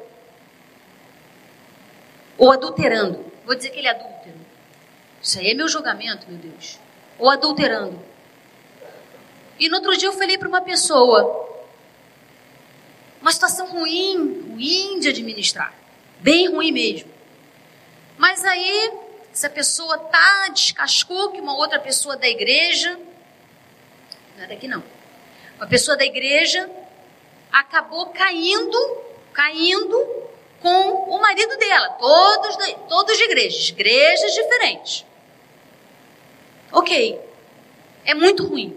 ou 2.38 2.52
adulterando. 2.52 3.24
Vou 3.44 3.54
dizer 3.54 3.70
que 3.70 3.78
ele 3.78 3.88
é 3.88 3.90
adúltero. 3.90 4.34
Isso 5.22 5.38
aí 5.38 5.50
é 5.50 5.54
meu 5.54 5.68
julgamento, 5.68 6.26
meu 6.28 6.38
Deus. 6.38 6.78
Ou 7.18 7.30
adulterando. 7.30 8.00
E 9.58 9.68
no 9.68 9.76
outro 9.76 9.96
dia 9.96 10.08
eu 10.08 10.12
falei 10.12 10.36
para 10.36 10.48
uma 10.48 10.60
pessoa, 10.60 11.64
uma 13.20 13.32
situação 13.32 13.66
ruim, 13.68 14.52
ruim 14.52 15.00
de 15.00 15.08
administrar, 15.08 15.72
bem 16.20 16.48
ruim 16.48 16.72
mesmo. 16.72 17.10
Mas 18.18 18.44
aí, 18.44 18.92
essa 19.32 19.48
pessoa 19.48 19.98
tá, 19.98 20.48
descascou 20.52 21.32
que 21.32 21.40
uma 21.40 21.56
outra 21.56 21.78
pessoa 21.78 22.16
da 22.16 22.28
igreja, 22.28 22.98
não 24.36 24.44
é 24.44 24.46
daqui 24.46 24.68
não, 24.68 24.82
uma 25.56 25.66
pessoa 25.66 25.96
da 25.96 26.04
igreja 26.04 26.68
acabou 27.52 28.06
caindo, 28.06 28.78
caindo 29.32 30.26
com 30.60 31.14
o 31.14 31.20
marido 31.20 31.56
dela, 31.58 31.90
todos, 31.90 32.56
todos 32.88 33.16
de 33.16 33.24
igrejas, 33.24 33.68
igrejas 33.68 34.32
diferentes. 34.32 35.06
Ok, 36.72 37.20
é 38.04 38.14
muito 38.14 38.46
ruim, 38.46 38.76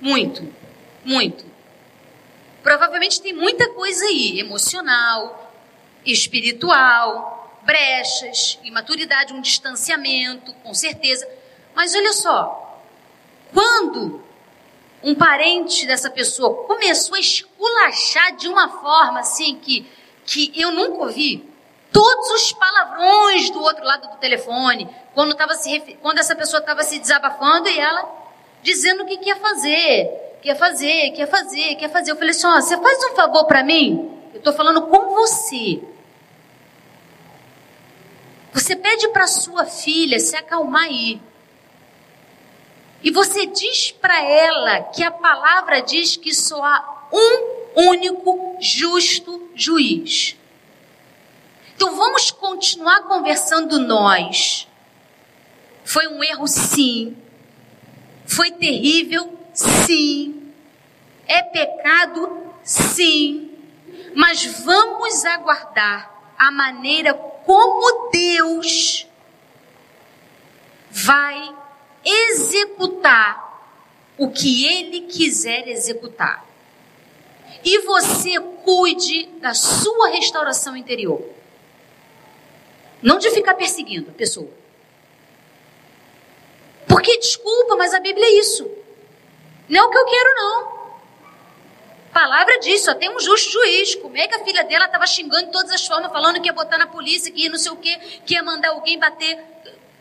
muito, 0.00 0.46
muito. 1.04 1.44
Provavelmente 2.62 3.20
tem 3.20 3.32
muita 3.32 3.68
coisa 3.70 4.04
aí, 4.04 4.38
emocional, 4.38 5.52
espiritual, 6.04 7.58
brechas, 7.62 8.58
imaturidade, 8.62 9.32
um 9.32 9.40
distanciamento, 9.40 10.52
com 10.62 10.74
certeza. 10.74 11.28
Mas 11.74 11.94
olha 11.94 12.12
só, 12.12 12.80
quando 13.52 14.22
um 15.02 15.14
parente 15.14 15.86
dessa 15.86 16.10
pessoa 16.10 16.64
começou 16.64 17.16
a 17.16 17.20
esculachar 17.20 18.36
de 18.36 18.48
uma 18.48 18.68
forma 18.68 19.20
assim 19.20 19.56
que, 19.56 19.86
que 20.26 20.52
eu 20.60 20.70
nunca 20.70 21.04
ouvi, 21.04 21.48
todos 21.92 22.30
os 22.30 22.52
palavrões 22.52 23.50
do 23.50 23.60
outro 23.60 23.84
lado 23.84 24.08
do 24.08 24.16
telefone, 24.16 24.88
quando, 25.14 25.34
tava 25.34 25.54
se, 25.54 25.80
quando 26.00 26.18
essa 26.18 26.34
pessoa 26.34 26.60
estava 26.60 26.82
se 26.82 26.98
desabafando 26.98 27.68
e 27.68 27.78
ela 27.78 28.08
dizendo 28.62 29.02
o 29.02 29.06
que, 29.06 29.16
que 29.16 29.28
ia 29.28 29.36
fazer, 29.36 30.38
quer 30.42 30.56
fazer, 30.56 31.10
quer 31.12 31.26
fazer, 31.26 31.74
quer 31.76 31.90
fazer. 31.90 32.10
Eu 32.12 32.16
falei 32.16 32.30
assim: 32.30 32.46
ó, 32.46 32.60
você 32.60 32.76
faz 32.76 33.04
um 33.04 33.14
favor 33.14 33.44
para 33.44 33.62
mim? 33.64 34.10
Eu 34.32 34.38
estou 34.38 34.52
falando 34.52 34.82
com 34.82 35.14
você. 35.14 35.80
Você 38.52 38.74
pede 38.76 39.08
para 39.08 39.26
sua 39.26 39.64
filha 39.64 40.18
se 40.18 40.36
acalmar 40.36 40.84
aí. 40.84 41.20
E 43.02 43.10
você 43.10 43.46
diz 43.46 43.90
para 43.92 44.20
ela 44.22 44.82
que 44.84 45.02
a 45.02 45.10
palavra 45.10 45.80
diz 45.80 46.16
que 46.16 46.34
só 46.34 46.62
há 46.62 47.08
um 47.12 47.88
único 47.88 48.56
justo 48.60 49.50
juiz. 49.54 50.36
Então 51.74 51.96
vamos 51.96 52.30
continuar 52.30 53.02
conversando 53.04 53.78
nós. 53.78 54.68
Foi 55.84 56.06
um 56.08 56.22
erro, 56.22 56.46
sim. 56.46 57.16
Foi 58.26 58.50
terrível, 58.50 59.40
Sim. 59.52 60.52
É 61.26 61.42
pecado? 61.42 62.54
Sim. 62.62 63.50
Mas 64.14 64.44
vamos 64.44 65.24
aguardar 65.24 66.10
a 66.38 66.50
maneira 66.50 67.14
como 67.14 68.10
Deus 68.10 69.06
vai 70.90 71.54
executar 72.04 73.50
o 74.16 74.30
que 74.30 74.66
Ele 74.66 75.02
quiser 75.02 75.68
executar. 75.68 76.46
E 77.64 77.78
você 77.80 78.38
cuide 78.64 79.26
da 79.40 79.54
sua 79.54 80.08
restauração 80.08 80.76
interior. 80.76 81.22
Não 83.02 83.18
de 83.18 83.30
ficar 83.30 83.54
perseguindo 83.54 84.10
a 84.10 84.14
pessoa. 84.14 84.50
Porque, 86.86 87.18
desculpa, 87.18 87.76
mas 87.76 87.94
a 87.94 88.00
Bíblia 88.00 88.26
é 88.26 88.38
isso. 88.38 88.70
Não 89.68 89.80
é 89.80 89.84
o 89.84 89.90
que 89.90 89.98
eu 89.98 90.04
quero, 90.04 90.34
não. 90.34 90.80
Palavra 92.12 92.58
diz, 92.58 92.82
só 92.82 92.94
tem 92.94 93.08
um 93.08 93.20
justo 93.20 93.52
juiz. 93.52 93.94
Como 93.94 94.16
é 94.16 94.26
que 94.26 94.34
a 94.34 94.44
filha 94.44 94.64
dela 94.64 94.86
estava 94.86 95.06
xingando 95.06 95.46
de 95.46 95.52
todas 95.52 95.70
as 95.70 95.86
formas, 95.86 96.10
falando 96.10 96.40
que 96.40 96.48
ia 96.48 96.52
botar 96.52 96.76
na 96.76 96.86
polícia, 96.86 97.32
que 97.32 97.44
ia 97.44 97.50
não 97.50 97.58
sei 97.58 97.70
o 97.70 97.76
quê, 97.76 97.96
que 98.26 98.34
ia 98.34 98.42
mandar 98.42 98.70
alguém 98.70 98.98
bater. 98.98 99.38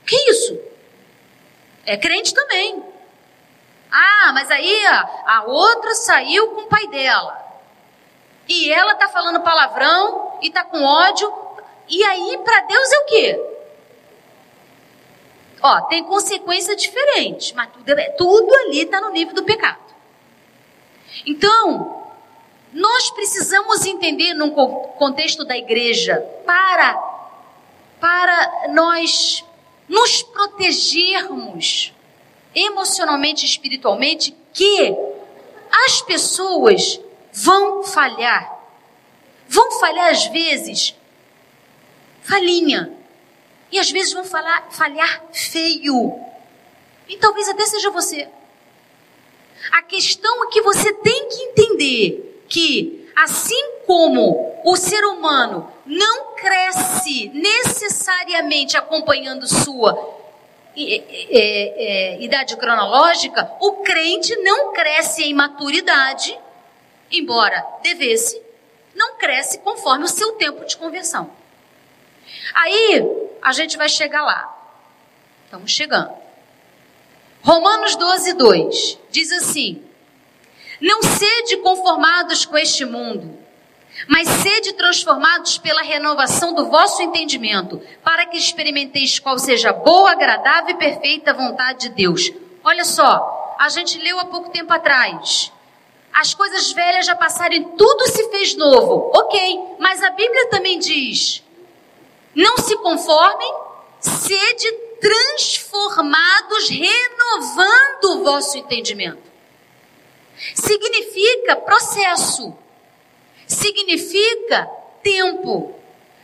Que 0.06 0.16
isso? 0.32 0.60
É 1.90 1.98
crente 1.98 2.36
também. 2.36 2.84
Ah, 3.92 4.32
mas 4.32 4.52
aí 4.52 4.86
a, 4.86 5.24
a 5.26 5.44
outra 5.46 5.96
saiu 5.96 6.50
com 6.50 6.62
o 6.62 6.68
pai 6.68 6.86
dela. 6.86 7.36
E 8.48 8.72
ela 8.72 8.94
tá 8.94 9.08
falando 9.08 9.42
palavrão 9.42 10.38
e 10.40 10.52
tá 10.52 10.64
com 10.64 10.84
ódio. 10.84 11.34
E 11.88 12.04
aí, 12.04 12.38
para 12.46 12.62
Deus 12.62 12.92
é 12.92 13.00
o 13.00 13.06
quê? 13.06 13.56
Ó, 15.64 15.82
tem 15.88 16.04
consequência 16.04 16.76
diferente, 16.76 17.56
mas 17.56 17.72
tudo, 17.72 17.90
é, 17.90 18.10
tudo 18.12 18.54
ali 18.54 18.82
está 18.84 19.02
no 19.02 19.10
nível 19.10 19.34
do 19.34 19.44
pecado. 19.44 19.82
Então, 21.26 22.06
nós 22.72 23.10
precisamos 23.10 23.84
entender 23.88 24.36
no 24.36 24.52
contexto 24.52 25.44
da 25.44 25.58
igreja 25.58 26.24
para 26.46 27.10
para 28.00 28.70
nós 28.70 29.44
nos 29.90 30.22
protegermos 30.22 31.94
emocionalmente 32.56 33.46
e 33.46 33.50
espiritualmente 33.50 34.34
que 34.54 34.96
as 35.86 36.02
pessoas 36.04 37.02
vão 37.34 37.84
falhar. 37.84 38.58
Vão 39.48 39.72
falhar 39.80 40.12
às 40.12 40.28
vezes 40.28 40.96
falinha, 42.22 42.96
e 43.72 43.80
às 43.80 43.90
vezes 43.90 44.14
vão 44.14 44.24
falar, 44.24 44.70
falhar 44.72 45.26
feio. 45.32 46.20
E 47.08 47.18
talvez 47.18 47.50
até 47.50 47.66
seja 47.66 47.90
você. 47.90 48.28
A 49.72 49.82
questão 49.82 50.46
é 50.46 50.52
que 50.52 50.62
você 50.62 50.94
tem 50.94 51.28
que 51.28 51.44
entender 51.44 52.44
que, 52.48 53.10
assim 53.16 53.80
como 53.86 54.49
o 54.64 54.76
ser 54.76 55.04
humano 55.06 55.72
não 55.86 56.36
cresce 56.36 57.30
necessariamente 57.34 58.78
acompanhando 58.78 59.48
sua 59.48 60.18
idade 62.20 62.56
cronológica, 62.58 63.52
o 63.60 63.78
crente 63.84 64.36
não 64.38 64.72
cresce 64.72 65.24
em 65.24 65.34
maturidade, 65.34 66.38
embora 67.12 67.66
devesse, 67.82 68.42
não 68.96 69.18
cresce 69.18 69.60
conforme 69.60 70.06
o 70.06 70.10
seu 70.10 70.34
tempo 70.34 70.66
de 70.66 70.78
conversão. 70.78 71.32
Aí 72.54 73.04
a 73.42 73.52
gente 73.52 73.78
vai 73.78 73.90
chegar 73.90 74.24
lá. 74.24 74.56
Estamos 75.46 75.72
chegando. 75.72 76.14
Romanos 77.42 77.96
12, 77.96 78.34
2 78.34 79.00
diz 79.10 79.32
assim: 79.32 79.84
Não 80.80 81.02
sede 81.02 81.58
conformados 81.58 82.46
com 82.46 82.58
este 82.58 82.86
mundo, 82.86 83.39
mas 84.08 84.28
sede 84.28 84.74
transformados 84.74 85.58
pela 85.58 85.82
renovação 85.82 86.54
do 86.54 86.68
vosso 86.68 87.02
entendimento, 87.02 87.82
para 88.04 88.26
que 88.26 88.38
experimenteis 88.38 89.20
qual 89.20 89.38
seja 89.38 89.70
a 89.70 89.74
boa, 89.74 90.12
agradável 90.12 90.76
e 90.76 90.78
perfeita 90.78 91.34
vontade 91.34 91.90
de 91.90 91.96
Deus. 91.96 92.32
Olha 92.64 92.86
só, 92.86 93.56
a 93.60 93.70
gente 93.70 94.00
leu 94.00 94.20
há 94.20 94.26
pouco 94.26 94.50
tempo 94.50 94.72
atrás. 94.72 95.52
As 96.14 96.34
coisas 96.34 96.72
velhas 96.72 97.06
já 97.06 97.16
passaram 97.16 97.56
e 97.56 97.64
tudo 97.78 98.08
se 98.08 98.30
fez 98.30 98.56
novo. 98.56 99.12
Ok, 99.14 99.76
mas 99.80 100.02
a 100.02 100.10
Bíblia 100.10 100.50
também 100.50 100.80
diz 100.80 101.44
não 102.36 102.58
se 102.58 102.76
conformem, 102.78 103.54
sede 104.00 104.72
transformados, 105.02 106.70
renovando 106.70 108.04
o 108.06 108.24
vosso 108.24 108.58
entendimento. 108.58 109.30
Significa 110.56 111.58
processo, 111.58 112.56
significa 113.50 114.70
tempo, 115.02 115.74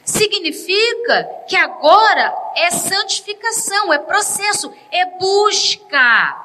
significa 0.03 1.23
que 1.47 1.55
agora 1.55 2.33
é 2.55 2.69
santificação, 2.69 3.91
é 3.91 3.97
processo, 3.97 4.71
é 4.91 5.17
busca. 5.17 6.43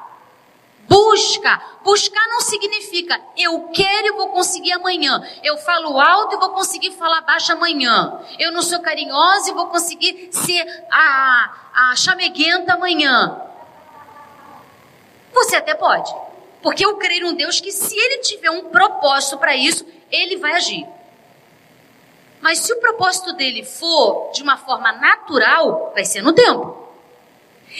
Busca. 0.89 1.61
Buscar 1.83 2.27
não 2.27 2.41
significa 2.41 3.21
eu 3.37 3.69
quero 3.69 4.07
e 4.07 4.11
vou 4.11 4.29
conseguir 4.29 4.73
amanhã. 4.73 5.25
Eu 5.41 5.57
falo 5.57 5.97
alto 5.99 6.35
e 6.35 6.39
vou 6.39 6.49
conseguir 6.49 6.91
falar 6.91 7.21
baixo 7.21 7.53
amanhã. 7.53 8.19
Eu 8.37 8.51
não 8.51 8.61
sou 8.61 8.81
carinhosa 8.81 9.51
e 9.51 9.53
vou 9.53 9.67
conseguir 9.67 10.29
ser 10.31 10.85
a, 10.91 11.53
a 11.73 11.95
chameguenta 11.95 12.73
amanhã. 12.73 13.41
Você 15.31 15.55
até 15.55 15.73
pode. 15.75 16.13
Porque 16.61 16.85
eu 16.85 16.97
creio 16.97 17.27
num 17.27 17.35
Deus 17.35 17.59
que, 17.59 17.71
se 17.71 17.97
ele 17.97 18.19
tiver 18.19 18.51
um 18.51 18.65
propósito 18.65 19.37
para 19.37 19.55
isso, 19.55 19.85
ele 20.11 20.37
vai 20.37 20.53
agir. 20.53 20.85
Mas 22.41 22.59
se 22.59 22.73
o 22.73 22.79
propósito 22.79 23.33
dele 23.33 23.63
for 23.63 24.31
de 24.33 24.41
uma 24.41 24.57
forma 24.57 24.91
natural, 24.93 25.91
vai 25.93 26.03
ser 26.03 26.21
no 26.21 26.33
tempo. 26.33 26.81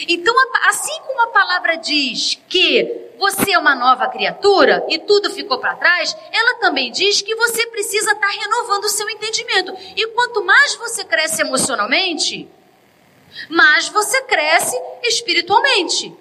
Então, 0.08 0.34
assim 0.68 0.98
como 1.06 1.20
a 1.22 1.26
palavra 1.28 1.76
diz 1.76 2.40
que 2.48 3.10
você 3.18 3.52
é 3.52 3.58
uma 3.58 3.74
nova 3.74 4.08
criatura 4.08 4.84
e 4.88 4.98
tudo 4.98 5.30
ficou 5.30 5.58
para 5.58 5.76
trás, 5.76 6.16
ela 6.32 6.58
também 6.60 6.90
diz 6.90 7.20
que 7.20 7.34
você 7.34 7.66
precisa 7.66 8.12
estar 8.12 8.26
tá 8.26 8.32
renovando 8.32 8.84
o 8.84 8.88
seu 8.88 9.08
entendimento. 9.10 9.76
E 9.96 10.06
quanto 10.08 10.42
mais 10.42 10.74
você 10.76 11.04
cresce 11.04 11.42
emocionalmente, 11.42 12.48
mais 13.48 13.88
você 13.88 14.22
cresce 14.22 14.80
espiritualmente. 15.02 16.14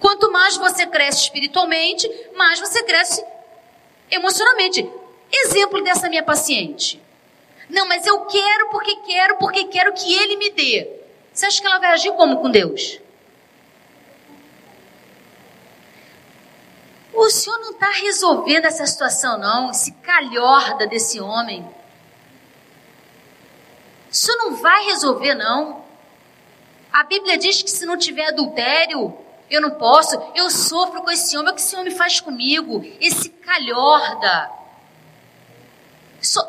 Quanto 0.00 0.30
mais 0.32 0.56
você 0.56 0.86
cresce 0.86 1.22
espiritualmente, 1.22 2.10
mais 2.34 2.58
você 2.58 2.82
cresce 2.82 3.24
emocionalmente. 4.10 4.90
Exemplo 5.36 5.82
dessa 5.82 6.08
minha 6.08 6.22
paciente. 6.22 7.02
Não, 7.68 7.88
mas 7.88 8.06
eu 8.06 8.20
quero 8.26 8.68
porque 8.68 8.94
quero, 8.96 9.36
porque 9.36 9.64
quero 9.64 9.92
que 9.92 10.14
ele 10.14 10.36
me 10.36 10.50
dê. 10.50 10.88
Você 11.32 11.46
acha 11.46 11.60
que 11.60 11.66
ela 11.66 11.80
vai 11.80 11.90
agir 11.90 12.12
como 12.12 12.40
com 12.40 12.50
Deus? 12.50 13.00
O 17.12 17.28
senhor 17.30 17.58
não 17.60 17.70
está 17.72 17.90
resolvendo 17.90 18.66
essa 18.66 18.86
situação, 18.86 19.38
não, 19.38 19.70
esse 19.70 19.92
calhorda 19.92 20.86
desse 20.86 21.20
homem. 21.20 21.64
O 24.10 24.14
senhor 24.14 24.36
não 24.38 24.56
vai 24.56 24.84
resolver, 24.86 25.34
não. 25.34 25.84
A 26.92 27.02
Bíblia 27.02 27.36
diz 27.36 27.62
que 27.62 27.70
se 27.70 27.84
não 27.86 27.96
tiver 27.96 28.28
adultério, 28.28 29.16
eu 29.50 29.60
não 29.60 29.72
posso, 29.72 30.16
eu 30.34 30.48
sofro 30.50 31.02
com 31.02 31.10
esse 31.10 31.36
homem, 31.36 31.52
o 31.52 31.54
que 31.54 31.60
esse 31.60 31.74
homem 31.74 31.92
faz 31.92 32.20
comigo? 32.20 32.84
Esse 33.00 33.30
calhorda. 33.30 34.63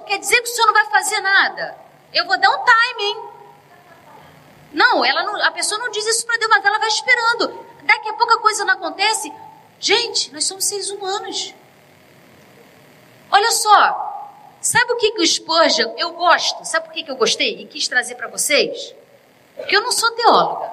Quer 0.05 0.19
dizer 0.19 0.41
que 0.41 0.49
o 0.49 0.53
senhor 0.53 0.67
não 0.67 0.73
vai 0.73 0.85
fazer 0.85 1.19
nada? 1.21 1.77
Eu 2.13 2.25
vou 2.25 2.37
dar 2.39 2.49
um 2.49 2.63
timing. 2.63 3.29
Não, 4.71 5.05
ela 5.05 5.23
não, 5.23 5.41
a 5.43 5.51
pessoa 5.51 5.79
não 5.79 5.89
diz 5.91 6.05
isso 6.05 6.25
para 6.25 6.37
Deus, 6.37 6.49
mas 6.49 6.65
ela 6.65 6.79
vai 6.79 6.87
esperando. 6.87 7.65
Daqui 7.83 8.09
a 8.09 8.13
pouco 8.13 8.33
a 8.33 8.41
coisa 8.41 8.65
não 8.65 8.73
acontece. 8.73 9.31
Gente, 9.79 10.33
nós 10.33 10.45
somos 10.45 10.65
seres 10.65 10.89
humanos. 10.89 11.53
Olha 13.31 13.51
só, 13.51 14.39
sabe 14.61 14.93
o 14.93 14.97
que, 14.97 15.11
que 15.11 15.21
o 15.21 15.27
Spurgeon, 15.27 15.93
eu 15.97 16.11
gosto, 16.13 16.63
sabe 16.63 16.85
por 16.85 16.93
que, 16.93 17.03
que 17.03 17.11
eu 17.11 17.15
gostei 17.15 17.61
e 17.61 17.67
quis 17.67 17.87
trazer 17.87 18.15
para 18.15 18.27
vocês? 18.27 18.95
Porque 19.55 19.75
eu 19.75 19.81
não 19.81 19.91
sou 19.91 20.11
teóloga. 20.11 20.71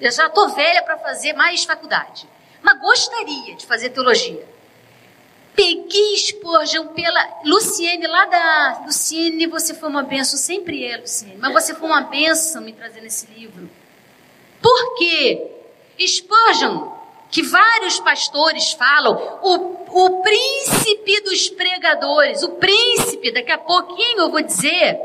Eu 0.00 0.10
já 0.10 0.26
estou 0.26 0.48
velha 0.50 0.82
para 0.82 0.98
fazer 0.98 1.32
mais 1.32 1.64
faculdade. 1.64 2.28
Mas 2.60 2.80
gostaria 2.80 3.54
de 3.56 3.66
fazer 3.66 3.90
teologia. 3.90 4.46
Peguei 5.54 6.16
Spurgeon 6.16 6.88
pela 6.88 7.40
Luciene, 7.44 8.06
lá 8.06 8.24
da. 8.24 8.82
Luciene, 8.86 9.46
você 9.46 9.74
foi 9.74 9.88
uma 9.88 10.02
benção, 10.02 10.38
sempre 10.38 10.84
é, 10.84 10.96
Luciene, 10.96 11.36
mas 11.38 11.52
você 11.52 11.74
foi 11.74 11.88
uma 11.88 12.00
benção 12.02 12.62
me 12.62 12.72
trazendo 12.72 13.06
esse 13.06 13.26
livro. 13.26 13.68
Por 14.60 14.94
quê? 14.96 15.50
Spurgeon, 16.00 16.90
que 17.30 17.42
vários 17.42 18.00
pastores 18.00 18.72
falam, 18.72 19.40
o, 19.42 20.06
o 20.06 20.22
príncipe 20.22 21.20
dos 21.22 21.50
pregadores, 21.50 22.42
o 22.42 22.50
príncipe, 22.52 23.30
daqui 23.30 23.52
a 23.52 23.58
pouquinho 23.58 24.20
eu 24.20 24.30
vou 24.30 24.42
dizer 24.42 24.98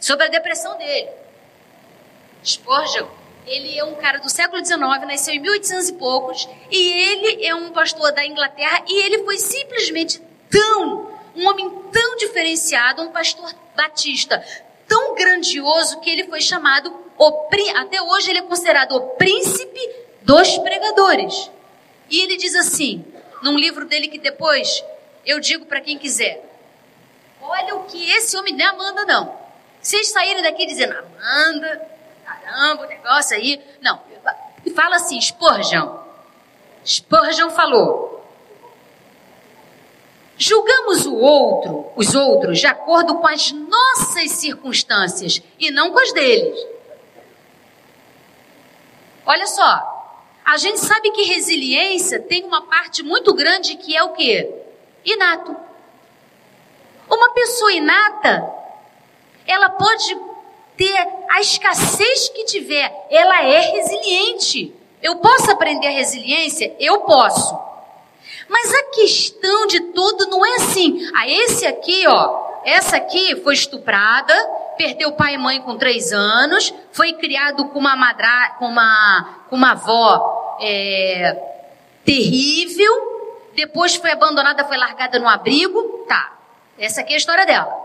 sobre 0.00 0.26
a 0.26 0.28
depressão 0.28 0.76
dele. 0.78 1.08
Spurgeon 2.44 3.06
ele 3.46 3.76
é 3.76 3.84
um 3.84 3.94
cara 3.94 4.18
do 4.18 4.30
século 4.30 4.64
XIX, 4.64 4.80
nasceu 5.06 5.34
em 5.34 5.40
1800 5.40 5.88
e 5.88 5.92
poucos, 5.94 6.48
e 6.70 6.92
ele 6.92 7.44
é 7.44 7.54
um 7.54 7.70
pastor 7.70 8.12
da 8.12 8.24
Inglaterra, 8.24 8.84
e 8.88 9.02
ele 9.02 9.24
foi 9.24 9.38
simplesmente 9.38 10.20
tão, 10.50 11.10
um 11.34 11.48
homem 11.48 11.70
tão 11.90 12.16
diferenciado, 12.16 13.02
um 13.02 13.10
pastor 13.10 13.52
batista, 13.74 14.44
tão 14.86 15.14
grandioso 15.14 16.00
que 16.00 16.10
ele 16.10 16.24
foi 16.24 16.40
chamado, 16.40 16.94
o, 17.18 17.48
até 17.76 18.00
hoje 18.02 18.30
ele 18.30 18.40
é 18.40 18.42
considerado 18.42 18.92
o 18.92 19.00
príncipe 19.16 19.80
dos 20.22 20.58
pregadores. 20.58 21.50
E 22.08 22.20
ele 22.20 22.36
diz 22.36 22.54
assim, 22.54 23.04
num 23.42 23.56
livro 23.56 23.86
dele 23.86 24.08
que 24.08 24.18
depois 24.18 24.84
eu 25.24 25.40
digo 25.40 25.66
para 25.66 25.80
quem 25.80 25.98
quiser, 25.98 26.44
olha 27.40 27.74
o 27.76 27.84
que 27.84 28.10
esse 28.10 28.36
homem 28.36 28.54
não 28.54 28.64
é 28.64 28.68
Amanda 28.68 29.04
não. 29.04 29.42
Vocês 29.80 30.08
saírem 30.08 30.42
daqui 30.42 30.64
dizendo, 30.66 30.94
Amanda, 30.94 31.91
caramba, 32.34 32.84
o 32.84 32.88
negócio 32.88 33.36
aí. 33.36 33.62
Não, 33.80 34.00
fala 34.74 34.96
assim, 34.96 35.20
Spurgeon. 35.20 35.98
Spurgeon 36.84 37.50
falou. 37.50 38.12
Julgamos 40.36 41.06
o 41.06 41.14
outro, 41.14 41.92
os 41.94 42.14
outros, 42.14 42.58
de 42.58 42.66
acordo 42.66 43.16
com 43.16 43.26
as 43.28 43.52
nossas 43.52 44.32
circunstâncias 44.32 45.40
e 45.58 45.70
não 45.70 45.92
com 45.92 46.00
as 46.00 46.12
deles. 46.12 46.58
Olha 49.24 49.46
só, 49.46 49.92
a 50.44 50.56
gente 50.56 50.80
sabe 50.80 51.12
que 51.12 51.22
resiliência 51.22 52.20
tem 52.20 52.44
uma 52.44 52.62
parte 52.62 53.02
muito 53.02 53.32
grande 53.34 53.76
que 53.76 53.96
é 53.96 54.02
o 54.02 54.12
quê? 54.12 54.52
Inato. 55.04 55.54
Uma 57.08 57.32
pessoa 57.34 57.72
inata, 57.72 58.52
ela 59.46 59.68
pode 59.68 60.16
ter 60.76 61.08
a 61.30 61.40
escassez 61.40 62.28
que 62.30 62.44
tiver, 62.44 62.92
ela 63.10 63.42
é 63.42 63.60
resiliente. 63.60 64.74
Eu 65.02 65.16
posso 65.16 65.50
aprender 65.50 65.88
a 65.88 65.90
resiliência? 65.90 66.74
Eu 66.78 67.00
posso. 67.00 67.58
Mas 68.48 68.72
a 68.72 68.82
questão 68.94 69.66
de 69.66 69.80
tudo 69.92 70.26
não 70.26 70.44
é 70.44 70.56
assim. 70.56 71.10
Ah, 71.14 71.28
esse 71.28 71.66
aqui, 71.66 72.06
ó, 72.06 72.60
essa 72.64 72.96
aqui 72.96 73.36
foi 73.42 73.54
estuprada, 73.54 74.34
perdeu 74.76 75.12
pai 75.12 75.34
e 75.34 75.38
mãe 75.38 75.60
com 75.60 75.76
três 75.76 76.12
anos, 76.12 76.72
foi 76.92 77.14
criado 77.14 77.66
com 77.66 77.78
uma 77.78 77.96
madra, 77.96 78.56
com 78.58 78.66
uma, 78.66 79.38
com 79.48 79.56
uma 79.56 79.72
avó 79.72 80.58
é, 80.60 81.36
terrível, 82.04 83.50
depois 83.54 83.96
foi 83.96 84.12
abandonada, 84.12 84.64
foi 84.64 84.76
largada 84.76 85.18
no 85.18 85.28
abrigo. 85.28 86.04
Tá, 86.06 86.32
essa 86.78 87.00
aqui 87.00 87.12
é 87.12 87.16
a 87.16 87.18
história 87.18 87.44
dela. 87.44 87.81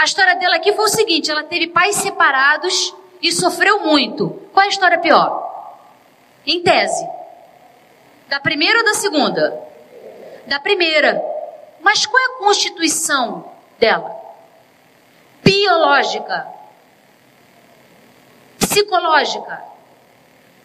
A 0.00 0.04
história 0.04 0.34
dela 0.36 0.56
aqui 0.56 0.72
foi 0.72 0.86
o 0.86 0.88
seguinte: 0.88 1.30
ela 1.30 1.44
teve 1.44 1.66
pais 1.66 1.96
separados 1.96 2.94
e 3.20 3.30
sofreu 3.30 3.80
muito. 3.80 4.30
Qual 4.50 4.64
é 4.64 4.66
a 4.66 4.70
história 4.70 4.98
pior? 4.98 5.76
Em 6.46 6.62
tese. 6.62 7.06
Da 8.26 8.40
primeira 8.40 8.78
ou 8.78 8.84
da 8.86 8.94
segunda? 8.94 9.62
Da 10.46 10.58
primeira. 10.58 11.22
Mas 11.82 12.06
qual 12.06 12.18
é 12.18 12.26
a 12.28 12.38
constituição 12.38 13.52
dela? 13.78 14.16
Biológica. 15.44 16.46
Psicológica. 18.58 19.62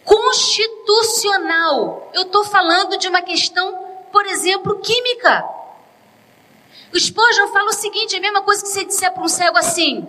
Constitucional. 0.02 2.10
Eu 2.14 2.22
estou 2.22 2.42
falando 2.42 2.96
de 2.96 3.06
uma 3.06 3.20
questão, 3.20 3.86
por 4.10 4.24
exemplo, 4.24 4.78
química. 4.78 5.55
O 6.96 6.98
Spurgeon 6.98 7.48
fala 7.48 7.68
o 7.68 7.74
seguinte, 7.74 8.14
é 8.14 8.18
a 8.18 8.22
mesma 8.22 8.40
coisa 8.40 8.62
que 8.62 8.68
você 8.68 8.82
disser 8.82 9.12
para 9.12 9.22
um 9.22 9.28
cego 9.28 9.58
assim. 9.58 10.08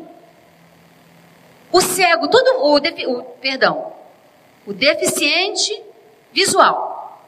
O 1.69 1.81
cego, 1.81 2.29
todo 2.29 2.63
o, 2.63 2.79
defi, 2.79 3.05
o 3.05 3.23
perdão, 3.23 3.93
o 4.65 4.71
deficiente 4.71 5.83
visual. 6.31 7.21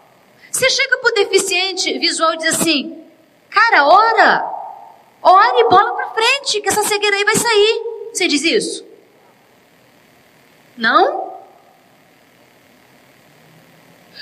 Você 0.49 0.69
chega 0.69 0.99
para 0.99 1.09
o 1.11 1.13
deficiente 1.13 1.99
visual 1.99 2.35
e 2.35 2.37
diz 2.37 2.55
assim, 2.55 3.03
cara, 3.49 3.85
ora, 3.85 4.49
ora 5.21 5.59
e 5.59 5.67
bola 5.67 5.93
para 5.93 6.11
frente, 6.11 6.61
que 6.61 6.69
essa 6.69 6.83
cegueira 6.83 7.17
aí 7.17 7.25
vai 7.25 7.35
sair. 7.35 7.83
Você 8.13 8.29
diz 8.29 8.43
isso? 8.45 8.85
Não? 10.77 11.33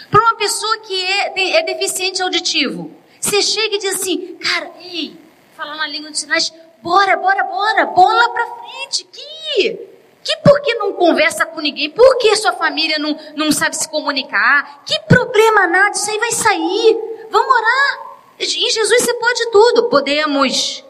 Para 0.10 0.20
uma 0.20 0.36
pessoa 0.36 0.80
que 0.80 1.06
é, 1.06 1.58
é 1.58 1.62
deficiente 1.62 2.24
auditivo, 2.24 2.92
você 3.22 3.40
chega 3.44 3.76
e 3.76 3.78
diz 3.78 4.02
assim, 4.02 4.36
cara, 4.38 4.72
ei, 4.80 5.27
falar 5.58 5.76
na 5.76 5.88
língua 5.88 6.12
dos 6.12 6.20
sinais, 6.20 6.54
bora, 6.84 7.18
bora, 7.18 7.44
bora, 7.44 7.86
bola 7.88 8.30
pra 8.30 8.46
frente, 8.46 9.04
que, 9.06 9.80
que 10.24 10.38
por 10.44 10.62
que 10.62 10.76
não 10.76 10.94
conversa 10.94 11.48
com 11.48 11.60
ninguém? 11.60 11.90
Por 11.90 12.18
que 12.20 12.36
sua 12.36 12.54
família 12.54 13.00
não, 13.00 13.18
não 13.36 13.52
sabe 13.52 13.76
se 13.76 13.90
comunicar? 13.90 14.84
Que 14.86 15.00
problema 15.02 15.66
nada, 15.66 15.96
isso 15.96 16.12
aí 16.12 16.20
vai 16.20 16.32
sair. 16.32 17.26
Vamos 17.32 17.56
orar. 17.56 18.08
Em 18.40 18.70
Jesus 18.70 19.04
você 19.04 19.14
pode 19.16 19.52
tudo, 19.52 19.90
podemos. 19.90 20.86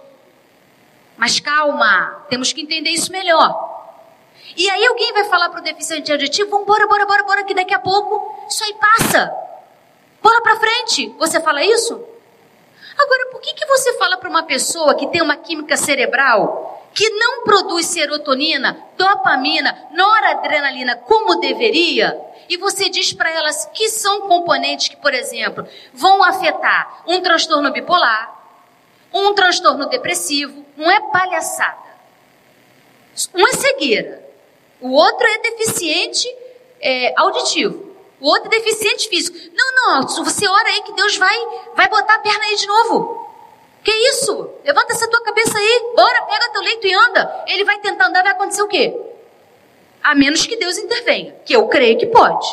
Mas 1.15 1.39
calma, 1.39 2.25
temos 2.29 2.51
que 2.51 2.61
entender 2.61 2.89
isso 2.89 3.09
melhor. 3.09 3.65
E 4.55 4.69
aí 4.69 4.85
alguém 4.85 5.13
vai 5.13 5.23
falar 5.23 5.49
para 5.49 5.61
o 5.61 5.63
deficiente 5.63 6.11
auditivo, 6.11 6.49
vamos 6.49 6.67
bora, 6.67 6.85
bora, 6.87 7.05
bora, 7.05 7.23
bora, 7.23 7.43
que 7.45 7.53
daqui 7.53 7.73
a 7.73 7.79
pouco 7.79 8.45
isso 8.49 8.63
aí 8.65 8.73
passa. 8.73 9.33
Bola 10.21 10.41
para 10.41 10.59
frente. 10.59 11.15
Você 11.17 11.39
fala 11.39 11.63
isso? 11.63 12.03
Agora, 12.97 13.27
por 13.31 13.39
que, 13.41 13.53
que 13.53 13.65
você 13.65 13.93
fala 13.97 14.17
para 14.17 14.29
uma 14.29 14.43
pessoa 14.43 14.95
que 14.95 15.07
tem 15.07 15.21
uma 15.21 15.37
química 15.37 15.77
cerebral 15.77 16.89
que 16.93 17.07
não 17.11 17.43
produz 17.43 17.85
serotonina, 17.85 18.75
dopamina, 18.97 19.87
noradrenalina 19.91 20.95
como 20.95 21.39
deveria, 21.39 22.19
e 22.49 22.57
você 22.57 22.89
diz 22.89 23.13
para 23.13 23.29
elas 23.29 23.69
que 23.73 23.87
são 23.89 24.21
componentes 24.21 24.87
que, 24.87 24.97
por 24.97 25.13
exemplo, 25.13 25.67
vão 25.93 26.23
afetar 26.23 27.03
um 27.05 27.21
transtorno 27.21 27.71
bipolar, 27.71 28.35
um 29.13 29.33
transtorno 29.35 29.87
depressivo, 29.87 30.65
não 30.75 30.89
é 30.89 30.99
palhaçada. 31.11 31.87
Um 33.33 33.47
é 33.47 33.53
cegueira, 33.53 34.27
o 34.81 34.91
outro 34.91 35.27
é 35.27 35.37
deficiente 35.39 36.27
é, 36.81 37.13
auditivo, 37.15 37.86
o 38.19 38.27
outro 38.27 38.47
é 38.47 38.57
deficiente 38.57 39.09
físico. 39.09 39.37
Não, 39.53 39.75
não, 39.75 40.07
você 40.07 40.47
ora 40.47 40.69
aí 40.69 40.81
que 40.81 40.93
Deus 40.93 41.17
vai, 41.17 41.37
vai 41.75 41.87
botar 41.87 42.15
a 42.15 42.19
perna 42.19 42.45
aí 42.45 42.55
de 42.55 42.67
novo. 42.67 43.27
Que 43.83 43.91
isso? 43.91 44.49
Levanta 44.65 44.93
essa 44.93 45.07
tua 45.09 45.23
cabeça 45.23 45.57
aí, 45.57 45.93
bora, 45.95 46.23
pega 46.23 46.49
teu 46.49 46.61
leito 46.61 46.87
e 46.87 46.93
anda. 46.93 47.45
Ele 47.47 47.63
vai 47.63 47.79
tentar 47.79 48.07
andar, 48.07 48.23
vai 48.23 48.31
acontecer 48.31 48.61
o 48.61 48.67
quê? 48.67 48.93
A 50.03 50.15
menos 50.15 50.45
que 50.45 50.57
Deus 50.57 50.77
intervenha, 50.77 51.35
que 51.45 51.55
eu 51.55 51.67
creio 51.67 51.97
que 51.97 52.07
pode. 52.07 52.47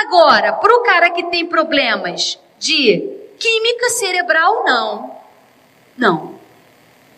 Agora, 0.00 0.52
para 0.54 0.74
o 0.74 0.82
cara 0.82 1.10
que 1.10 1.24
tem 1.24 1.44
problemas 1.44 2.38
de 2.58 3.00
química 3.38 3.90
cerebral, 3.90 4.64
não. 4.64 5.16
Não. 5.96 6.40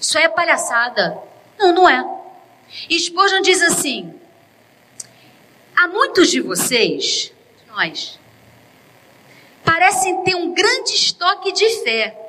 Isso 0.01 0.17
é 0.19 0.29
palhaçada. 0.29 1.19
Não, 1.59 1.73
não 1.73 1.89
é. 1.89 2.05
E 2.89 2.99
Spurgeon 2.99 3.43
diz 3.43 3.63
assim: 3.63 4.19
há 5.77 5.89
muitos 5.89 6.31
de 6.31 6.41
vocês, 6.41 7.33
nós, 7.69 8.19
parecem 9.65 10.23
ter 10.23 10.35
um 10.35 10.55
grande 10.55 10.95
estoque 10.95 11.53
de 11.53 11.69
fé, 11.83 12.21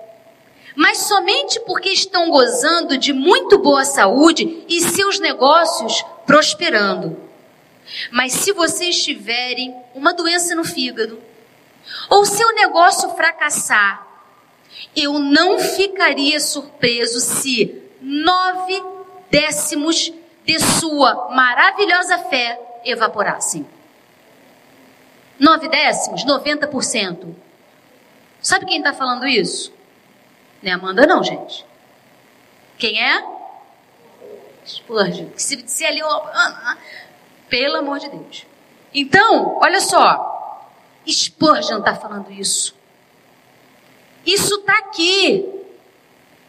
mas 0.76 1.00
somente 1.00 1.60
porque 1.62 1.90
estão 1.90 2.30
gozando 2.30 2.98
de 2.98 3.14
muito 3.14 3.58
boa 3.58 3.86
saúde 3.86 4.64
e 4.68 4.82
seus 4.82 5.20
negócios 5.20 6.04
prosperando. 6.26 7.18
Mas 8.12 8.34
se 8.34 8.52
vocês 8.52 9.04
tiverem 9.04 9.76
uma 9.94 10.14
doença 10.14 10.56
no 10.56 10.66
fígado, 10.66 11.22
ou 12.10 12.26
seu 12.26 12.54
negócio 12.56 13.10
fracassar, 13.12 14.06
eu 14.96 15.20
não 15.20 15.60
ficaria 15.60 16.40
surpreso 16.40 17.20
se 17.20 17.82
nove 18.02 18.84
décimos 19.30 20.12
de 20.46 20.60
sua 20.60 21.30
maravilhosa 21.30 22.18
fé 22.18 22.60
evaporassem. 22.86 23.68
Nove 25.40 25.68
décimos, 25.68 26.24
90%. 26.24 27.36
Sabe 28.42 28.66
quem 28.66 28.78
está 28.78 28.94
falando 28.94 29.28
isso? 29.28 29.74
Não 30.62 30.72
é 30.72 30.74
Amanda, 30.76 31.06
não, 31.06 31.24
gente. 31.24 31.66
Quem 32.78 33.02
é? 33.02 33.24
Spurgeon. 34.66 35.30
Se, 35.36 35.64
se 35.68 35.86
ali, 35.86 36.02
ah, 36.02 36.08
ah, 36.08 36.78
pelo 37.50 37.78
amor 37.78 38.00
de 38.00 38.10
Deus. 38.10 38.46
Então, 38.94 39.58
olha 39.62 39.82
só. 39.82 40.34
Spurgeon 41.08 41.80
está 41.80 41.96
falando 41.96 42.32
isso. 42.32 42.76
Isso 44.26 44.56
está 44.56 44.78
aqui. 44.80 45.46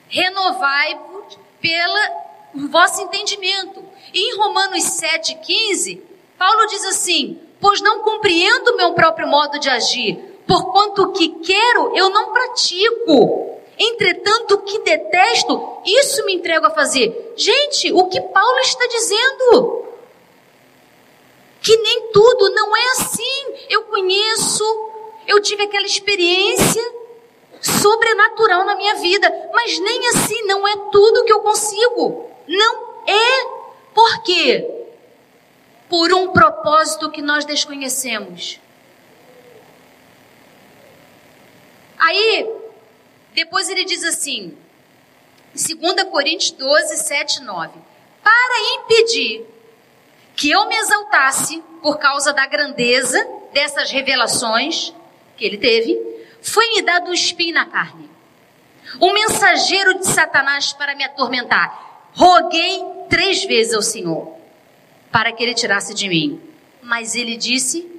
Renovai-vos 0.08 1.38
pelo 1.60 2.68
vosso 2.68 3.02
entendimento. 3.02 3.84
E 4.14 4.32
em 4.32 4.38
Romanos 4.38 4.82
7,15, 4.84 6.00
Paulo 6.38 6.66
diz 6.66 6.84
assim: 6.84 7.40
pois 7.60 7.80
não 7.80 8.00
compreendo 8.00 8.76
meu 8.76 8.92
próprio 8.92 9.26
modo 9.26 9.58
de 9.58 9.68
agir, 9.68 10.16
porquanto 10.46 11.02
o 11.02 11.12
que 11.12 11.28
quero 11.40 11.96
eu 11.96 12.10
não 12.10 12.32
pratico. 12.32 13.56
Entretanto, 13.78 14.54
o 14.54 14.62
que 14.62 14.78
detesto, 14.78 15.82
isso 15.84 16.24
me 16.24 16.34
entrego 16.34 16.66
a 16.66 16.70
fazer. 16.70 17.34
Gente, 17.36 17.92
o 17.92 18.06
que 18.08 18.20
Paulo 18.20 18.58
está 18.60 18.86
dizendo? 18.86 19.84
Que 21.60 21.76
nem 21.76 22.10
tudo 22.10 22.50
não 22.54 22.74
é 22.74 22.90
assim. 22.92 23.66
Eu 23.68 23.82
conheço, 23.82 24.64
eu 25.26 25.42
tive 25.42 25.64
aquela 25.64 25.84
experiência 25.84 26.82
sobrenatural 27.60 28.64
na 28.64 28.76
minha 28.76 28.94
vida, 28.94 29.30
mas 29.52 29.78
nem 29.78 30.08
assim 30.08 30.42
não 30.46 30.66
é 30.66 30.76
tudo 30.90 31.24
que 31.24 31.32
eu 31.32 31.40
consigo. 31.40 32.30
Não 32.48 33.02
é. 33.06 33.44
Por 33.92 34.22
quê? 34.22 34.75
Por 35.88 36.12
um 36.12 36.32
propósito 36.32 37.10
que 37.10 37.22
nós 37.22 37.44
desconhecemos. 37.44 38.60
Aí, 41.98 42.50
depois 43.34 43.68
ele 43.68 43.84
diz 43.84 44.04
assim, 44.04 44.56
2 45.54 46.04
Coríntios 46.10 46.50
12, 46.50 46.96
7, 46.98 47.42
9: 47.42 47.72
Para 48.22 48.74
impedir 48.74 49.46
que 50.34 50.50
eu 50.50 50.68
me 50.68 50.76
exaltasse 50.76 51.62
por 51.80 51.98
causa 51.98 52.32
da 52.32 52.46
grandeza 52.46 53.26
dessas 53.52 53.90
revelações 53.90 54.92
que 55.36 55.44
ele 55.44 55.56
teve, 55.56 55.98
foi-me 56.42 56.82
dado 56.82 57.10
um 57.10 57.14
espinho 57.14 57.54
na 57.54 57.64
carne, 57.64 58.10
um 59.00 59.12
mensageiro 59.12 59.98
de 59.98 60.06
Satanás 60.06 60.72
para 60.72 60.94
me 60.94 61.04
atormentar. 61.04 62.10
Roguei 62.12 62.84
três 63.08 63.44
vezes 63.44 63.74
ao 63.74 63.82
Senhor 63.82 64.35
para 65.16 65.32
que 65.32 65.42
ele 65.42 65.54
tirasse 65.54 65.94
de 65.94 66.10
mim. 66.10 66.38
Mas 66.82 67.14
ele 67.14 67.38
disse: 67.38 67.90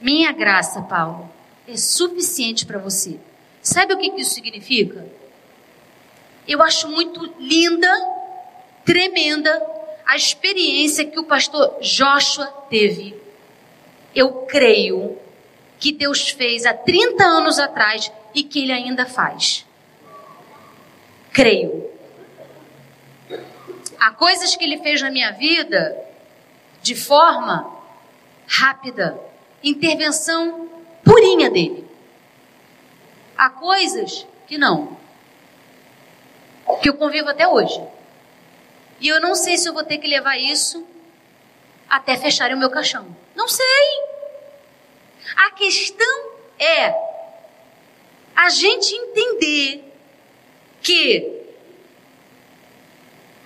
Minha 0.00 0.32
graça, 0.32 0.82
Paulo, 0.82 1.30
é 1.68 1.76
suficiente 1.76 2.66
para 2.66 2.80
você. 2.80 3.20
Sabe 3.62 3.94
o 3.94 3.96
que 3.96 4.08
isso 4.20 4.34
significa? 4.34 5.06
Eu 6.48 6.60
acho 6.60 6.88
muito 6.88 7.32
linda, 7.38 7.88
tremenda, 8.84 9.62
a 10.04 10.16
experiência 10.16 11.04
que 11.04 11.16
o 11.16 11.22
pastor 11.22 11.78
Joshua 11.80 12.46
teve. 12.68 13.14
Eu 14.12 14.32
creio 14.46 15.16
que 15.78 15.92
Deus 15.92 16.30
fez 16.30 16.66
há 16.66 16.74
30 16.74 17.22
anos 17.22 17.60
atrás 17.60 18.10
e 18.34 18.42
que 18.42 18.64
Ele 18.64 18.72
ainda 18.72 19.06
faz. 19.06 19.64
Creio. 21.32 21.88
Há 24.00 24.10
coisas 24.10 24.56
que 24.56 24.64
Ele 24.64 24.78
fez 24.78 25.00
na 25.00 25.08
minha 25.08 25.30
vida 25.30 26.10
de 26.82 26.94
forma 26.94 27.80
rápida, 28.46 29.18
intervenção 29.62 30.68
purinha 31.04 31.48
dele. 31.48 31.88
Há 33.36 33.48
coisas 33.48 34.26
que 34.46 34.58
não, 34.58 34.96
que 36.82 36.88
eu 36.88 36.94
convivo 36.94 37.28
até 37.28 37.46
hoje. 37.46 37.80
E 39.00 39.08
eu 39.08 39.20
não 39.20 39.34
sei 39.34 39.56
se 39.56 39.68
eu 39.68 39.72
vou 39.72 39.84
ter 39.84 39.98
que 39.98 40.06
levar 40.06 40.36
isso 40.36 40.86
até 41.88 42.16
fecharem 42.16 42.56
o 42.56 42.58
meu 42.58 42.70
caixão. 42.70 43.16
Não 43.34 43.48
sei. 43.48 43.64
A 45.36 45.50
questão 45.50 46.30
é 46.58 46.94
a 48.34 48.48
gente 48.48 48.94
entender 48.94 49.92
que 50.82 51.42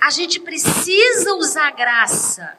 a 0.00 0.10
gente 0.10 0.40
precisa 0.40 1.34
usar 1.34 1.70
graça 1.72 2.56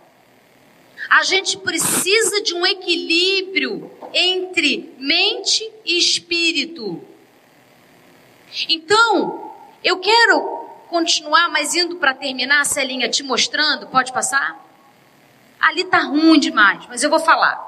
a 1.09 1.23
gente 1.23 1.57
precisa 1.57 2.41
de 2.41 2.53
um 2.53 2.65
equilíbrio 2.65 3.91
entre 4.13 4.93
mente 4.97 5.69
e 5.85 5.97
espírito. 5.97 7.01
Então, 8.67 9.53
eu 9.83 9.99
quero 9.99 10.41
continuar, 10.89 11.49
mas 11.49 11.75
indo 11.75 11.97
para 11.97 12.13
terminar, 12.13 12.65
Celinha 12.65 13.09
te 13.09 13.23
mostrando, 13.23 13.87
pode 13.87 14.11
passar? 14.11 14.63
Ali 15.59 15.85
tá 15.85 15.99
ruim 15.99 16.39
demais, 16.39 16.85
mas 16.87 17.03
eu 17.03 17.09
vou 17.09 17.19
falar. 17.19 17.67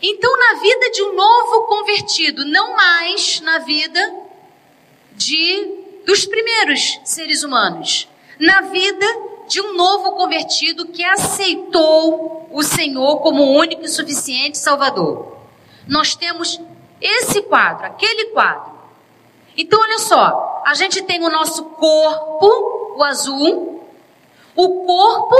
Então, 0.00 0.38
na 0.38 0.60
vida 0.60 0.90
de 0.90 1.02
um 1.02 1.14
novo 1.14 1.66
convertido, 1.66 2.44
não 2.44 2.76
mais 2.76 3.40
na 3.40 3.58
vida 3.58 4.14
de 5.12 5.84
dos 6.04 6.24
primeiros 6.24 7.00
seres 7.04 7.42
humanos, 7.42 8.08
na 8.38 8.60
vida 8.60 9.06
de 9.48 9.60
um 9.60 9.74
novo 9.76 10.12
convertido 10.12 10.86
que 10.88 11.04
aceitou 11.04 12.48
o 12.50 12.62
Senhor 12.62 13.18
como 13.18 13.42
único 13.42 13.82
e 13.82 13.88
suficiente 13.88 14.58
Salvador. 14.58 15.36
Nós 15.86 16.14
temos 16.16 16.60
esse 17.00 17.42
quadro, 17.42 17.86
aquele 17.86 18.26
quadro. 18.26 18.72
Então, 19.56 19.80
olha 19.80 19.98
só, 19.98 20.62
a 20.66 20.74
gente 20.74 21.02
tem 21.02 21.24
o 21.24 21.30
nosso 21.30 21.64
corpo, 21.64 22.94
o 22.96 23.04
azul. 23.04 23.84
O 24.54 24.84
corpo, 24.84 25.36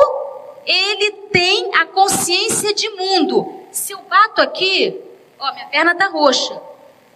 ele 0.64 1.12
tem 1.30 1.74
a 1.74 1.86
consciência 1.86 2.74
de 2.74 2.88
mundo. 2.90 3.62
Se 3.70 3.92
eu 3.92 4.00
bato 4.08 4.40
aqui, 4.40 5.00
ó, 5.38 5.52
minha 5.52 5.66
perna 5.66 5.94
tá 5.94 6.08
roxa. 6.08 6.60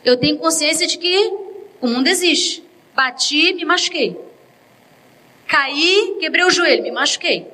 Eu 0.05 0.17
tenho 0.17 0.39
consciência 0.39 0.87
de 0.87 0.99
que 0.99 1.33
o 1.81 1.87
mundo 1.87 2.09
existe. 2.09 2.65
Bati, 2.95 3.55
me 3.55 3.65
machuquei. 3.65 4.30
Caí, 5.51 6.17
quebrei 6.21 6.45
o 6.45 6.51
joelho, 6.51 6.85
me 6.85 6.93
machuquei. 6.93 7.53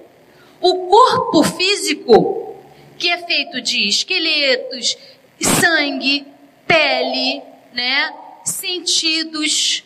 O 0.60 0.86
corpo 0.86 1.42
físico 1.42 2.54
que 2.98 3.08
é 3.10 3.16
feito 3.26 3.58
de 3.62 3.88
esqueletos, 3.88 4.98
sangue, 5.40 6.26
pele, 6.66 7.42
né? 7.72 8.14
Sentidos, 8.44 9.82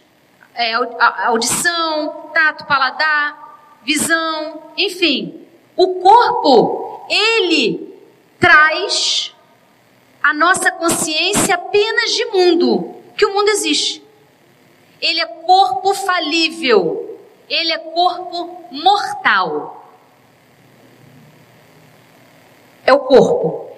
é, 0.57 0.75
audição, 1.25 2.33
tato, 2.35 2.67
paladar, 2.67 3.79
visão, 3.85 4.73
enfim. 4.77 5.47
O 5.77 6.01
corpo, 6.01 7.07
ele 7.09 7.97
traz 8.41 9.33
a 10.21 10.35
nossa 10.35 10.73
consciência 10.73 11.55
apenas 11.55 12.11
de 12.11 12.25
mundo, 12.25 12.93
que 13.17 13.25
o 13.25 13.33
mundo 13.33 13.51
existe. 13.51 14.03
Ele 15.01 15.21
é 15.21 15.27
corpo 15.27 15.95
falível, 15.95 17.10
ele 17.51 17.73
é 17.73 17.79
corpo 17.79 18.65
mortal. 18.71 19.85
É 22.87 22.93
o 22.93 23.01
corpo. 23.01 23.69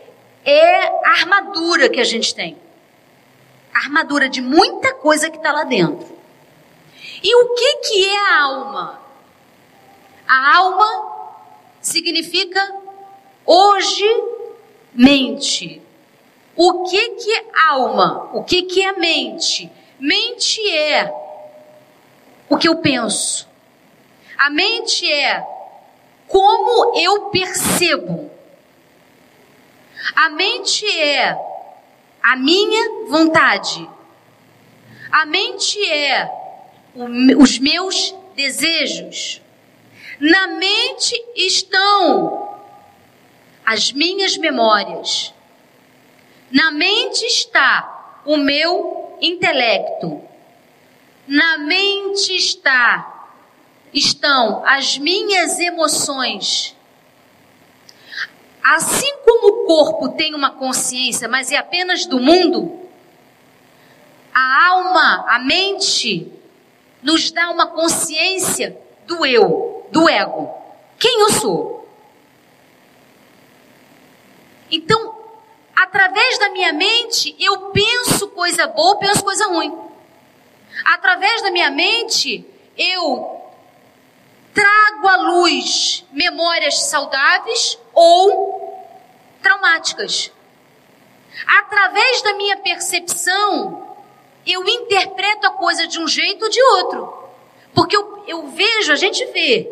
É 0.45 0.89
a 1.07 1.11
armadura 1.13 1.89
que 1.89 1.99
a 1.99 2.05
gente 2.05 2.35
tem. 2.35 2.59
A 3.75 3.79
armadura 3.79 4.29
de 4.29 4.43
muita 4.43 4.93
coisa 4.95 5.31
que 5.31 5.39
está 5.39 5.51
lá 5.51 5.65
dentro. 5.65 6.07
E 7.23 7.35
o 7.35 7.55
que, 7.55 7.77
que 7.77 8.05
é 8.05 8.19
a 8.19 8.43
alma? 8.43 9.01
A 10.29 10.57
alma 10.57 11.41
significa 11.81 12.61
hoje 13.47 14.05
mente. 14.93 15.81
O 16.55 16.85
que, 16.85 17.09
que 17.11 17.33
é 17.33 17.45
alma? 17.71 18.31
O 18.35 18.45
que, 18.45 18.65
que 18.65 18.85
é 18.85 18.93
mente? 18.93 19.73
Mente 19.99 20.61
é 20.71 21.11
o 22.51 22.59
que 22.59 22.69
eu 22.69 22.77
penso. 22.77 23.52
A 24.43 24.51
mente 24.51 25.09
é 25.09 25.41
como 26.27 26.99
eu 26.99 27.27
percebo. 27.27 28.29
A 30.17 30.31
mente 30.31 30.85
é 30.99 31.39
a 32.21 32.35
minha 32.35 33.07
vontade. 33.07 33.89
A 35.13 35.25
mente 35.27 35.81
é 35.89 36.29
o, 36.93 37.41
os 37.41 37.61
meus 37.61 38.13
desejos. 38.35 39.41
Na 40.19 40.49
mente 40.49 41.25
estão 41.37 42.59
as 43.65 43.93
minhas 43.93 44.37
memórias. 44.37 45.33
Na 46.51 46.73
mente 46.73 47.25
está 47.27 48.23
o 48.27 48.37
meu 48.37 49.17
intelecto. 49.21 50.21
Na 51.29 51.59
mente 51.59 52.35
está 52.35 53.12
estão 53.93 54.65
as 54.65 54.99
minhas 54.99 55.59
emoções. 55.59 56.77
Assim 58.63 59.13
como 59.25 59.49
o 59.49 59.67
corpo 59.67 60.11
tem 60.11 60.35
uma 60.35 60.51
consciência, 60.51 61.29
mas 61.29 61.51
é 61.51 61.57
apenas 61.57 62.07
do 62.07 62.21
mundo, 62.21 62.81
a 64.33 64.69
alma, 64.69 65.25
a 65.29 65.39
mente, 65.41 66.33
nos 67.03 67.31
dá 67.31 67.51
uma 67.51 67.67
consciência 67.67 68.79
do 69.07 69.27
eu, 69.27 69.87
do 69.91 70.09
ego. 70.09 70.51
Quem 70.99 71.21
eu 71.21 71.33
sou? 71.33 71.89
Então, 74.71 75.19
através 75.75 76.39
da 76.39 76.51
minha 76.51 76.73
mente, 76.73 77.35
eu 77.39 77.71
penso 77.73 78.29
coisa 78.29 78.69
boa, 78.69 78.97
penso 78.99 79.23
coisa 79.23 79.47
ruim. 79.49 79.77
Através 80.85 81.43
da 81.43 81.51
minha 81.51 81.71
mente, 81.71 82.47
eu 82.79 83.42
trago 84.55 85.09
à 85.09 85.17
luz 85.17 86.05
memórias 86.13 86.85
saudáveis 86.85 87.79
ou 87.93 88.87
traumáticas. 89.43 90.31
Através 91.47 92.23
da 92.23 92.35
minha 92.35 92.57
percepção, 92.59 93.97
eu 94.47 94.67
interpreto 94.69 95.47
a 95.47 95.51
coisa 95.51 95.87
de 95.87 95.99
um 95.99 96.07
jeito 96.07 96.45
ou 96.45 96.51
de 96.51 96.63
outro. 96.63 97.23
Porque 97.75 97.97
eu, 97.97 98.25
eu 98.27 98.47
vejo, 98.49 98.93
a 98.93 98.97
gente 98.97 99.25
vê. 99.27 99.71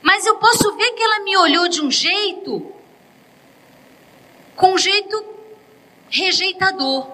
Mas 0.00 0.24
eu 0.24 0.36
posso 0.36 0.74
ver 0.76 0.92
que 0.92 1.02
ela 1.02 1.20
me 1.20 1.36
olhou 1.36 1.68
de 1.68 1.82
um 1.82 1.90
jeito, 1.90 2.72
com 4.54 4.72
um 4.72 4.78
jeito 4.78 5.24
rejeitador. 6.08 7.10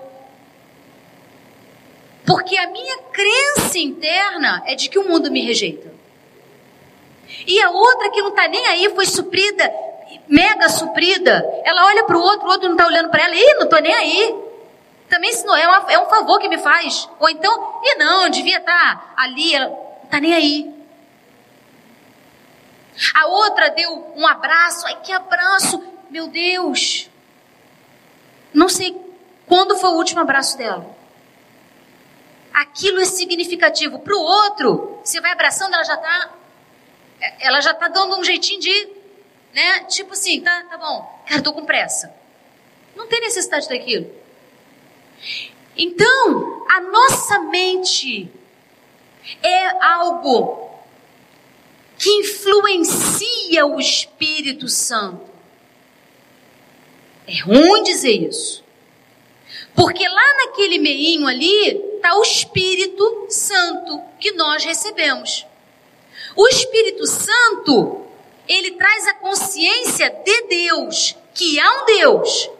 Porque 2.27 2.57
a 2.57 2.71
minha 2.71 2.99
crença 3.05 3.79
interna 3.79 4.63
é 4.67 4.75
de 4.75 4.89
que 4.89 4.99
o 4.99 5.09
mundo 5.09 5.31
me 5.31 5.43
rejeita. 5.43 5.91
E 7.47 7.61
a 7.62 7.70
outra 7.70 8.11
que 8.11 8.22
não 8.22 8.30
está 8.30 8.47
nem 8.49 8.66
aí, 8.66 8.95
foi 8.95 9.07
suprida, 9.07 9.72
mega 10.28 10.68
suprida. 10.68 11.45
Ela 11.64 11.87
olha 11.87 12.05
para 12.05 12.16
o 12.16 12.20
outro, 12.20 12.47
o 12.47 12.51
outro 12.51 12.68
não 12.68 12.76
está 12.76 12.87
olhando 12.87 13.11
para 13.11 13.24
ela. 13.24 13.35
Ih, 13.35 13.55
não 13.55 13.64
estou 13.64 13.80
nem 13.80 13.95
aí. 13.95 14.43
Também 15.09 15.33
se 15.33 15.45
não 15.45 15.55
é, 15.55 15.66
uma, 15.66 15.93
é 15.93 15.99
um 15.99 16.07
favor 16.07 16.39
que 16.39 16.49
me 16.49 16.59
faz. 16.59 17.09
Ou 17.20 17.28
então, 17.28 17.80
e 17.83 17.97
não, 17.97 18.28
devia 18.28 18.59
estar 18.59 18.97
tá 18.97 19.14
ali, 19.16 19.55
ela 19.55 19.68
não 19.68 20.05
está 20.05 20.20
nem 20.20 20.35
aí. 20.35 20.74
A 23.14 23.26
outra 23.26 23.70
deu 23.70 24.12
um 24.16 24.26
abraço, 24.26 24.87
ai 24.87 25.01
que 25.03 25.12
abraço, 25.12 25.83
meu 26.11 26.28
Deus. 26.28 27.11
Não 28.53 28.68
sei 28.68 29.01
quando 29.47 29.76
foi 29.76 29.91
o 29.91 29.97
último 29.97 30.20
abraço 30.20 30.57
dela. 30.57 30.95
Aquilo 32.53 33.01
é 33.01 33.05
significativo. 33.05 33.99
Para 33.99 34.14
o 34.14 34.20
outro, 34.20 34.99
você 35.03 35.20
vai 35.20 35.33
abraçando, 35.33 35.74
ela 35.74 35.85
já 35.85 35.95
está 35.95 36.30
ela 37.41 37.61
já 37.61 37.73
está 37.73 37.89
dando 37.89 38.16
um 38.18 38.25
jeitinho 38.25 38.61
de, 38.61 38.89
né? 39.53 39.85
Tipo 39.85 40.12
assim, 40.12 40.41
tá, 40.41 40.62
tá 40.68 40.77
bom, 40.77 41.25
cara, 41.29 41.43
tô 41.43 41.53
com 41.53 41.64
pressa. 41.64 42.14
Não 42.97 43.07
tem 43.07 43.20
necessidade 43.20 43.68
daquilo. 43.68 44.11
Então, 45.77 46.66
a 46.68 46.81
nossa 46.81 47.39
mente 47.41 48.31
é 49.43 49.85
algo 49.85 50.70
que 51.97 52.11
influencia 52.11 53.64
o 53.64 53.79
Espírito 53.79 54.68
Santo. 54.68 55.31
É 57.27 57.41
ruim 57.41 57.83
dizer 57.85 58.29
isso. 58.29 58.62
Porque 59.75 60.07
lá 60.07 60.35
naquele 60.45 60.79
meinho 60.79 61.27
ali 61.27 61.68
está 61.97 62.16
o 62.18 62.23
Espírito 62.23 63.27
Santo 63.31 64.03
que 64.18 64.33
nós 64.33 64.64
recebemos. 64.64 65.47
O 66.35 66.49
Espírito 66.49 67.07
Santo, 67.07 68.07
ele 68.49 68.72
traz 68.72 69.07
a 69.09 69.14
consciência 69.14 70.11
de 70.24 70.43
Deus, 70.43 71.16
que 71.35 71.59
há 71.61 71.83
um 71.83 71.85
Deus, 71.87 72.51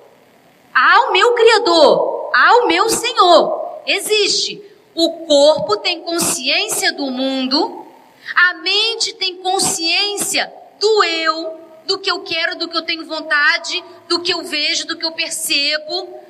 há 0.75 1.09
o 1.09 1.13
meu 1.13 1.33
Criador, 1.33 2.31
há 2.35 2.57
o 2.59 2.67
meu 2.67 2.89
Senhor. 2.89 3.81
Existe. 3.87 4.63
O 4.95 5.27
corpo 5.27 5.79
tem 5.79 6.01
consciência 6.01 6.93
do 6.93 7.11
mundo, 7.11 7.87
a 8.35 8.55
mente 8.55 9.15
tem 9.15 9.37
consciência 9.37 10.53
do 10.79 11.05
eu, 11.05 11.61
do 11.87 11.99
que 11.99 12.11
eu 12.11 12.21
quero, 12.21 12.57
do 12.57 12.69
que 12.69 12.77
eu 12.77 12.83
tenho 12.83 13.07
vontade, 13.07 13.83
do 14.09 14.21
que 14.21 14.33
eu 14.33 14.43
vejo, 14.43 14.87
do 14.87 14.97
que 14.99 15.05
eu 15.05 15.13
percebo, 15.13 16.21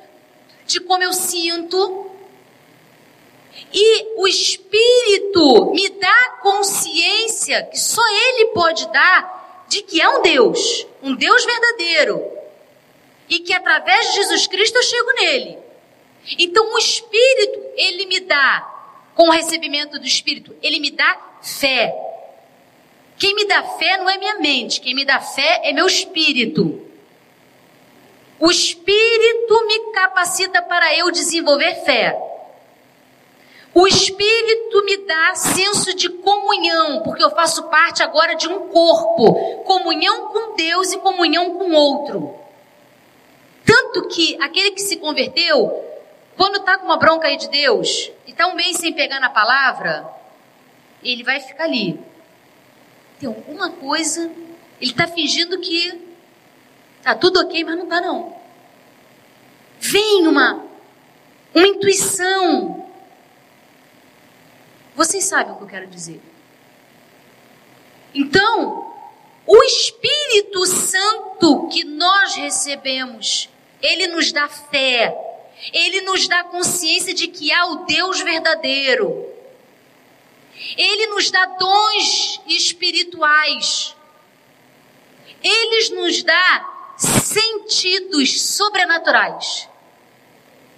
de 0.65 0.79
como 0.79 1.03
eu 1.03 1.11
sinto. 1.11 2.11
E 3.73 4.19
o 4.21 4.27
Espírito 4.27 5.71
me 5.71 5.89
dá 5.89 6.39
consciência 6.41 7.63
que 7.63 7.79
só 7.79 8.01
Ele 8.07 8.47
pode 8.47 8.91
dar 8.91 9.65
de 9.67 9.81
que 9.81 10.01
há 10.01 10.09
um 10.09 10.21
Deus, 10.21 10.87
um 11.01 11.15
Deus 11.15 11.45
verdadeiro. 11.45 12.23
E 13.29 13.39
que 13.39 13.53
através 13.53 14.07
de 14.07 14.15
Jesus 14.15 14.47
Cristo 14.47 14.75
eu 14.75 14.83
chego 14.83 15.13
nele. 15.13 15.57
Então 16.37 16.73
o 16.73 16.77
Espírito, 16.77 17.59
ele 17.75 18.05
me 18.05 18.19
dá, 18.21 18.69
com 19.15 19.27
o 19.27 19.31
recebimento 19.31 19.99
do 19.99 20.05
Espírito, 20.05 20.55
ele 20.61 20.79
me 20.79 20.91
dá 20.91 21.17
fé. 21.41 21.93
Quem 23.17 23.35
me 23.35 23.45
dá 23.45 23.63
fé 23.63 23.97
não 23.97 24.09
é 24.09 24.17
minha 24.17 24.35
mente, 24.39 24.81
quem 24.81 24.93
me 24.93 25.05
dá 25.05 25.19
fé 25.19 25.61
é 25.63 25.71
meu 25.71 25.87
espírito. 25.87 26.81
O 28.39 28.51
Espírito 28.51 29.67
me 29.67 29.91
capacita 29.93 30.61
para 30.61 30.93
eu 30.97 31.09
desenvolver 31.11 31.75
fé. 31.85 32.32
O 33.75 33.87
Espírito 33.87 34.85
me 34.85 34.97
dá 34.97 35.33
senso 35.33 35.95
de 35.95 36.07
comunhão, 36.07 37.01
porque 37.01 37.23
eu 37.23 37.31
faço 37.31 37.63
parte 37.69 38.03
agora 38.03 38.35
de 38.35 38.47
um 38.47 38.67
corpo, 38.67 39.63
comunhão 39.63 40.27
com 40.27 40.55
Deus 40.55 40.91
e 40.91 40.99
comunhão 40.99 41.57
com 41.57 41.71
outro. 41.71 42.35
Tanto 43.65 44.07
que 44.09 44.37
aquele 44.39 44.71
que 44.71 44.81
se 44.81 44.97
converteu, 44.97 45.83
quando 46.37 46.57
está 46.57 46.77
com 46.77 46.85
uma 46.85 46.97
bronca 46.97 47.27
aí 47.27 47.35
de 47.35 47.49
Deus, 47.49 48.11
e 48.27 48.31
está 48.31 48.45
um 48.45 48.53
mês 48.53 48.77
sem 48.77 48.93
pegar 48.93 49.19
na 49.19 49.29
palavra, 49.29 50.07
ele 51.03 51.23
vai 51.23 51.39
ficar 51.39 51.63
ali. 51.63 51.99
Tem 53.19 53.27
alguma 53.27 53.71
coisa, 53.71 54.31
ele 54.79 54.91
está 54.91 55.07
fingindo 55.07 55.59
que 55.59 55.99
está 56.99 57.15
tudo 57.15 57.39
ok, 57.39 57.63
mas 57.63 57.75
não 57.75 57.83
está 57.85 58.01
não. 58.01 58.35
Vem 59.79 60.27
uma, 60.27 60.63
uma 61.55 61.67
intuição, 61.67 62.82
vocês 64.95 65.23
sabem 65.23 65.53
o 65.53 65.57
que 65.57 65.63
eu 65.63 65.67
quero 65.67 65.87
dizer. 65.87 66.21
Então, 68.13 68.93
O 69.45 69.61
Espírito 69.63 70.65
Santo 70.65 71.67
que 71.67 71.83
nós 71.83 72.35
recebemos, 72.35 73.49
ele 73.81 74.07
nos 74.07 74.31
dá 74.31 74.47
fé, 74.47 75.13
ele 75.73 76.01
nos 76.01 76.27
dá 76.27 76.45
consciência 76.45 77.13
de 77.13 77.27
que 77.27 77.51
há 77.51 77.65
o 77.65 77.85
Deus 77.85 78.21
verdadeiro. 78.21 79.29
Ele 80.77 81.07
nos 81.07 81.29
dá 81.29 81.45
dons 81.45 82.41
espirituais. 82.47 83.95
Ele 85.43 85.95
nos 85.95 86.23
dá 86.23 86.93
sentidos 86.97 88.41
sobrenaturais. 88.41 89.67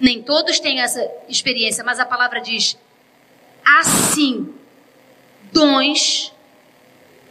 Nem 0.00 0.22
todos 0.22 0.58
têm 0.58 0.80
essa 0.80 1.08
experiência, 1.28 1.84
mas 1.84 2.00
a 2.00 2.04
palavra 2.04 2.40
diz: 2.40 2.76
assim, 3.66 4.54
dons 5.52 6.32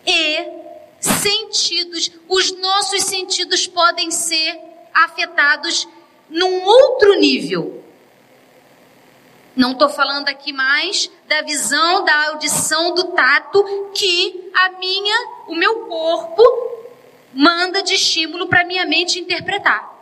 e 0.06 0.56
sentidos, 1.00 2.12
os 2.28 2.52
nossos 2.60 3.04
sentidos 3.04 3.66
podem 3.66 4.12
ser 4.12 4.60
afetados 4.94 5.88
num 6.30 6.64
outro 6.64 7.14
nível. 7.16 7.84
Não 9.56 9.72
estou 9.72 9.88
falando 9.88 10.28
aqui 10.28 10.52
mais 10.52 11.10
da 11.28 11.42
visão, 11.42 12.04
da 12.04 12.28
audição, 12.32 12.94
do 12.94 13.06
tato 13.14 13.64
que 13.94 14.52
a 14.54 14.72
minha, 14.72 15.16
o 15.48 15.56
meu 15.56 15.86
corpo 15.86 16.44
manda 17.34 17.82
de 17.82 17.94
estímulo 17.94 18.48
para 18.48 18.66
minha 18.66 18.86
mente 18.86 19.20
interpretar. 19.20 19.95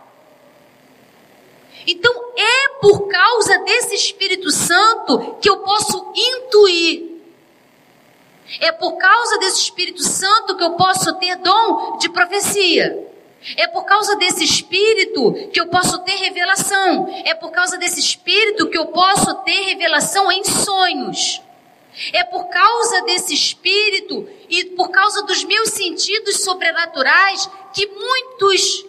Então 1.86 2.14
é 2.38 2.70
por 2.82 3.08
causa 3.08 3.58
desse 3.60 3.96
Espírito 3.96 4.50
Santo 4.52 5.38
que 5.42 5.50
eu 5.50 5.58
posso 5.58 6.12
intuir. 6.16 7.14
É 8.60 8.72
por 8.72 8.98
causa 8.98 9.38
desse 9.40 9.62
Espírito 9.62 10.04
Santo 10.04 10.56
que 10.58 10.64
eu 10.64 10.72
posso 10.72 11.14
ter 11.16 11.36
dom 11.38 11.98
de 11.98 12.10
profecia. 12.10 13.10
É 13.58 13.68
por 13.68 13.84
causa 13.84 14.16
desse 14.16 14.46
espírito 14.46 15.34
que 15.52 15.60
eu 15.60 15.68
posso 15.68 16.00
ter 16.00 16.16
revelação. 16.16 17.14
É 17.26 17.34
por 17.34 17.52
causa 17.52 17.78
desse 17.78 18.00
espírito 18.00 18.70
que 18.70 18.78
eu 18.78 18.86
posso 18.86 19.36
ter 19.44 19.66
revelação 19.66 20.32
em 20.32 20.44
sonhos. 20.46 21.42
É 22.14 22.24
por 22.24 22.46
causa 22.46 23.02
desse 23.02 23.34
espírito 23.34 24.28
e 24.50 24.66
por 24.66 24.90
causa 24.90 25.24
dos 25.24 25.44
meus 25.44 25.70
sentidos 25.70 26.44
sobrenaturais 26.44 27.50
que 27.74 27.86
muitos 27.86 28.86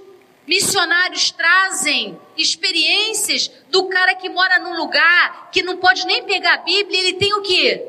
missionários 0.47 1.31
trazem 1.31 2.19
experiências 2.37 3.51
do 3.71 3.89
cara 3.89 4.15
que 4.15 4.29
mora 4.29 4.59
num 4.59 4.77
lugar 4.77 5.51
que 5.51 5.63
não 5.63 5.77
pode 5.79 6.07
nem 6.07 6.25
pegar 6.25 6.55
a 6.55 6.59
Bíblia, 6.59 7.01
ele 7.01 7.15
tem 7.15 7.33
o 7.35 7.43
que? 7.43 7.87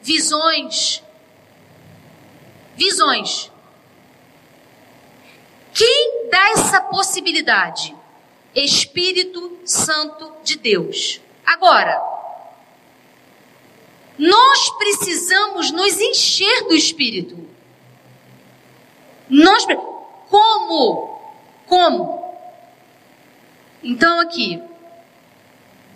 Visões. 0.00 1.02
Visões. 2.76 3.50
Quem 5.74 6.30
dá 6.30 6.50
essa 6.50 6.80
possibilidade? 6.80 7.94
Espírito 8.54 9.58
Santo 9.64 10.32
de 10.42 10.56
Deus. 10.56 11.20
Agora, 11.44 12.00
nós 14.18 14.70
precisamos 14.78 15.70
nos 15.70 16.00
encher 16.00 16.64
do 16.64 16.74
Espírito. 16.74 17.46
Nós 19.28 19.66
como? 20.30 21.15
Como? 21.66 22.34
Então 23.82 24.20
aqui, 24.20 24.62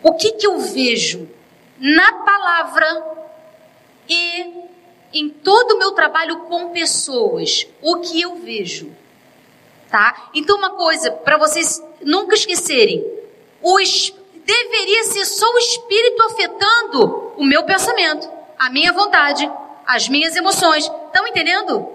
o 0.02 0.14
que 0.14 0.32
que 0.32 0.46
eu 0.46 0.58
vejo 0.58 1.28
na 1.78 2.12
palavra 2.12 3.16
e 4.08 4.64
em 5.12 5.28
todo 5.28 5.72
o 5.72 5.78
meu 5.78 5.92
trabalho 5.92 6.40
com 6.40 6.70
pessoas? 6.70 7.66
O 7.80 7.96
que 7.96 8.20
eu 8.20 8.36
vejo? 8.36 8.94
tá? 9.90 10.30
Então 10.32 10.56
uma 10.56 10.70
coisa 10.70 11.10
para 11.10 11.36
vocês 11.36 11.82
nunca 12.00 12.34
esquecerem, 12.34 13.04
o 13.60 13.76
deveria 14.44 15.04
ser 15.04 15.24
só 15.26 15.46
o 15.52 15.58
espírito 15.58 16.22
afetando 16.22 17.32
o 17.36 17.44
meu 17.44 17.64
pensamento, 17.64 18.28
a 18.58 18.70
minha 18.70 18.92
vontade, 18.92 19.50
as 19.86 20.08
minhas 20.08 20.34
emoções. 20.36 20.84
Estão 20.84 21.26
entendendo? 21.26 21.86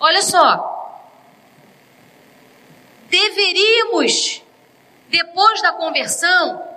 Olha 0.00 0.22
só. 0.22 0.72
Deveríamos 3.14 4.42
depois 5.08 5.62
da 5.62 5.72
conversão 5.72 6.68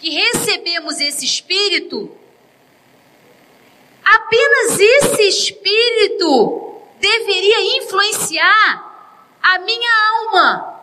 que 0.00 0.10
recebemos 0.10 0.98
esse 1.00 1.24
espírito 1.24 2.10
apenas 4.04 4.80
esse 4.80 5.22
espírito 5.28 6.80
deveria 6.98 7.78
influenciar 7.78 9.38
a 9.40 9.58
minha 9.60 9.90
alma. 10.16 10.80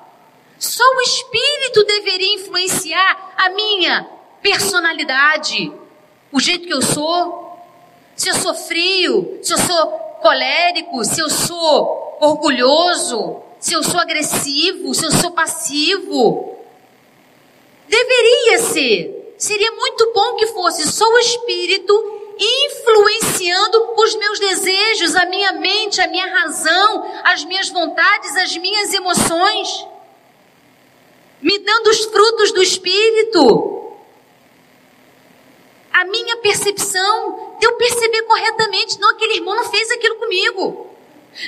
Só 0.57 0.83
o 0.83 1.01
Espírito 1.01 1.83
deveria 1.83 2.33
influenciar 2.35 3.33
a 3.35 3.49
minha 3.49 4.09
personalidade, 4.41 5.73
o 6.31 6.39
jeito 6.39 6.67
que 6.67 6.73
eu 6.73 6.81
sou. 6.81 7.59
Se 8.15 8.29
eu 8.29 8.35
sou 8.35 8.53
frio, 8.53 9.39
se 9.43 9.53
eu 9.53 9.57
sou 9.57 9.87
colérico, 10.21 11.03
se 11.03 11.19
eu 11.19 11.29
sou 11.29 12.17
orgulhoso, 12.21 13.43
se 13.66 13.74
eu 13.74 13.82
sou 13.82 13.99
agressivo, 13.99 14.93
se 14.93 15.03
eu 15.03 15.11
sou 15.11 15.32
passivo. 15.32 16.55
Deveria 17.88 18.59
ser. 18.59 19.34
Seria 19.39 19.72
muito 19.72 20.11
bom 20.13 20.36
que 20.36 20.45
fosse 20.45 20.88
só 20.88 21.03
o 21.03 21.18
Espírito 21.18 22.22
influenciando 22.38 23.95
os 23.97 24.16
meus 24.18 24.38
desejos, 24.38 25.16
a 25.16 25.26
minha 25.26 25.53
mente, 25.53 25.99
a 25.99 26.07
minha 26.07 26.28
razão, 26.28 27.11
as 27.24 27.43
minhas 27.43 27.70
vontades, 27.70 28.38
as 28.38 28.55
minhas 28.55 28.93
emoções, 28.93 29.88
me 31.41 31.57
dando 31.57 31.88
os 31.88 32.05
frutos 32.05 32.51
do 32.51 32.61
Espírito. 32.61 33.95
A 35.91 36.05
minha 36.05 36.38
percepção, 36.38 37.57
de 37.59 37.66
eu 37.66 37.74
perceber 37.78 38.22
corretamente, 38.28 38.99
não, 38.99 39.09
aquele 39.09 39.38
irmão 39.38 39.55
não 39.55 39.66
fez 39.66 39.89
aquilo 39.89 40.18
comigo. 40.18 40.94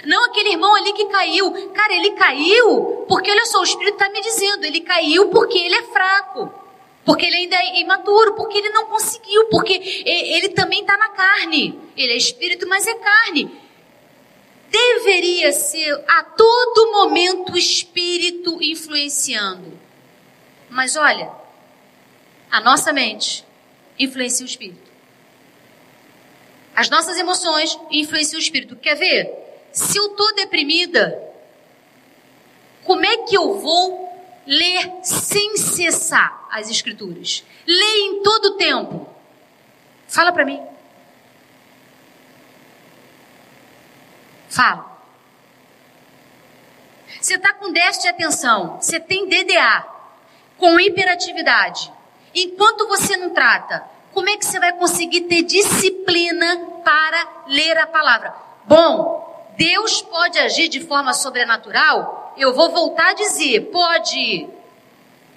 Não 0.06 0.26
aquele 0.26 0.50
irmão 0.50 0.74
ali 0.76 0.94
que 0.94 1.06
caiu. 1.06 1.72
Cara, 1.72 1.94
ele 1.94 2.12
caiu 2.12 3.06
porque, 3.08 3.32
olha 3.32 3.46
só, 3.46 3.60
o 3.60 3.64
Espírito 3.64 3.94
está 3.94 4.10
me 4.10 4.22
dizendo, 4.22 4.66
ele 4.66 4.82
caiu 4.82 5.30
porque 5.30 5.58
ele 5.58 5.76
é 5.76 5.84
fraco 5.84 6.68
porque 7.08 7.26
ele 7.26 7.38
ainda 7.38 7.56
é 7.56 7.80
imaturo, 7.80 8.34
porque 8.34 8.58
ele 8.58 8.68
não 8.72 8.88
conseguiu, 8.88 9.46
porque 9.46 10.04
ele 10.06 10.50
também 10.50 10.82
está 10.82 10.98
na 10.98 11.08
carne. 11.08 11.80
Ele 11.96 12.12
é 12.12 12.18
espírito, 12.18 12.68
mas 12.68 12.86
é 12.86 12.96
carne. 12.96 13.50
Deveria 14.70 15.54
ser 15.54 16.04
a 16.06 16.24
todo 16.24 16.92
momento 16.92 17.54
o 17.54 17.58
espírito 17.58 18.62
influenciando. 18.62 19.80
Mas 20.70 20.98
olha, 20.98 21.32
a 22.52 22.60
nossa 22.60 22.92
mente 22.92 23.46
influencia 23.98 24.46
o 24.46 24.50
espírito. 24.50 24.92
As 26.76 26.90
nossas 26.90 27.18
emoções 27.18 27.80
influenciam 27.90 28.38
o 28.38 28.44
espírito. 28.44 28.76
Quer 28.76 28.96
ver? 28.96 29.47
Se 29.78 30.00
eu 30.00 30.08
estou 30.08 30.34
deprimida, 30.34 31.22
como 32.84 33.06
é 33.06 33.18
que 33.18 33.38
eu 33.38 33.60
vou 33.60 34.08
ler 34.48 34.92
sem 35.04 35.58
cessar 35.58 36.48
as 36.50 36.70
escrituras. 36.70 37.44
Leia 37.68 38.08
em 38.08 38.24
todo 38.24 38.46
o 38.46 38.58
tempo. 38.58 39.08
Fala 40.08 40.32
para 40.32 40.46
mim. 40.46 40.60
Fala. 44.50 44.98
Você 47.22 47.36
está 47.36 47.54
com 47.54 47.72
déficit 47.72 48.04
de 48.04 48.08
atenção, 48.10 48.78
você 48.80 49.00
tem 49.00 49.28
DDA, 49.28 49.86
com 50.58 50.80
hiperatividade. 50.80 51.92
Enquanto 52.34 52.88
você 52.88 53.18
não 53.18 53.32
trata, 53.32 53.84
como 54.14 54.30
é 54.30 54.38
que 54.38 54.46
você 54.46 54.60
vai 54.60 54.74
conseguir 54.74 55.22
ter 55.22 55.44
disciplina 55.44 56.58
para 56.84 57.44
ler 57.48 57.78
a 57.78 57.88
palavra? 57.88 58.34
Bom, 58.66 59.27
Deus 59.58 60.02
pode 60.02 60.40
agir 60.40 60.70
de 60.70 60.80
forma 60.80 61.14
sobrenatural 61.14 62.18
eu 62.38 62.54
vou 62.54 62.70
voltar 62.70 63.10
a 63.10 63.14
dizer, 63.14 63.72
pode, 63.72 64.48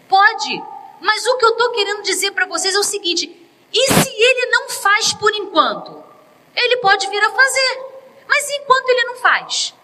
pode, 0.09 0.62
mas 1.01 1.26
o 1.26 1.38
que 1.38 1.44
eu 1.47 1.51
estou 1.51 1.70
querendo 1.72 2.02
dizer 2.02 2.30
para 2.32 2.47
vocês 2.47 2.74
é 2.74 2.78
o 2.78 2.84
seguinte: 2.84 3.24
e 3.72 3.92
se 3.92 4.09
ele 4.09 4.47
não 4.51 4.68
faz 4.68 5.12
por 5.14 5.34
enquanto? 5.34 6.05
Ele 6.55 6.76
pode 6.76 7.09
vir 7.09 7.24
a 7.24 7.30
fazer, 7.30 7.84
mas 8.28 8.51
enquanto 8.51 8.88
ele 8.90 9.05
não 9.05 9.16
faz, 9.16 9.74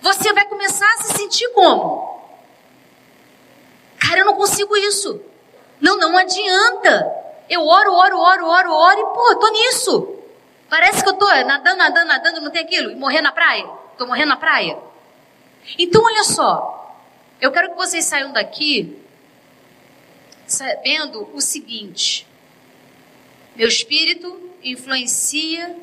você 0.00 0.32
vai 0.32 0.44
começar 0.46 0.92
a 0.94 1.02
se 1.04 1.18
sentir 1.18 1.48
como? 1.50 2.18
Cara, 3.98 4.20
eu 4.20 4.26
não 4.26 4.34
consigo 4.34 4.76
isso. 4.76 5.20
Não, 5.80 5.96
não 5.96 6.16
adianta. 6.16 7.14
Eu 7.48 7.66
oro, 7.66 7.92
oro, 7.92 8.18
oro, 8.18 8.46
oro, 8.46 8.72
oro 8.72 9.00
e, 9.00 9.14
pô, 9.14 9.30
eu 9.30 9.36
tô 9.36 9.48
nisso. 9.48 10.17
Parece 10.68 11.02
que 11.02 11.08
eu 11.08 11.14
tô 11.14 11.26
nadando, 11.26 11.76
nadando, 11.76 12.06
nadando, 12.06 12.40
não 12.40 12.50
tem 12.50 12.62
aquilo, 12.62 12.90
e 12.90 12.94
morrer 12.94 13.20
na 13.20 13.32
praia. 13.32 13.66
Tô 13.96 14.06
morrendo 14.06 14.28
na 14.28 14.36
praia. 14.36 14.78
Então, 15.78 16.02
olha 16.04 16.24
só, 16.24 16.96
eu 17.40 17.50
quero 17.50 17.70
que 17.70 17.76
vocês 17.76 18.04
saiam 18.04 18.32
daqui 18.32 18.96
sabendo 20.46 21.28
o 21.34 21.40
seguinte: 21.40 22.26
meu 23.56 23.68
espírito 23.68 24.50
influencia 24.62 25.76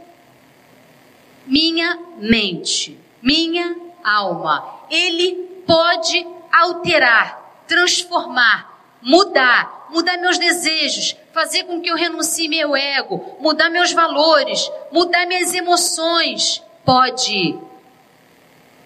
minha 1.46 2.00
mente, 2.18 3.00
minha 3.22 3.76
alma. 4.04 4.82
Ele 4.90 5.64
pode 5.66 6.26
alterar, 6.52 7.64
transformar, 7.68 8.98
mudar, 9.02 9.88
mudar 9.90 10.18
meus 10.18 10.38
desejos, 10.38 11.16
fazer 11.36 11.66
com 11.66 11.82
que 11.82 11.90
eu 11.90 11.98
renuncie 11.98 12.48
meu 12.48 12.74
ego, 12.78 13.36
mudar 13.42 13.70
meus 13.70 13.92
valores, 13.92 14.72
mudar 14.90 15.28
minhas 15.28 15.54
emoções. 15.54 16.64
Pode. 16.86 17.60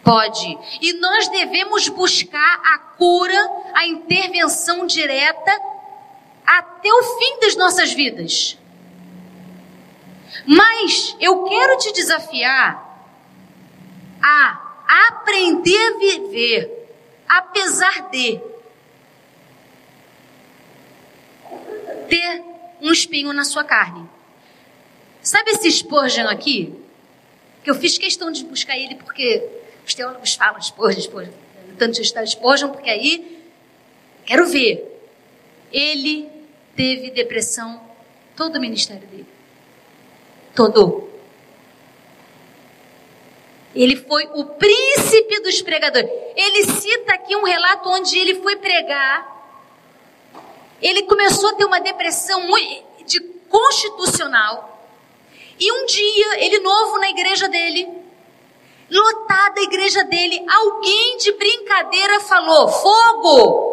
Pode. 0.04 0.58
E 0.82 0.94
nós 0.94 1.28
devemos 1.28 1.88
buscar 1.90 2.60
a 2.74 2.80
cura, 2.98 3.38
a 3.76 3.86
intervenção 3.86 4.88
direta 4.88 5.52
até 6.44 6.92
o 6.92 7.04
fim 7.20 7.40
das 7.40 7.56
nossas 7.56 7.94
vidas. 7.94 8.58
Mas 10.48 11.16
eu 11.20 11.44
quero 11.44 11.78
te 11.78 11.94
desafiar 11.94 12.90
a 14.24 14.60
aprender 15.08 15.78
a 15.78 15.98
viver, 16.00 16.96
apesar 17.28 18.10
de 18.10 18.42
ter 22.10 22.44
um 22.82 22.92
espinho 22.92 23.32
na 23.34 23.44
sua 23.44 23.64
carne. 23.64 24.08
Sabe 25.22 25.52
esse 25.52 25.72
Spurgeon 25.72 26.28
aqui? 26.28 26.74
Que 27.64 27.70
eu 27.70 27.76
fiz 27.76 27.98
questão 27.98 28.32
de 28.32 28.44
buscar 28.46 28.78
ele 28.78 28.96
porque 28.96 29.48
os 29.86 29.94
teólogos 29.94 30.34
falam 30.34 30.62
Spurgeon, 30.62 31.02
Spurgeon. 31.02 31.34
Tanto 31.78 32.02
está 32.02 32.26
Spurgeon, 32.26 32.70
porque 32.70 32.90
aí 32.90 33.42
quero 34.26 34.48
ver. 34.48 34.86
Ele 35.72 36.30
teve 36.76 37.12
depressão 37.12 37.82
todo 38.36 38.56
o 38.56 38.62
ministério 38.62 39.08
dele. 39.08 39.28
Todo. 40.56 41.10
Ele 43.76 43.96
foi 43.96 44.26
o 44.34 44.46
príncipe 44.46 45.40
dos 45.42 45.62
pregadores. 45.62 46.10
Ele 46.36 46.64
cita 46.66 47.14
aqui 47.14 47.36
um 47.36 47.44
relato 47.44 47.88
onde 47.90 48.18
ele 48.18 48.36
foi 48.36 48.56
pregar. 48.56 49.39
Ele 50.82 51.04
começou 51.04 51.50
a 51.50 51.54
ter 51.54 51.66
uma 51.66 51.80
depressão 51.80 52.42
de 53.06 53.20
constitucional. 53.50 54.88
E 55.60 55.72
um 55.72 55.86
dia, 55.86 56.46
ele 56.46 56.60
novo 56.60 56.98
na 57.00 57.10
igreja 57.10 57.50
dele, 57.50 57.88
lotada 58.90 59.60
a 59.60 59.64
igreja 59.64 60.04
dele, 60.06 60.44
alguém 60.50 61.18
de 61.18 61.34
brincadeira 61.34 62.20
falou: 62.22 62.68
fogo! 62.70 63.70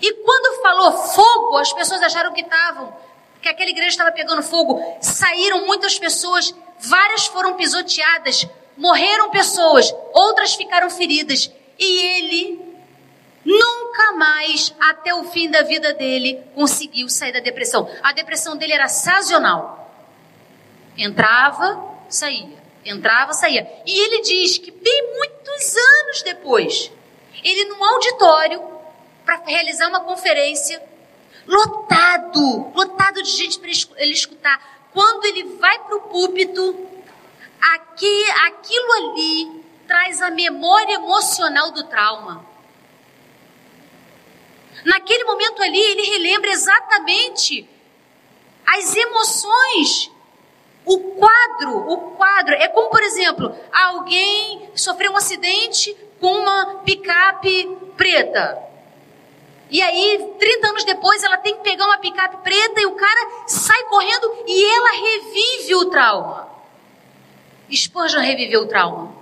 E 0.00 0.12
quando 0.12 0.60
falou 0.60 0.92
fogo, 0.92 1.56
as 1.56 1.72
pessoas 1.72 2.02
acharam 2.02 2.32
que 2.34 2.42
estavam, 2.42 2.94
que 3.40 3.48
aquela 3.48 3.70
igreja 3.70 3.88
estava 3.88 4.12
pegando 4.12 4.42
fogo. 4.42 4.98
Saíram 5.00 5.64
muitas 5.64 5.98
pessoas 5.98 6.54
várias 6.78 7.26
foram 7.26 7.54
pisoteadas, 7.54 8.46
morreram 8.76 9.30
pessoas, 9.30 9.94
outras 10.12 10.54
ficaram 10.54 10.90
feridas, 10.90 11.50
e 11.78 12.02
ele 12.18 12.73
nunca 13.44 14.12
mais, 14.12 14.74
até 14.80 15.14
o 15.14 15.24
fim 15.24 15.50
da 15.50 15.62
vida 15.62 15.92
dele, 15.92 16.42
conseguiu 16.54 17.08
sair 17.08 17.32
da 17.32 17.40
depressão. 17.40 17.88
A 18.02 18.12
depressão 18.12 18.56
dele 18.56 18.72
era 18.72 18.88
sazonal. 18.88 19.80
Entrava, 20.96 21.98
saía. 22.08 22.62
Entrava, 22.84 23.32
saía. 23.32 23.66
E 23.86 23.98
ele 23.98 24.22
diz 24.22 24.58
que 24.58 24.70
bem 24.70 25.14
muitos 25.14 25.76
anos 25.76 26.22
depois, 26.22 26.90
ele 27.42 27.64
num 27.66 27.82
auditório 27.82 28.62
para 29.24 29.42
realizar 29.44 29.88
uma 29.88 30.00
conferência, 30.00 30.82
lotado, 31.46 32.72
lotado 32.74 33.22
de 33.22 33.30
gente 33.30 33.58
para 33.58 33.70
ele 34.02 34.12
escutar 34.12 34.74
quando 34.94 35.24
ele 35.24 35.56
vai 35.56 35.76
para 35.80 35.96
o 35.96 36.02
púlpito, 36.02 36.88
aqui, 37.74 38.30
aquilo 38.46 38.92
ali 38.92 39.64
traz 39.88 40.22
a 40.22 40.30
memória 40.30 40.94
emocional 40.94 41.72
do 41.72 41.82
trauma. 41.84 42.46
Naquele 44.84 45.24
momento 45.24 45.62
ali, 45.62 45.80
ele 45.80 46.02
relembra 46.02 46.50
exatamente 46.50 47.68
as 48.66 48.94
emoções, 48.94 50.10
o 50.84 50.98
quadro, 50.98 51.76
o 51.90 51.96
quadro. 52.12 52.54
É 52.54 52.68
como, 52.68 52.90
por 52.90 53.02
exemplo, 53.02 53.54
alguém 53.72 54.68
sofreu 54.74 55.12
um 55.12 55.16
acidente 55.16 55.96
com 56.20 56.32
uma 56.32 56.82
picape 56.84 57.76
preta. 57.96 58.58
E 59.70 59.80
aí, 59.80 60.34
30 60.38 60.68
anos 60.68 60.84
depois, 60.84 61.22
ela 61.22 61.38
tem 61.38 61.56
que 61.56 61.62
pegar 61.62 61.86
uma 61.86 61.98
picape 61.98 62.36
preta 62.44 62.80
e 62.80 62.86
o 62.86 62.94
cara 62.94 63.46
sai 63.46 63.82
correndo 63.84 64.32
e 64.46 64.64
ela 64.64 64.90
revive 64.92 65.74
o 65.76 65.86
trauma. 65.86 66.48
Spurgeon 67.72 68.20
reviveu 68.20 68.62
o 68.62 68.66
trauma. 68.66 69.12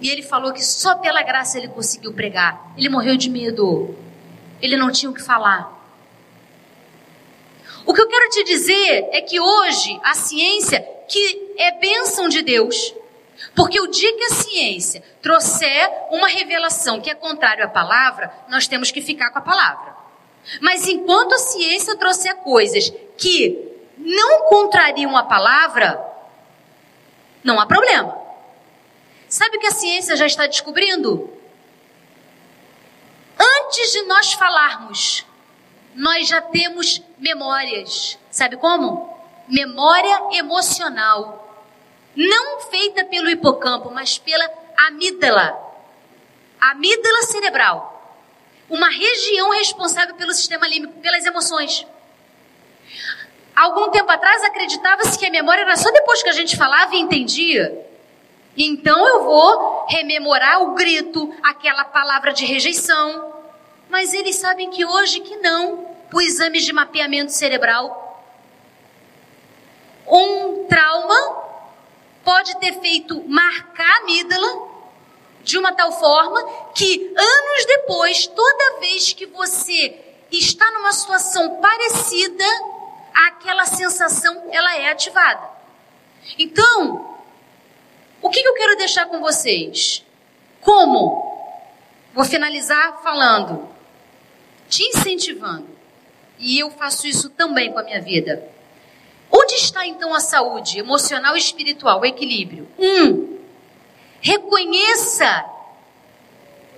E 0.00 0.08
ele 0.08 0.22
falou 0.22 0.52
que 0.52 0.64
só 0.64 0.94
pela 0.96 1.22
graça 1.22 1.58
ele 1.58 1.68
conseguiu 1.68 2.12
pregar. 2.12 2.72
Ele 2.76 2.88
morreu 2.88 3.16
de 3.16 3.28
medo. 3.28 3.94
Ele 4.60 4.76
não 4.76 4.90
tinha 4.90 5.10
o 5.10 5.14
que 5.14 5.22
falar. 5.22 5.78
O 7.86 7.94
que 7.94 8.00
eu 8.00 8.08
quero 8.08 8.28
te 8.30 8.44
dizer 8.44 9.08
é 9.12 9.20
que 9.20 9.40
hoje 9.40 9.98
a 10.04 10.14
ciência, 10.14 10.80
que 11.08 11.54
é 11.56 11.72
bênção 11.72 12.28
de 12.28 12.42
Deus, 12.42 12.94
porque 13.54 13.80
o 13.80 13.86
dia 13.86 14.16
que 14.16 14.24
a 14.24 14.34
ciência 14.34 15.02
trouxer 15.22 15.90
uma 16.10 16.28
revelação 16.28 17.00
que 17.00 17.10
é 17.10 17.14
contrária 17.14 17.64
à 17.64 17.68
palavra, 17.68 18.32
nós 18.48 18.66
temos 18.66 18.90
que 18.90 19.00
ficar 19.00 19.30
com 19.30 19.38
a 19.38 19.42
palavra. 19.42 19.96
Mas 20.60 20.86
enquanto 20.86 21.34
a 21.34 21.38
ciência 21.38 21.96
trouxer 21.96 22.36
coisas 22.36 22.92
que 23.16 23.58
não 23.98 24.48
contrariam 24.48 25.16
a 25.16 25.22
palavra, 25.22 26.00
não 27.42 27.58
há 27.58 27.66
problema. 27.66 28.16
Sabe 29.28 29.56
o 29.56 29.60
que 29.60 29.66
a 29.66 29.72
ciência 29.72 30.16
já 30.16 30.26
está 30.26 30.46
descobrindo? 30.46 31.30
Antes 33.70 33.92
de 33.92 34.02
nós 34.02 34.32
falarmos, 34.32 35.24
nós 35.94 36.26
já 36.26 36.42
temos 36.42 37.00
memórias. 37.16 38.18
Sabe 38.28 38.56
como? 38.56 39.16
Memória 39.46 40.22
emocional 40.32 41.64
não 42.16 42.62
feita 42.62 43.04
pelo 43.04 43.30
hipocampo, 43.30 43.88
mas 43.92 44.18
pela 44.18 44.44
amígdala. 44.88 45.56
Amígdala 46.60 47.22
cerebral. 47.22 48.18
Uma 48.68 48.90
região 48.90 49.52
responsável 49.52 50.16
pelo 50.16 50.34
sistema 50.34 50.66
límbico, 50.66 50.94
pelas 50.94 51.24
emoções. 51.24 51.86
Algum 53.54 53.88
tempo 53.92 54.10
atrás 54.10 54.42
acreditava-se 54.42 55.16
que 55.16 55.26
a 55.26 55.30
memória 55.30 55.62
era 55.62 55.76
só 55.76 55.92
depois 55.92 56.24
que 56.24 56.28
a 56.28 56.32
gente 56.32 56.56
falava 56.56 56.96
e 56.96 56.98
entendia. 56.98 57.86
Então 58.56 59.06
eu 59.06 59.22
vou 59.22 59.86
rememorar 59.88 60.60
o 60.60 60.74
grito, 60.74 61.32
aquela 61.40 61.84
palavra 61.84 62.32
de 62.32 62.44
rejeição. 62.44 63.29
Mas 63.90 64.14
eles 64.14 64.36
sabem 64.36 64.70
que 64.70 64.84
hoje 64.84 65.20
que 65.20 65.36
não, 65.36 65.86
o 66.12 66.20
exame 66.20 66.60
de 66.60 66.72
mapeamento 66.72 67.32
cerebral. 67.32 68.24
Um 70.06 70.66
trauma 70.66 71.44
pode 72.24 72.58
ter 72.60 72.80
feito 72.80 73.22
marcar 73.28 73.84
a 73.84 73.98
amígdala 73.98 74.68
de 75.42 75.58
uma 75.58 75.72
tal 75.72 75.90
forma 75.92 76.42
que 76.74 77.12
anos 77.16 77.64
depois, 77.66 78.26
toda 78.26 78.80
vez 78.80 79.12
que 79.12 79.26
você 79.26 79.98
está 80.30 80.70
numa 80.72 80.92
situação 80.92 81.60
parecida, 81.60 82.44
aquela 83.26 83.64
sensação 83.66 84.48
ela 84.50 84.76
é 84.76 84.90
ativada. 84.90 85.48
Então, 86.38 87.16
o 88.22 88.30
que, 88.30 88.42
que 88.42 88.48
eu 88.48 88.54
quero 88.54 88.76
deixar 88.76 89.06
com 89.06 89.20
vocês? 89.20 90.04
Como? 90.60 91.28
Vou 92.12 92.24
finalizar 92.24 93.00
falando, 93.02 93.68
te 94.70 94.84
incentivando. 94.84 95.68
E 96.38 96.58
eu 96.58 96.70
faço 96.70 97.06
isso 97.06 97.28
também 97.28 97.70
com 97.72 97.80
a 97.80 97.82
minha 97.82 98.00
vida. 98.00 98.42
Onde 99.30 99.54
está 99.54 99.86
então 99.86 100.14
a 100.14 100.20
saúde 100.20 100.78
emocional 100.78 101.36
e 101.36 101.38
espiritual, 101.38 102.00
o 102.00 102.06
equilíbrio? 102.06 102.66
Um, 102.78 103.38
reconheça 104.20 105.44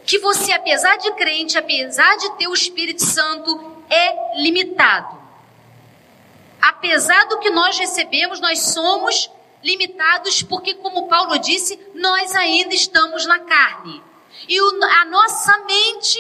que 0.05 0.19
você, 0.19 0.53
apesar 0.53 0.97
de 0.97 1.13
crente, 1.13 1.57
apesar 1.57 2.17
de 2.17 2.31
ter 2.37 2.49
o 2.49 2.55
Espírito 2.55 3.05
Santo, 3.05 3.85
é 3.89 4.43
limitado. 4.43 5.21
Apesar 6.61 7.27
do 7.29 7.39
que 7.39 7.51
nós 7.51 7.79
recebemos, 7.79 8.41
nós 8.41 8.61
somos 8.61 9.31
limitados 9.63 10.43
porque, 10.43 10.75
como 10.75 11.09
Paulo 11.09 11.39
disse, 11.39 11.79
nós 11.95 12.35
ainda 12.35 12.75
estamos 12.75 13.27
na 13.27 13.39
carne. 13.41 14.03
E 14.49 14.59
a 14.59 15.05
nossa 15.05 15.57
mente 15.59 16.19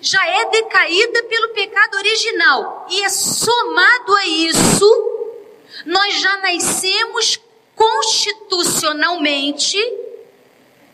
já 0.00 0.26
é 0.26 0.50
decaída 0.50 1.22
pelo 1.24 1.50
pecado 1.50 1.96
original. 1.96 2.86
E 2.90 3.02
é 3.02 3.08
somado 3.08 4.14
a 4.16 4.26
isso, 4.26 5.10
nós 5.86 6.20
já 6.20 6.36
nascemos 6.38 7.40
constitucionalmente 7.74 9.78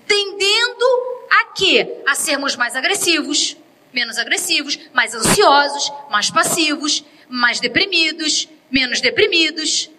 tendendo 0.06 0.84
a 1.30 1.44
quê? 1.46 2.02
A 2.06 2.14
sermos 2.14 2.54
mais 2.54 2.76
agressivos, 2.76 3.56
menos 3.92 4.18
agressivos, 4.18 4.78
mais 4.92 5.14
ansiosos, 5.14 5.92
mais 6.10 6.30
passivos, 6.30 7.04
mais 7.28 7.58
deprimidos, 7.58 8.48
menos 8.70 9.00
deprimidos. 9.00 9.90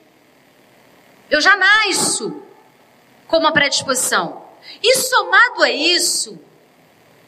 Eu 1.29 1.41
já 1.41 1.57
nasço 1.57 2.41
como 3.27 3.47
a 3.47 3.51
predisposição. 3.51 4.45
E 4.81 4.95
somado 4.95 5.63
a 5.63 5.69
isso, 5.69 6.39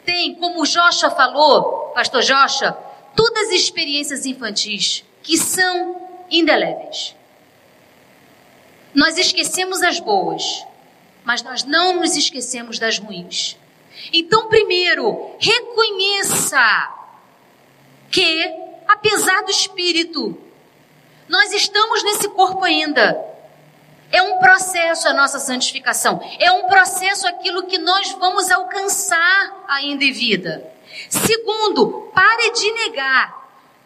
tem, 0.04 0.34
como 0.34 0.62
o 0.62 0.66
Joshua 0.66 1.10
falou, 1.10 1.92
pastor 1.94 2.22
Joshua, 2.22 2.72
todas 3.14 3.48
as 3.48 3.54
experiências 3.54 4.26
infantis 4.26 5.04
que 5.22 5.36
são 5.36 6.00
indeléveis. 6.30 7.14
Nós 8.94 9.16
esquecemos 9.18 9.82
as 9.82 10.00
boas, 10.00 10.64
mas 11.24 11.42
nós 11.42 11.64
não 11.64 12.00
nos 12.00 12.16
esquecemos 12.16 12.78
das 12.78 12.98
ruins. 12.98 13.56
Então, 14.12 14.48
primeiro, 14.48 15.36
reconheça 15.38 16.60
que, 18.10 18.52
apesar 18.88 19.42
do 19.42 19.50
espírito, 19.50 20.36
nós 21.28 21.52
estamos 21.52 22.02
nesse 22.02 22.28
corpo 22.30 22.64
ainda. 22.64 23.29
É 24.12 24.22
um 24.22 24.38
processo 24.38 25.08
a 25.08 25.12
nossa 25.12 25.38
santificação. 25.38 26.20
É 26.38 26.50
um 26.50 26.66
processo 26.66 27.26
aquilo 27.28 27.66
que 27.66 27.78
nós 27.78 28.12
vamos 28.12 28.50
alcançar 28.50 29.64
ainda 29.68 30.04
em 30.04 30.12
vida. 30.12 30.72
Segundo, 31.08 32.10
pare 32.12 32.50
de 32.52 32.72
negar. 32.72 33.40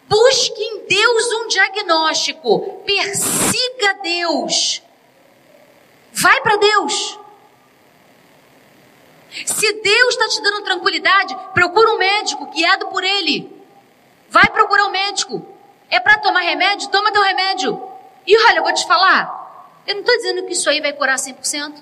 Busque 0.07 0.61
em 0.61 0.87
Deus 0.87 1.31
um 1.33 1.47
diagnóstico. 1.47 2.81
Persiga 2.85 3.93
Deus. 4.01 4.81
Vai 6.11 6.41
para 6.41 6.57
Deus. 6.57 7.19
Se 9.45 9.73
Deus 9.73 10.13
está 10.13 10.29
te 10.29 10.41
dando 10.41 10.63
tranquilidade, 10.63 11.35
procura 11.53 11.91
um 11.91 11.97
médico 11.97 12.45
guiado 12.47 12.87
por 12.87 13.03
Ele. 13.03 13.51
Vai 14.29 14.47
procurar 14.49 14.85
um 14.85 14.91
médico. 14.91 15.45
É 15.89 15.99
para 15.99 16.17
tomar 16.19 16.41
remédio? 16.41 16.89
Toma 16.89 17.11
teu 17.11 17.21
remédio. 17.21 17.81
E 18.25 18.37
olha, 18.47 18.57
eu 18.57 18.63
vou 18.63 18.73
te 18.73 18.87
falar. 18.87 19.34
Eu 19.87 19.95
não 19.95 20.01
estou 20.01 20.15
dizendo 20.17 20.43
que 20.45 20.53
isso 20.53 20.69
aí 20.69 20.81
vai 20.81 20.93
curar 20.93 21.17
100%. 21.17 21.73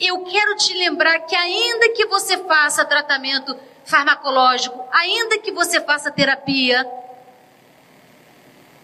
Eu 0.00 0.24
quero 0.24 0.56
te 0.56 0.74
lembrar 0.74 1.20
que 1.20 1.34
ainda 1.34 1.88
que 1.90 2.06
você 2.06 2.38
faça 2.44 2.84
tratamento 2.84 3.56
farmacológico, 3.84 4.86
ainda 4.92 5.38
que 5.38 5.50
você 5.50 5.80
faça 5.80 6.10
terapia, 6.10 6.86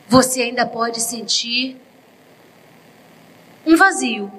você 0.09 0.43
ainda 0.43 0.67
pode 0.67 1.01
sentir 1.01 1.81
um 3.65 3.77
vazio, 3.77 4.33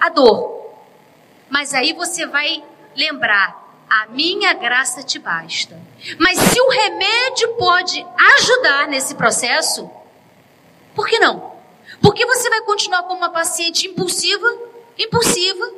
a 0.00 0.08
dor. 0.08 0.74
Mas 1.48 1.72
aí 1.72 1.92
você 1.92 2.26
vai 2.26 2.64
lembrar: 2.96 3.76
a 3.88 4.06
minha 4.06 4.52
graça 4.54 5.02
te 5.02 5.18
basta. 5.18 5.80
Mas 6.18 6.38
se 6.38 6.60
o 6.60 6.68
remédio 6.68 7.54
pode 7.56 8.04
ajudar 8.36 8.88
nesse 8.88 9.14
processo, 9.14 9.88
por 10.94 11.06
que 11.06 11.18
não? 11.18 11.53
Porque 12.04 12.26
você 12.26 12.50
vai 12.50 12.60
continuar 12.60 13.04
como 13.04 13.14
uma 13.14 13.30
paciente 13.30 13.88
impulsiva, 13.88 14.46
impulsiva. 14.98 15.72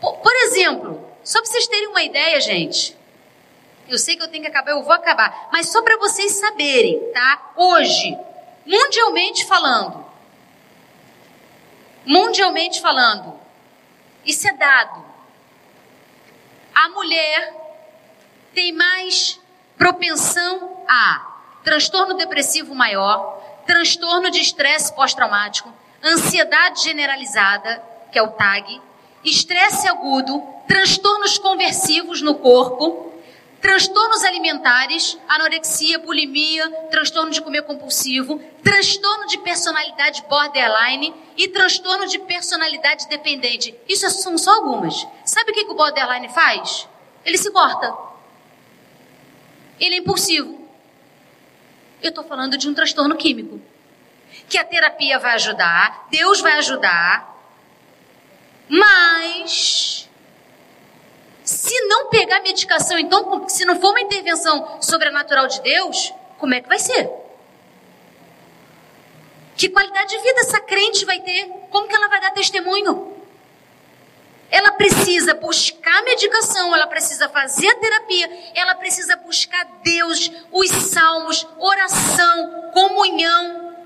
Por, 0.00 0.16
por 0.16 0.34
exemplo, 0.34 1.06
só 1.22 1.42
para 1.42 1.50
vocês 1.50 1.68
terem 1.68 1.88
uma 1.88 2.02
ideia, 2.02 2.40
gente. 2.40 2.96
Eu 3.86 3.98
sei 3.98 4.16
que 4.16 4.22
eu 4.22 4.28
tenho 4.28 4.42
que 4.42 4.48
acabar, 4.48 4.70
eu 4.70 4.82
vou 4.82 4.94
acabar. 4.94 5.50
Mas 5.52 5.68
só 5.68 5.82
para 5.82 5.98
vocês 5.98 6.32
saberem, 6.32 7.12
tá? 7.12 7.52
Hoje, 7.54 8.16
mundialmente 8.64 9.44
falando, 9.44 10.06
mundialmente 12.06 12.80
falando, 12.80 13.38
isso 14.24 14.48
é 14.48 14.52
dado. 14.54 15.04
A 16.74 16.88
mulher 16.88 17.54
tem 18.54 18.72
mais 18.72 19.38
propensão 19.76 20.82
a 20.88 21.36
transtorno 21.62 22.14
depressivo 22.14 22.74
maior, 22.74 23.35
transtorno 23.66 24.30
de 24.30 24.40
estresse 24.40 24.94
pós-traumático, 24.94 25.72
ansiedade 26.02 26.82
generalizada, 26.82 27.82
que 28.12 28.18
é 28.18 28.22
o 28.22 28.28
TAG, 28.28 28.80
estresse 29.24 29.88
agudo, 29.88 30.42
transtornos 30.68 31.36
conversivos 31.38 32.22
no 32.22 32.36
corpo, 32.36 33.12
transtornos 33.60 34.22
alimentares, 34.22 35.18
anorexia, 35.28 35.98
bulimia, 35.98 36.70
transtorno 36.90 37.30
de 37.32 37.42
comer 37.42 37.62
compulsivo, 37.62 38.40
transtorno 38.62 39.26
de 39.26 39.38
personalidade 39.38 40.22
borderline 40.28 41.12
e 41.36 41.48
transtorno 41.48 42.06
de 42.06 42.18
personalidade 42.20 43.08
dependente. 43.08 43.74
Isso 43.88 44.08
são 44.10 44.38
só 44.38 44.54
algumas. 44.54 45.06
Sabe 45.24 45.50
o 45.50 45.54
que 45.54 45.64
o 45.64 45.74
borderline 45.74 46.28
faz? 46.28 46.88
Ele 47.24 47.36
se 47.36 47.50
corta. 47.50 47.92
Ele 49.80 49.96
é 49.96 49.98
impulsivo. 49.98 50.55
Eu 52.02 52.10
estou 52.10 52.24
falando 52.24 52.56
de 52.56 52.68
um 52.68 52.74
transtorno 52.74 53.16
químico. 53.16 53.60
Que 54.48 54.58
a 54.58 54.64
terapia 54.64 55.18
vai 55.18 55.34
ajudar, 55.34 56.06
Deus 56.10 56.40
vai 56.40 56.52
ajudar, 56.58 57.34
mas 58.68 60.08
se 61.44 61.80
não 61.86 62.08
pegar 62.08 62.40
medicação, 62.40 62.98
então, 62.98 63.48
se 63.48 63.64
não 63.64 63.80
for 63.80 63.90
uma 63.90 64.00
intervenção 64.00 64.80
sobrenatural 64.80 65.46
de 65.46 65.60
Deus, 65.62 66.12
como 66.38 66.54
é 66.54 66.60
que 66.60 66.68
vai 66.68 66.78
ser? 66.78 67.10
Que 69.56 69.68
qualidade 69.68 70.10
de 70.10 70.18
vida 70.18 70.40
essa 70.40 70.60
crente 70.60 71.04
vai 71.04 71.20
ter? 71.20 71.48
Como 71.70 71.88
que 71.88 71.94
ela 71.94 72.08
vai 72.08 72.20
dar 72.20 72.32
testemunho? 72.32 73.15
Ela 74.50 74.72
precisa 74.72 75.34
buscar 75.34 76.02
medicação, 76.04 76.74
ela 76.74 76.86
precisa 76.86 77.28
fazer 77.28 77.68
a 77.68 77.74
terapia, 77.76 78.30
ela 78.54 78.74
precisa 78.74 79.16
buscar 79.16 79.66
Deus, 79.82 80.30
os 80.52 80.70
salmos, 80.70 81.46
oração, 81.58 82.70
comunhão 82.72 83.76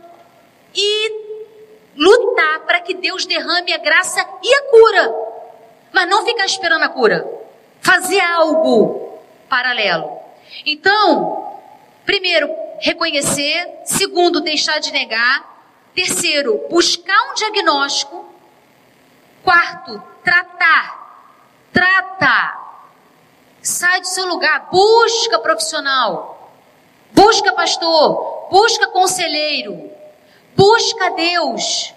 e 0.75 1.31
lutar 1.97 2.61
para 2.61 2.81
que 2.81 2.95
Deus 2.95 3.27
derrame 3.27 3.73
a 3.73 3.79
graça 3.79 4.21
e 4.43 4.55
a 4.55 4.63
cura. 4.71 5.15
Mas 5.93 6.09
não 6.09 6.25
ficar 6.25 6.47
esperando 6.47 6.83
a 6.85 6.89
cura. 6.89 7.27
Fazer 7.81 8.21
algo 8.21 9.19
paralelo. 9.49 10.19
Então, 10.65 11.59
primeiro, 12.05 12.49
reconhecer. 12.81 13.81
Segundo, 13.85 14.41
deixar 14.41 14.79
de 14.79 14.93
negar. 14.93 15.49
Terceiro, 15.95 16.67
buscar 16.71 17.31
um 17.31 17.35
diagnóstico. 17.35 18.33
Quarto, 19.43 20.03
tratar. 20.23 21.01
Trata. 21.73 22.59
Sai 23.63 24.01
do 24.01 24.07
seu 24.07 24.27
lugar. 24.27 24.69
Busca 24.71 25.39
profissional. 25.39 26.53
Busca 27.13 27.53
pastor. 27.53 28.49
Busca 28.51 28.89
conselheiro. 28.89 29.91
Busca 30.57 31.11
Deus. 31.11 31.95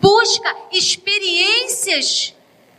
Busca 0.00 0.54
experiências 0.72 2.34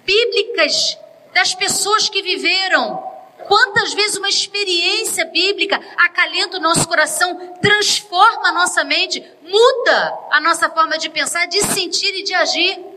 bíblicas 0.06 0.98
das 1.34 1.54
pessoas 1.54 2.10
que 2.10 2.22
viveram. 2.22 3.06
Quantas 3.48 3.94
vezes 3.94 4.18
uma 4.18 4.30
experiência 4.30 5.26
bíblica 5.26 5.80
acalenta 5.98 6.58
o 6.58 6.60
nosso 6.60 6.88
coração, 6.88 7.56
transforma 7.62 8.50
a 8.50 8.52
nossa 8.52 8.84
mente, 8.84 9.24
muda 9.42 10.20
a 10.32 10.42
nossa 10.42 10.70
forma 10.70 10.98
de 10.98 11.10
pensar, 11.10 11.46
de 11.48 11.62
sentir 11.68 12.14
e 12.14 12.24
de 12.24 12.34
agir. 12.34 12.97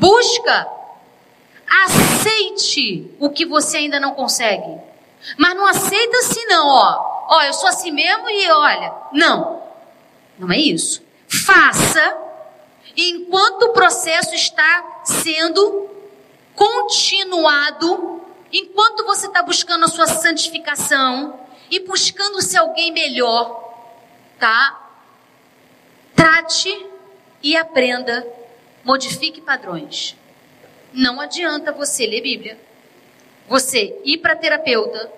Busca. 0.00 0.66
Aceite 1.84 3.14
o 3.20 3.30
que 3.30 3.44
você 3.44 3.76
ainda 3.76 4.00
não 4.00 4.14
consegue. 4.14 4.80
Mas 5.36 5.54
não 5.54 5.66
aceita 5.66 6.16
assim 6.16 6.44
não, 6.46 6.66
ó. 6.66 7.26
Ó, 7.28 7.42
eu 7.42 7.52
sou 7.52 7.68
assim 7.68 7.92
mesmo 7.92 8.28
e 8.28 8.50
olha. 8.50 8.92
Não. 9.12 9.62
Não 10.38 10.50
é 10.50 10.58
isso. 10.58 11.02
Faça 11.28 12.16
enquanto 12.96 13.64
o 13.64 13.72
processo 13.72 14.34
está 14.34 15.02
sendo 15.04 15.88
continuado, 16.54 18.20
enquanto 18.52 19.04
você 19.04 19.26
está 19.26 19.42
buscando 19.42 19.84
a 19.84 19.88
sua 19.88 20.06
santificação 20.06 21.38
e 21.70 21.80
buscando 21.80 22.42
ser 22.42 22.58
alguém 22.58 22.90
melhor, 22.90 23.74
tá? 24.38 24.80
Trate 26.16 26.86
e 27.42 27.56
aprenda, 27.56 28.26
modifique 28.84 29.40
padrões. 29.40 30.16
Não 30.92 31.20
adianta 31.20 31.72
você 31.72 32.06
ler 32.06 32.20
Bíblia, 32.20 32.58
você 33.48 34.00
ir 34.04 34.18
para 34.18 34.36
terapeuta, 34.36 35.10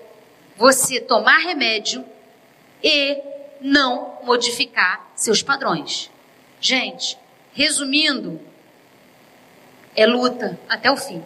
você 0.55 0.99
tomar 0.99 1.37
remédio 1.39 2.05
e 2.83 3.21
não 3.61 4.19
modificar 4.23 5.11
seus 5.15 5.41
padrões. 5.41 6.11
Gente, 6.59 7.17
resumindo, 7.53 8.39
é 9.95 10.05
luta 10.05 10.59
até 10.67 10.91
o 10.91 10.97
fim. 10.97 11.23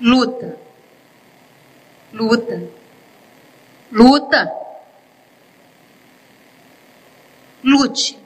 Luta. 0.00 0.58
Luta. 2.12 2.68
Luta. 3.90 4.52
Lute. 7.62 8.23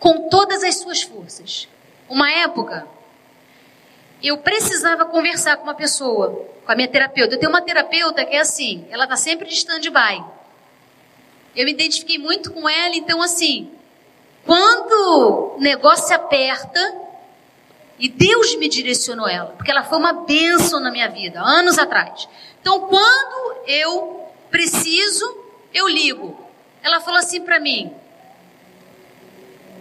Com 0.00 0.28
todas 0.28 0.64
as 0.64 0.78
suas 0.78 1.02
forças. 1.02 1.68
Uma 2.08 2.32
época, 2.32 2.88
eu 4.20 4.38
precisava 4.38 5.04
conversar 5.04 5.56
com 5.58 5.62
uma 5.62 5.74
pessoa, 5.74 6.44
com 6.66 6.72
a 6.72 6.74
minha 6.74 6.88
terapeuta. 6.88 7.34
Eu 7.34 7.38
tenho 7.38 7.52
uma 7.52 7.62
terapeuta 7.62 8.24
que 8.24 8.34
é 8.34 8.40
assim, 8.40 8.84
ela 8.90 9.04
está 9.04 9.16
sempre 9.16 9.46
de 9.46 9.54
stand-by. 9.54 10.24
Eu 11.54 11.64
me 11.64 11.70
identifiquei 11.70 12.18
muito 12.18 12.50
com 12.50 12.68
ela, 12.68 12.96
então 12.96 13.22
assim, 13.22 13.70
Quando 14.44 15.56
o 15.56 15.60
negócio 15.60 16.14
aperta, 16.14 16.80
e 17.98 18.08
Deus 18.08 18.56
me 18.56 18.68
direcionou 18.68 19.28
ela, 19.28 19.50
porque 19.50 19.70
ela 19.70 19.84
foi 19.84 19.98
uma 19.98 20.12
bênção 20.24 20.80
na 20.80 20.90
minha 20.90 21.08
vida, 21.08 21.40
anos 21.40 21.78
atrás. 21.78 22.28
Então, 22.60 22.80
quando 22.88 23.56
eu 23.66 24.26
preciso, 24.50 25.24
eu 25.72 25.86
ligo. 25.86 26.36
Ela 26.82 27.00
falou 27.00 27.18
assim 27.18 27.42
para 27.42 27.60
mim, 27.60 27.94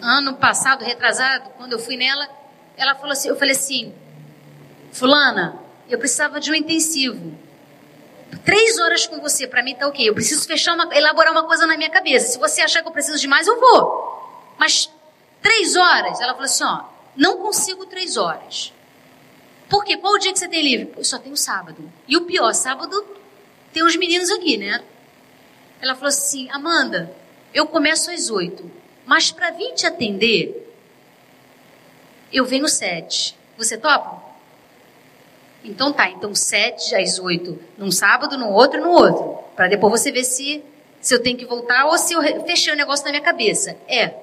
ano 0.01 0.35
passado, 0.35 0.83
retrasado, 0.83 1.49
quando 1.57 1.73
eu 1.73 1.79
fui 1.79 1.97
nela, 1.97 2.27
ela 2.77 2.95
falou 2.95 3.11
assim, 3.11 3.29
eu 3.29 3.35
falei 3.35 3.53
assim, 3.53 3.93
fulana, 4.91 5.59
eu 5.89 5.97
precisava 5.97 6.39
de 6.39 6.51
um 6.51 6.55
intensivo. 6.55 7.37
Três 8.45 8.77
horas 8.77 9.07
com 9.07 9.19
você, 9.19 9.47
para 9.47 9.63
mim 9.63 9.75
tá 9.75 9.87
ok. 9.87 10.07
Eu 10.07 10.13
preciso 10.13 10.45
fechar 10.47 10.73
uma, 10.75 10.95
elaborar 10.95 11.31
uma 11.31 11.45
coisa 11.45 11.65
na 11.65 11.75
minha 11.75 11.89
cabeça. 11.89 12.31
Se 12.31 12.39
você 12.39 12.61
achar 12.61 12.81
que 12.81 12.87
eu 12.87 12.91
preciso 12.91 13.17
de 13.17 13.27
mais, 13.27 13.47
eu 13.47 13.59
vou. 13.59 14.55
Mas 14.57 14.89
três 15.41 15.75
horas, 15.75 16.21
ela 16.21 16.33
falou 16.33 16.45
assim, 16.45 16.63
ó, 16.63 16.83
não 17.15 17.37
consigo 17.37 17.85
três 17.85 18.17
horas. 18.17 18.71
Por 19.67 19.83
quê? 19.83 19.97
Qual 19.97 20.13
o 20.13 20.17
dia 20.17 20.31
que 20.31 20.39
você 20.39 20.47
tem 20.47 20.61
livre? 20.61 20.93
Eu 20.97 21.03
só 21.03 21.17
tenho 21.17 21.35
sábado. 21.35 21.91
E 22.07 22.17
o 22.17 22.21
pior, 22.21 22.53
sábado 22.53 23.05
tem 23.73 23.83
os 23.83 23.95
meninos 23.95 24.29
aqui, 24.31 24.57
né? 24.57 24.83
Ela 25.81 25.95
falou 25.95 26.09
assim, 26.09 26.49
Amanda, 26.51 27.15
eu 27.53 27.67
começo 27.67 28.11
às 28.11 28.29
oito, 28.29 28.69
mas 29.09 29.31
para 29.31 29.49
vir 29.49 29.73
te 29.73 29.87
atender, 29.87 30.71
eu 32.31 32.45
venho 32.45 32.67
sete. 32.67 33.35
Você 33.57 33.75
topa? 33.75 34.23
Então 35.63 35.91
tá, 35.91 36.11
então 36.11 36.35
sete 36.35 36.93
às 36.93 37.17
oito 37.17 37.59
num 37.75 37.91
sábado, 37.91 38.37
no 38.37 38.51
outro 38.51 38.79
no 38.79 38.91
outro. 38.91 39.43
Para 39.55 39.67
depois 39.67 39.99
você 39.99 40.11
ver 40.11 40.23
se, 40.23 40.63
se 41.01 41.15
eu 41.15 41.23
tenho 41.23 41.35
que 41.39 41.43
voltar 41.43 41.85
ou 41.85 41.97
se 41.97 42.13
eu 42.13 42.21
fechei 42.45 42.71
o 42.71 42.75
negócio 42.75 43.03
na 43.03 43.09
minha 43.09 43.23
cabeça. 43.23 43.75
É. 43.87 44.13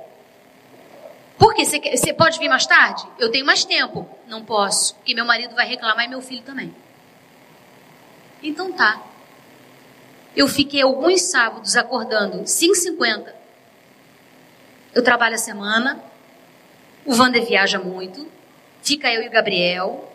Por 1.36 1.52
quê? 1.52 1.64
Você 1.64 2.12
pode 2.12 2.38
vir 2.38 2.48
mais 2.48 2.64
tarde? 2.64 3.08
Eu 3.18 3.28
tenho 3.28 3.44
mais 3.44 3.64
tempo. 3.64 4.08
Não 4.28 4.44
posso, 4.44 4.94
porque 4.94 5.16
meu 5.16 5.24
marido 5.24 5.52
vai 5.56 5.66
reclamar 5.66 6.04
e 6.04 6.08
meu 6.08 6.22
filho 6.22 6.42
também. 6.42 6.72
Então 8.40 8.70
tá. 8.70 9.02
Eu 10.36 10.46
fiquei 10.46 10.82
alguns 10.82 11.22
sábados 11.22 11.74
acordando 11.74 12.44
5h50. 12.44 13.35
Eu 14.96 15.02
trabalho 15.02 15.34
a 15.34 15.38
semana. 15.38 16.02
O 17.04 17.14
Wander 17.14 17.44
viaja 17.44 17.78
muito. 17.78 18.26
Fica 18.82 19.12
eu 19.12 19.22
e 19.22 19.28
o 19.28 19.30
Gabriel. 19.30 20.10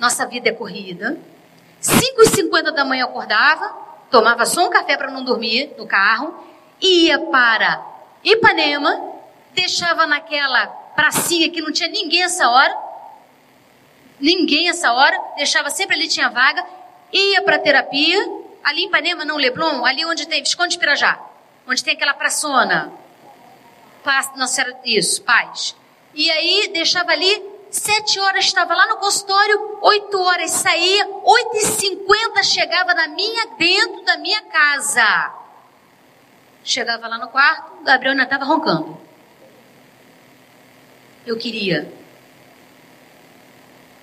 Nossa 0.00 0.26
vida 0.26 0.48
é 0.48 0.52
corrida. 0.52 1.16
5h50 1.80 2.72
da 2.72 2.84
manhã 2.84 3.02
eu 3.02 3.06
acordava, 3.06 3.72
tomava 4.10 4.44
só 4.46 4.66
um 4.66 4.68
café 4.70 4.96
para 4.96 5.12
não 5.12 5.22
dormir 5.22 5.76
no 5.78 5.86
carro, 5.86 6.44
ia 6.80 7.20
para 7.20 7.80
Ipanema, 8.24 9.14
deixava 9.54 10.08
naquela 10.08 10.66
pracinha 10.66 11.48
que 11.48 11.62
não 11.62 11.70
tinha 11.70 11.88
ninguém 11.88 12.24
essa 12.24 12.50
hora, 12.50 12.76
ninguém 14.18 14.68
essa 14.68 14.92
hora, 14.92 15.16
deixava 15.36 15.70
sempre 15.70 15.94
ali, 15.94 16.08
tinha 16.08 16.28
vaga, 16.28 16.66
ia 17.12 17.42
para 17.42 17.60
terapia, 17.60 18.18
ali 18.64 18.82
em 18.82 18.88
Ipanema, 18.88 19.24
não 19.24 19.36
Leblon, 19.36 19.84
ali 19.84 20.04
onde 20.04 20.26
tem 20.26 20.42
Visconde 20.42 20.72
de 20.72 20.80
Pirajá, 20.80 21.16
onde 21.64 21.84
tem 21.84 21.94
aquela 21.94 22.14
praçona, 22.14 22.92
Paz, 24.08 24.30
nossa, 24.36 24.64
isso, 24.86 25.20
paz. 25.22 25.76
E 26.14 26.30
aí 26.30 26.70
deixava 26.72 27.12
ali 27.12 27.58
Sete 27.70 28.18
horas 28.18 28.46
estava 28.46 28.74
lá 28.74 28.86
no 28.86 28.96
consultório, 28.96 29.78
oito 29.82 30.18
horas 30.18 30.50
saía, 30.50 31.06
oito 31.06 31.56
e 31.58 31.60
cinquenta 31.60 32.42
chegava 32.42 32.94
na 32.94 33.08
minha, 33.08 33.48
dentro 33.58 34.02
da 34.06 34.16
minha 34.16 34.40
casa. 34.44 35.34
Chegava 36.64 37.06
lá 37.06 37.18
no 37.18 37.28
quarto, 37.28 37.84
Gabriel 37.84 38.12
ainda 38.12 38.22
estava 38.24 38.46
roncando. 38.46 38.98
Eu 41.26 41.36
queria. 41.36 41.92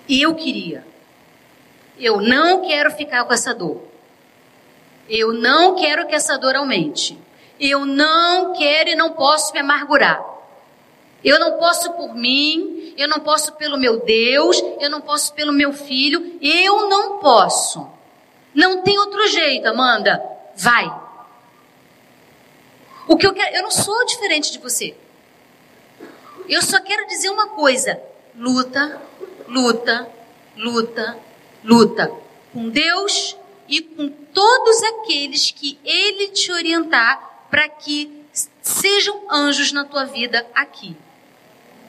Eu 0.08 0.36
queria. 0.36 0.86
Eu 1.98 2.20
não 2.20 2.64
quero 2.64 2.92
ficar 2.92 3.24
com 3.24 3.32
essa 3.32 3.52
dor. 3.52 3.82
Eu 5.08 5.32
não 5.32 5.74
quero 5.74 6.06
que 6.06 6.14
essa 6.14 6.38
dor 6.38 6.54
aumente. 6.54 7.25
Eu 7.58 7.84
não 7.86 8.52
quero 8.54 8.90
e 8.90 8.94
não 8.94 9.12
posso 9.12 9.52
me 9.52 9.60
amargurar. 9.60 10.24
Eu 11.24 11.40
não 11.40 11.58
posso 11.58 11.92
por 11.94 12.14
mim, 12.14 12.94
eu 12.96 13.08
não 13.08 13.20
posso 13.20 13.52
pelo 13.54 13.78
meu 13.78 14.00
Deus, 14.00 14.62
eu 14.78 14.90
não 14.90 15.00
posso 15.00 15.32
pelo 15.34 15.52
meu 15.52 15.72
filho, 15.72 16.38
eu 16.40 16.88
não 16.88 17.18
posso. 17.18 17.88
Não 18.54 18.82
tem 18.82 18.98
outro 18.98 19.26
jeito, 19.28 19.66
Amanda. 19.66 20.22
Vai. 20.54 21.06
O 23.08 23.16
que 23.16 23.26
eu 23.26 23.34
quero, 23.34 23.56
eu 23.56 23.62
não 23.62 23.70
sou 23.70 24.06
diferente 24.06 24.52
de 24.52 24.58
você. 24.58 24.96
Eu 26.48 26.62
só 26.62 26.80
quero 26.80 27.06
dizer 27.06 27.30
uma 27.30 27.48
coisa: 27.48 28.00
luta, 28.36 29.00
luta, 29.48 30.08
luta, 30.56 31.18
luta 31.64 32.12
com 32.52 32.68
Deus 32.70 33.36
e 33.68 33.82
com 33.82 34.08
todos 34.08 34.82
aqueles 34.82 35.50
que 35.50 35.78
Ele 35.84 36.28
te 36.28 36.50
orientar 36.50 37.35
para 37.56 37.70
que 37.70 38.22
sejam 38.60 39.22
anjos 39.30 39.72
na 39.72 39.82
tua 39.86 40.04
vida 40.04 40.46
aqui. 40.54 40.94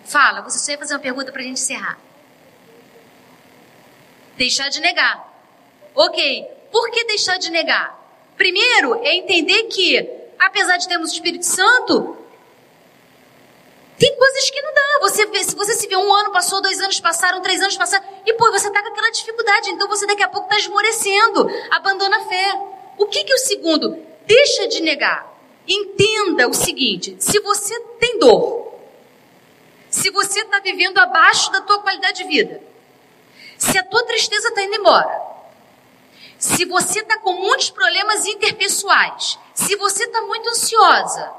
Fala, 0.05 0.39
você 0.39 0.59
só 0.59 0.71
ia 0.71 0.77
fazer 0.77 0.93
uma 0.93 1.01
pergunta 1.01 1.29
para 1.29 1.41
a 1.41 1.43
gente 1.43 1.59
encerrar. 1.59 1.99
Deixar 4.37 4.69
de 4.69 4.79
negar. 4.79 5.29
Ok, 5.93 6.45
por 6.71 6.89
que 6.89 7.03
deixar 7.03 7.37
de 7.37 7.51
negar? 7.51 7.99
Primeiro 8.37 8.95
é 9.03 9.13
entender 9.15 9.63
que, 9.63 10.09
apesar 10.39 10.77
de 10.77 10.87
termos 10.87 11.09
o 11.11 11.13
Espírito 11.13 11.45
Santo, 11.45 12.15
tem 13.99 14.15
coisas 14.15 14.49
que 14.49 14.61
não 14.61 14.73
dá. 14.73 14.99
Você 15.01 15.43
se 15.43 15.53
você 15.53 15.73
se 15.73 15.87
vê 15.89 15.97
um 15.97 16.13
ano 16.13 16.31
passou, 16.31 16.61
dois 16.61 16.79
anos 16.79 17.01
passaram, 17.01 17.41
três 17.41 17.61
anos 17.61 17.75
passaram, 17.75 18.07
e 18.25 18.33
pô, 18.35 18.49
você 18.53 18.71
tá 18.71 18.81
com 18.81 18.87
aquela 18.87 19.11
dificuldade, 19.11 19.69
então 19.71 19.89
você 19.89 20.07
daqui 20.07 20.23
a 20.23 20.29
pouco 20.29 20.47
está 20.47 20.57
esmorecendo, 20.59 21.45
abandona 21.71 22.19
a 22.19 22.25
fé. 22.29 22.53
O 22.97 23.05
que 23.07 23.25
que 23.25 23.33
o 23.33 23.37
segundo? 23.37 24.01
Deixa 24.25 24.69
de 24.69 24.81
negar. 24.81 25.35
Entenda 25.67 26.47
o 26.47 26.53
seguinte: 26.53 27.15
se 27.19 27.39
você 27.39 27.79
tem 27.99 28.19
dor, 28.19 28.73
se 29.89 30.09
você 30.09 30.41
está 30.41 30.59
vivendo 30.59 30.97
abaixo 30.97 31.51
da 31.51 31.61
tua 31.61 31.79
qualidade 31.79 32.23
de 32.23 32.29
vida, 32.29 32.61
se 33.57 33.77
a 33.77 33.83
tua 33.83 34.03
tristeza 34.03 34.47
está 34.49 34.63
indo 34.63 34.75
embora, 34.75 35.21
se 36.37 36.65
você 36.65 36.99
está 36.99 37.17
com 37.17 37.33
muitos 37.33 37.69
problemas 37.69 38.25
interpessoais, 38.25 39.37
se 39.53 39.75
você 39.75 40.03
está 40.05 40.21
muito 40.21 40.49
ansiosa, 40.49 41.31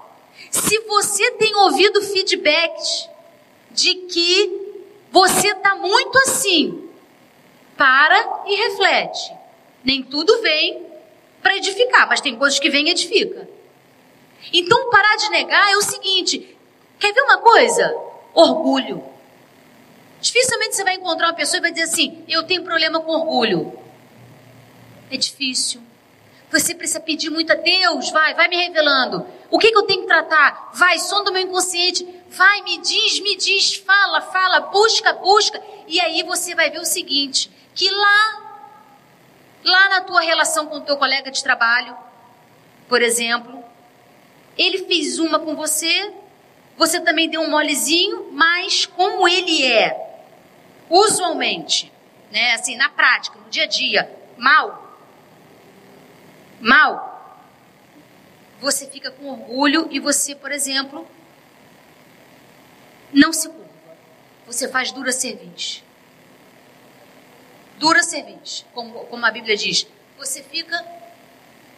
se 0.50 0.78
você 0.80 1.30
tem 1.32 1.55
ouvido 1.55 2.02
feedbacks 2.02 3.09
de 3.70 3.94
que 3.94 4.68
você 5.10 5.48
está 5.48 5.76
muito 5.76 6.18
assim, 6.18 6.90
para 7.76 8.42
e 8.46 8.56
reflete. 8.56 9.32
Nem 9.84 10.02
tudo 10.02 10.42
vem 10.42 10.84
para 11.40 11.56
edificar, 11.56 12.09
mas 12.09 12.20
tem 12.20 12.36
coisas 12.36 12.59
que 12.59 12.68
vêm 12.68 12.88
e 12.88 12.90
edifica. 12.90 13.48
Então, 14.53 14.91
parar 14.91 15.16
de 15.16 15.31
negar 15.31 15.70
é 15.70 15.77
o 15.77 15.83
seguinte: 15.83 16.57
quer 16.99 17.12
ver 17.12 17.23
uma 17.23 17.39
coisa? 17.39 17.95
Orgulho. 18.35 19.05
Dificilmente 20.20 20.75
você 20.77 20.85
vai 20.85 20.95
encontrar 20.95 21.29
uma 21.29 21.35
pessoa 21.35 21.59
e 21.59 21.62
vai 21.62 21.70
dizer 21.70 21.85
assim: 21.85 22.25
Eu 22.29 22.45
tenho 22.45 22.65
problema 22.65 23.01
com 23.01 23.12
orgulho. 23.12 23.79
É 25.11 25.16
difícil. 25.16 25.81
Você 26.51 26.75
precisa 26.75 27.01
pedir 27.01 27.31
muito 27.31 27.53
a 27.53 27.57
Deus, 27.57 28.11
vai, 28.11 28.35
vai 28.35 28.49
me 28.49 28.57
revelando. 28.57 29.27
O 29.51 29.59
que, 29.59 29.70
que 29.70 29.77
eu 29.77 29.83
tenho 29.83 30.03
que 30.03 30.07
tratar? 30.07 30.70
Vai, 30.73 30.99
som 30.99 31.23
do 31.23 31.31
meu 31.31 31.43
inconsciente. 31.43 32.07
Vai, 32.31 32.62
me 32.62 32.79
diz, 32.79 33.20
me 33.20 33.37
diz, 33.37 33.77
fala, 33.77 34.23
fala, 34.23 34.61
busca, 34.61 35.12
busca. 35.12 35.62
E 35.87 36.01
aí 36.01 36.23
você 36.23 36.55
vai 36.55 36.70
ver 36.70 36.81
o 36.81 36.85
seguinte: 36.85 37.51
que 37.75 37.91
lá, 37.91 38.43
lá 39.62 39.89
na 39.91 40.01
tua 40.03 40.20
relação 40.20 40.66
com 40.66 40.77
o 40.77 40.81
teu 40.81 40.97
colega 40.97 41.31
de 41.31 41.43
trabalho, 41.43 41.97
por 42.89 43.03
exemplo, 43.03 43.57
ele 44.59 44.85
fez 44.86 45.18
uma 45.20 45.39
com 45.39 45.55
você, 45.55 46.12
você 46.76 47.01
também 47.01 47.30
deu 47.30 47.40
um 47.40 47.51
molezinho, 47.51 48.32
mas 48.32 48.85
como 48.85 49.26
ele 49.28 49.64
é 49.64 49.97
usualmente, 50.90 51.93
né, 52.30 52.52
assim, 52.52 52.76
na 52.76 52.89
prática, 52.89 53.39
no 53.39 53.48
dia 53.48 53.64
a 53.64 53.66
dia, 53.66 54.10
mal, 54.36 54.98
mal, 56.60 57.09
você 58.60 58.86
fica 58.86 59.10
com 59.12 59.30
orgulho 59.30 59.86
e 59.90 60.01
você, 60.01 60.35
por 60.35 60.51
exemplo, 60.51 61.06
não 63.12 63.32
se 63.32 63.48
curva. 63.48 63.68
Você 64.47 64.68
faz 64.68 64.90
dura 64.90 65.12
serviço. 65.12 65.85
Dura 67.78 68.02
serviço, 68.02 68.66
como, 68.74 69.06
como 69.06 69.24
a 69.24 69.30
Bíblia 69.30 69.56
diz. 69.56 69.86
Você 70.18 70.43
fica 70.43 70.85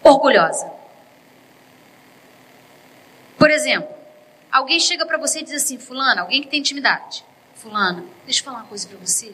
orgulhosa. 0.03 0.80
Por 3.41 3.51
exemplo, 3.51 4.01
Alguém 4.51 4.81
chega 4.81 5.07
para 5.07 5.17
você 5.17 5.41
e 5.41 5.43
diz 5.45 5.55
assim, 5.55 5.79
fulana, 5.79 6.23
alguém 6.23 6.43
que 6.43 6.49
tem 6.49 6.59
intimidade. 6.59 7.25
Fulana, 7.55 8.05
deixa 8.25 8.41
eu 8.41 8.45
falar 8.45 8.59
uma 8.59 8.67
coisa 8.67 8.89
para 8.89 8.99
você. 8.99 9.33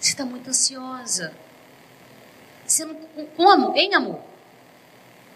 Você 0.00 0.12
está 0.12 0.24
muito 0.24 0.48
ansiosa. 0.48 1.36
Você 2.66 2.84
não, 2.84 2.94
como? 3.36 3.76
Em 3.76 3.94
amor. 3.94 4.20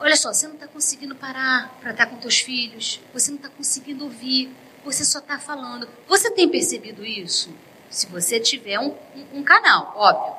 Olha 0.00 0.16
só, 0.16 0.32
você 0.32 0.46
não 0.46 0.54
está 0.54 0.66
conseguindo 0.66 1.14
parar 1.14 1.76
para 1.80 1.90
estar 1.90 2.06
com 2.06 2.16
teus 2.16 2.38
filhos, 2.38 3.00
você 3.12 3.30
não 3.30 3.36
está 3.36 3.48
conseguindo 3.48 4.04
ouvir, 4.04 4.54
você 4.84 5.04
só 5.04 5.18
está 5.18 5.38
falando. 5.38 5.88
Você 6.06 6.30
tem 6.30 6.48
percebido 6.48 7.04
isso? 7.04 7.52
Se 7.90 8.06
você 8.06 8.38
tiver 8.40 8.78
um, 8.78 8.94
um, 9.14 9.40
um 9.40 9.42
canal, 9.42 9.92
óbvio. 9.96 10.36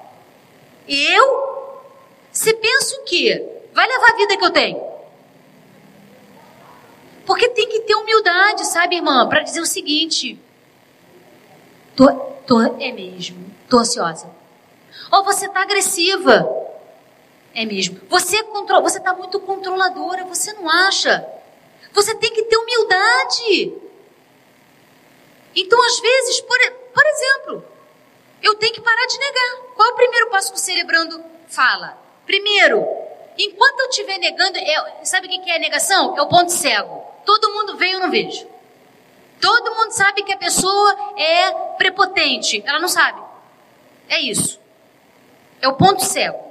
Eu? 0.88 1.84
Você 2.32 2.54
pensa 2.54 2.96
o 2.96 3.04
quê? 3.04 3.46
Vai 3.74 3.88
levar 3.88 4.12
a 4.12 4.16
vida 4.16 4.38
que 4.38 4.46
eu 4.46 4.52
tenho? 4.52 4.89
Porque 7.30 7.48
tem 7.50 7.70
que 7.70 7.82
ter 7.82 7.94
humildade, 7.94 8.66
sabe, 8.66 8.96
irmã, 8.96 9.30
para 9.30 9.44
dizer 9.44 9.62
o 9.62 9.66
seguinte: 9.66 10.42
tô, 11.96 12.12
tô, 12.48 12.60
é 12.60 12.92
mesmo, 12.92 13.54
tô 13.70 13.78
ansiosa. 13.78 14.28
Ou 15.12 15.24
você 15.24 15.48
tá 15.48 15.62
agressiva. 15.62 16.50
É 17.54 17.66
mesmo. 17.66 18.02
Você 18.10 18.38
é 18.38 18.42
contro, 18.42 18.82
você 18.82 19.00
tá 19.00 19.14
muito 19.14 19.40
controladora, 19.42 20.26
você 20.26 20.54
não 20.54 20.68
acha? 20.68 21.24
Você 21.94 22.16
tem 22.16 22.34
que 22.34 22.42
ter 22.46 22.58
humildade. 22.58 23.74
Então, 25.56 25.80
às 25.86 26.00
vezes, 26.00 26.42
por, 26.42 26.58
por 26.96 27.06
exemplo, 27.06 27.66
eu 28.42 28.56
tenho 28.56 28.74
que 28.74 28.82
parar 28.82 29.06
de 29.06 29.20
negar. 29.20 29.58
Qual 29.76 29.88
é 29.88 29.92
o 29.92 29.96
primeiro 29.96 30.30
passo 30.32 30.52
que 30.52 30.58
o 30.58 30.62
celebrando 30.62 31.24
fala? 31.48 31.96
Primeiro, 32.26 32.84
enquanto 33.38 33.82
eu 33.82 33.90
estiver 33.90 34.18
negando, 34.18 34.58
é, 34.58 35.06
sabe 35.06 35.28
o 35.28 35.30
que 35.30 35.52
é 35.52 35.60
negação? 35.60 36.18
É 36.18 36.22
o 36.24 36.28
ponto 36.28 36.52
cego. 36.52 36.99
Todo 37.26 37.52
mundo 37.52 37.78
vê 37.78 37.96
ou 37.96 38.02
não 38.02 38.12
vejo. 38.12 38.48
Todo 39.40 39.76
mundo 39.76 39.92
sabe 39.92 40.24
que 40.24 40.34
a 40.34 40.38
pessoa 40.38 41.14
é 41.18 41.52
prepotente. 41.78 42.62
Ela 42.66 42.80
não 42.80 42.90
sabe. 42.90 43.22
É 44.08 44.20
isso. 44.20 44.60
É 45.62 45.68
o 45.68 45.74
ponto 45.74 46.04
cego. 46.04 46.50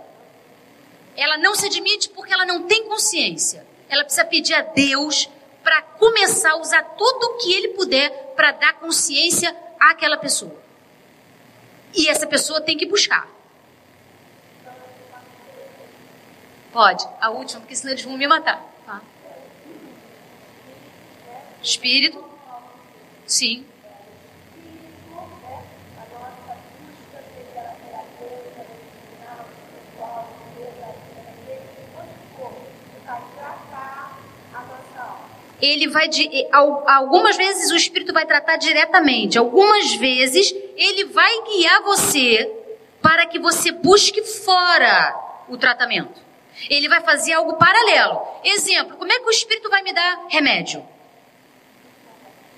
Ela 1.16 1.36
não 1.38 1.54
se 1.54 1.66
admite 1.66 2.08
porque 2.10 2.32
ela 2.32 2.46
não 2.46 2.62
tem 2.62 2.88
consciência. 2.88 3.66
Ela 3.88 4.04
precisa 4.04 4.24
pedir 4.24 4.54
a 4.54 4.62
Deus 4.62 5.28
para 5.62 5.82
começar 5.82 6.52
a 6.52 6.56
usar 6.56 6.82
tudo 6.82 7.24
o 7.24 7.36
que 7.38 7.52
ele 7.52 7.68
puder 7.68 8.10
para 8.36 8.52
dar 8.52 8.74
consciência 8.74 9.54
àquela 9.78 10.16
pessoa. 10.16 10.56
E 11.94 12.08
essa 12.08 12.26
pessoa 12.26 12.60
tem 12.60 12.76
que 12.76 12.86
buscar. 12.86 13.28
Pode, 16.72 17.06
a 17.20 17.30
última, 17.30 17.60
porque 17.60 17.74
senão 17.74 17.92
eles 17.92 18.04
vão 18.04 18.16
me 18.16 18.26
matar. 18.26 18.62
Tá? 18.86 19.00
Espírito, 21.68 22.24
sim. 23.26 23.62
ele 35.60 35.88
vai 35.88 36.08
de, 36.08 36.46
algumas 36.86 37.36
vezes 37.36 37.70
o 37.70 37.76
espírito 37.76 38.12
vai 38.12 38.24
tratar 38.24 38.56
diretamente, 38.56 39.36
algumas 39.36 39.92
vezes 39.94 40.54
ele 40.76 41.04
vai 41.06 41.42
guiar 41.42 41.82
você 41.82 42.50
para 43.02 43.26
que 43.26 43.38
você 43.38 43.72
busque 43.72 44.22
fora 44.22 45.14
o 45.48 45.58
tratamento. 45.58 46.22
Ele 46.70 46.88
vai 46.88 47.02
fazer 47.02 47.34
algo 47.34 47.56
paralelo. 47.56 48.22
Exemplo, 48.42 48.96
como 48.96 49.12
é 49.12 49.18
que 49.18 49.26
o 49.26 49.30
espírito 49.30 49.68
vai 49.68 49.82
me 49.82 49.92
dar 49.92 50.26
remédio? 50.28 50.82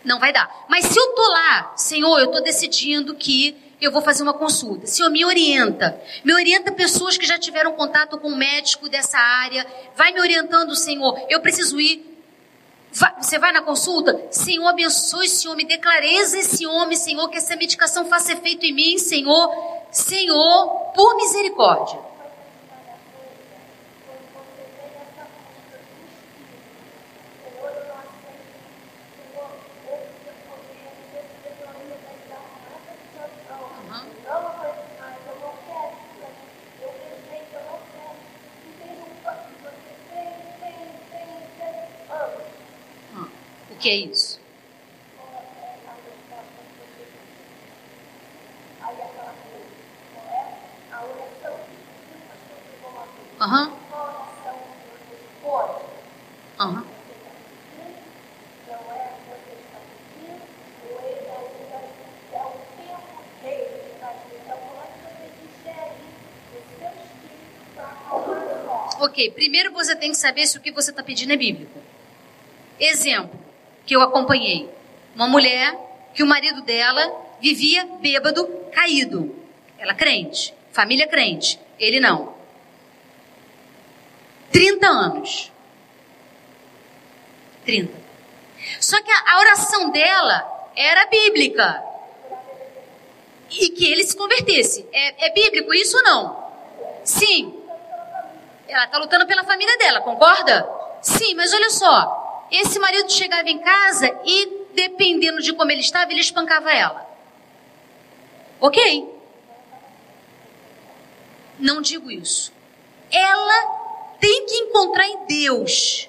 Não 0.05 0.19
vai 0.19 0.33
dar. 0.33 0.67
Mas 0.69 0.87
se 0.87 0.99
eu 0.99 1.15
tô 1.15 1.23
lá, 1.23 1.73
Senhor, 1.77 2.19
eu 2.19 2.29
tô 2.29 2.41
decidindo 2.41 3.15
que 3.15 3.57
eu 3.81 3.91
vou 3.91 4.03
fazer 4.03 4.23
uma 4.23 4.35
consulta. 4.35 4.87
Senhor, 4.87 5.11
me 5.11 5.25
orienta. 5.25 6.01
Me 6.25 6.35
orienta 6.35 6.73
pessoas 6.73 7.17
que 7.17 7.27
já 7.27 7.39
tiveram 7.39 7.73
contato 7.73 8.19
com 8.19 8.29
um 8.29 8.37
médico 8.37 8.89
dessa 8.89 9.19
área. 9.19 9.67
Vai 9.97 10.13
me 10.13 10.21
orientando, 10.21 10.75
Senhor. 10.75 11.19
Eu 11.29 11.41
preciso 11.41 11.81
ir 11.81 12.11
Vai, 12.93 13.15
você 13.23 13.39
vai 13.39 13.53
na 13.53 13.63
consulta? 13.63 14.21
Senhor, 14.33 14.67
abençoe 14.67 15.27
esse 15.27 15.47
homem, 15.47 15.65
dê 15.65 15.79
clareza 15.79 16.39
esse 16.39 16.67
homem, 16.67 16.97
Senhor, 16.97 17.29
que 17.29 17.39
essa 17.39 17.55
medicação 17.55 18.05
faça 18.07 18.33
efeito 18.33 18.67
em 18.67 18.73
mim, 18.73 18.99
Senhor. 18.99 19.49
Senhor, 19.93 20.67
por 20.95 21.17
misericórdia. 21.17 22.10
Que 43.91 43.93
é 43.93 43.97
isso? 43.97 44.41
Aham. 53.41 53.69
Uhum. 53.69 53.77
Aham. 56.61 56.85
Uhum. 56.85 57.01
Ok, 69.01 69.31
primeiro 69.31 69.73
você 69.73 69.97
tem 69.97 70.11
que 70.11 70.17
saber 70.17 70.47
se 70.47 70.59
o 70.59 70.61
que 70.61 70.71
você 70.71 70.91
está 70.91 71.03
pedindo 71.03 71.33
é 71.33 71.37
bíblico. 71.37 71.81
Exemplo 72.79 73.40
que 73.91 73.97
eu 73.97 74.03
acompanhei. 74.03 74.73
Uma 75.17 75.27
mulher 75.27 75.77
que 76.15 76.23
o 76.23 76.27
marido 76.27 76.63
dela 76.63 77.13
vivia 77.41 77.85
bêbado, 78.01 78.47
caído. 78.71 79.35
Ela 79.77 79.95
crente, 79.95 80.55
família 80.71 81.09
crente, 81.09 81.59
ele 81.77 81.99
não. 81.99 82.33
30 84.53 84.87
anos. 84.87 85.51
30. 87.65 87.93
Só 88.79 89.03
que 89.03 89.11
a, 89.11 89.41
oração 89.41 89.91
dela 89.91 90.71
era 90.77 91.07
bíblica. 91.07 91.83
E 93.51 93.71
que 93.71 93.91
ele 93.91 94.05
se 94.05 94.17
convertesse. 94.17 94.87
É, 94.93 95.27
é 95.27 95.33
bíblico 95.33 95.75
isso 95.75 95.97
ou 95.97 96.05
não? 96.05 96.53
Sim. 97.03 97.61
Ela 98.69 98.85
está 98.85 98.99
lutando 98.99 99.27
pela 99.27 99.43
família 99.43 99.77
dela, 99.79 100.01
concorda? 100.01 100.71
Sim, 101.03 101.35
mas 101.35 101.53
olha 101.53 101.71
só. 101.71 102.20
Esse 102.51 102.79
marido 102.79 103.11
chegava 103.13 103.49
em 103.49 103.59
casa 103.59 104.19
e, 104.25 104.67
dependendo 104.75 105.41
de 105.41 105.53
como 105.53 105.71
ele 105.71 105.81
estava, 105.81 106.11
ele 106.11 106.21
espancava 106.21 106.73
ela. 106.73 107.09
Ok? 108.61 109.09
Não 111.59 111.81
digo 111.81 112.11
isso. 112.11 112.53
Ela 113.11 114.17
tem 114.21 114.47
que 114.47 114.57
encontrar 114.57 115.07
em 115.07 115.27
Deus 115.27 116.09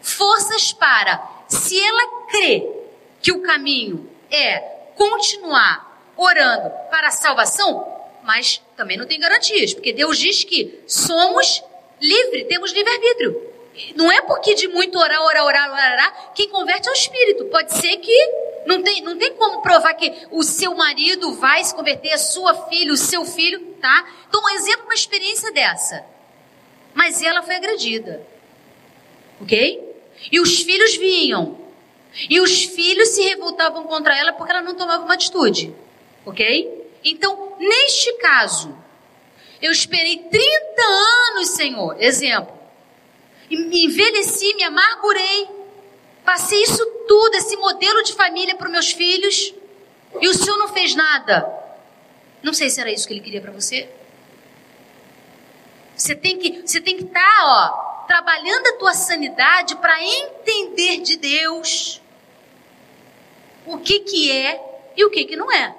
forças 0.00 0.72
para, 0.72 1.44
se 1.48 1.80
ela 1.80 2.26
crê 2.28 2.68
que 3.20 3.32
o 3.32 3.42
caminho 3.42 4.10
é 4.30 4.58
continuar 4.96 6.12
orando 6.16 6.70
para 6.90 7.08
a 7.08 7.12
salvação, 7.12 7.86
mas 8.22 8.62
também 8.76 8.96
não 8.96 9.06
tem 9.06 9.18
garantias, 9.18 9.74
porque 9.74 9.92
Deus 9.92 10.18
diz 10.18 10.44
que 10.44 10.82
somos 10.86 11.62
livres, 12.00 12.46
temos 12.48 12.72
livre-arbítrio. 12.72 13.51
Não 13.94 14.10
é 14.12 14.20
porque 14.20 14.54
de 14.54 14.68
muito 14.68 14.98
orar, 14.98 15.22
orar, 15.22 15.46
orar, 15.46 15.70
orar, 15.70 16.32
quem 16.34 16.48
converte 16.48 16.88
é 16.88 16.92
o 16.92 16.94
espírito. 16.94 17.46
Pode 17.46 17.72
ser 17.72 17.96
que 17.98 18.14
não 18.66 18.82
tem, 18.82 19.02
não 19.02 19.16
tem 19.16 19.34
como 19.34 19.62
provar 19.62 19.94
que 19.94 20.12
o 20.30 20.42
seu 20.42 20.74
marido 20.74 21.32
vai 21.34 21.64
se 21.64 21.74
converter, 21.74 22.12
a 22.12 22.18
sua 22.18 22.68
filha, 22.68 22.92
o 22.92 22.96
seu 22.96 23.24
filho, 23.24 23.74
tá? 23.80 24.06
Então, 24.28 24.42
um 24.42 24.48
exemplo, 24.50 24.84
uma 24.84 24.94
experiência 24.94 25.50
dessa. 25.52 26.04
Mas 26.94 27.22
ela 27.22 27.42
foi 27.42 27.56
agredida. 27.56 28.26
Ok? 29.40 29.96
E 30.30 30.38
os 30.38 30.60
filhos 30.60 30.96
vinham. 30.96 31.58
E 32.28 32.40
os 32.40 32.64
filhos 32.64 33.08
se 33.08 33.22
revoltavam 33.22 33.84
contra 33.84 34.16
ela 34.16 34.34
porque 34.34 34.52
ela 34.52 34.60
não 34.60 34.74
tomava 34.74 35.04
uma 35.04 35.14
atitude. 35.14 35.74
Ok? 36.26 36.90
Então, 37.02 37.56
neste 37.58 38.12
caso, 38.18 38.76
eu 39.62 39.72
esperei 39.72 40.18
30 40.18 40.42
anos, 40.82 41.48
Senhor. 41.48 41.96
Exemplo 41.98 42.61
envelheci, 43.52 44.54
me 44.54 44.64
amargurei, 44.64 45.48
passei 46.24 46.62
isso 46.62 46.84
tudo, 47.06 47.36
esse 47.36 47.56
modelo 47.56 48.02
de 48.02 48.14
família 48.14 48.54
para 48.54 48.66
os 48.66 48.72
meus 48.72 48.92
filhos, 48.92 49.54
e 50.20 50.28
o 50.28 50.34
senhor 50.34 50.56
não 50.58 50.68
fez 50.68 50.94
nada. 50.94 51.60
Não 52.42 52.52
sei 52.52 52.70
se 52.70 52.80
era 52.80 52.90
isso 52.90 53.06
que 53.06 53.14
ele 53.14 53.20
queria 53.20 53.40
para 53.40 53.52
você. 53.52 53.88
Você 55.94 56.14
tem 56.14 56.38
que, 56.38 56.62
você 56.66 56.80
tem 56.80 56.96
que 56.96 57.04
estar, 57.04 57.20
tá, 57.20 57.44
ó, 57.44 58.06
trabalhando 58.06 58.66
a 58.68 58.76
tua 58.78 58.94
sanidade 58.94 59.76
para 59.76 60.02
entender 60.02 61.00
de 61.00 61.16
Deus 61.16 62.00
o 63.64 63.78
que 63.78 64.00
que 64.00 64.32
é 64.32 64.60
e 64.96 65.04
o 65.04 65.10
que 65.10 65.24
que 65.24 65.36
não 65.36 65.50
é. 65.52 65.74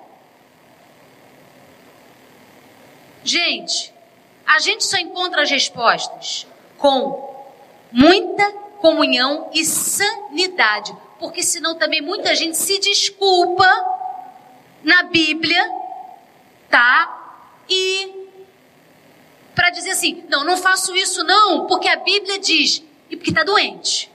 Gente, 3.24 3.94
a 4.45 4.60
gente 4.60 4.86
só 4.86 4.98
encontra 4.98 5.41
as 5.41 5.50
respostas 5.50 6.45
com 6.78 7.33
muita 7.94 8.52
comunhão 8.82 9.49
e 9.53 9.64
sanidade, 9.64 10.94
porque 11.20 11.44
senão 11.44 11.76
também 11.76 12.02
muita 12.02 12.36
gente 12.36 12.57
se 12.57 12.80
desculpa 12.80 13.65
na 14.84 15.03
Bíblia, 15.03 15.64
tá? 16.70 17.38
E 17.70 18.24
para 19.56 19.70
dizer 19.70 19.91
assim, 19.91 20.26
não, 20.28 20.44
não 20.44 20.57
faço 20.57 20.95
isso 20.95 21.24
não, 21.24 21.68
porque 21.68 21.88
a 21.88 21.98
Bíblia 21.98 22.40
diz, 22.40 22.84
e 23.10 23.15
porque 23.15 23.30
está 23.30 23.44
doente. 23.44 24.11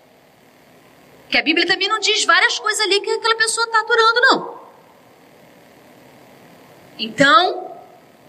Que 1.30 1.38
a 1.38 1.42
Bíblia 1.42 1.66
também 1.66 1.88
não 1.88 2.00
diz 2.00 2.24
várias 2.24 2.58
coisas 2.58 2.80
ali 2.80 3.00
que 3.00 3.10
aquela 3.10 3.36
pessoa 3.36 3.66
está 3.66 3.80
adorando, 3.80 4.20
não. 4.20 4.60
Então, 6.98 7.72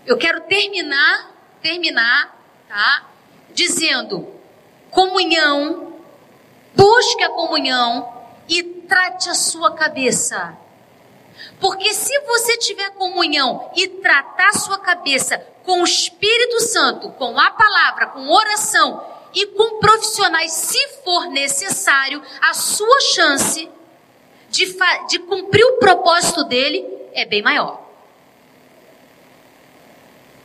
eu 0.05 0.17
quero 0.17 0.41
terminar, 0.41 1.31
terminar, 1.61 2.38
tá? 2.67 3.09
Dizendo, 3.53 4.39
comunhão, 4.91 5.94
busque 6.76 7.24
a 7.24 7.30
comunhão 7.30 8.14
e 8.48 8.64
trate 8.64 9.30
a 9.30 9.36
sua 9.36 9.76
cabeça. 9.76 10.57
Porque 11.60 11.94
se 11.94 12.18
você 12.22 12.57
tiver 12.57 12.90
comunhão 12.91 13.72
e 13.76 13.88
tratar 13.88 14.53
sua 14.53 14.80
cabeça 14.80 15.38
com 15.64 15.82
o 15.82 15.86
Espírito 15.86 16.60
Santo, 16.61 17.11
com 17.11 17.38
a 17.40 17.52
palavra, 17.52 18.07
com 18.07 18.28
oração 18.30 19.06
e 19.34 19.45
com 19.48 19.80
profissionais, 19.80 20.52
se 20.52 20.88
for 21.03 21.28
necessário, 21.28 22.22
a 22.41 22.53
sua 22.53 23.02
chance 23.02 23.70
de, 24.49 24.78
de 25.07 25.20
cumprir 25.20 25.64
o 25.64 25.78
propósito 25.78 26.44
dele 26.45 26.86
é 27.14 27.26
bem 27.26 27.41
maior. 27.41 27.82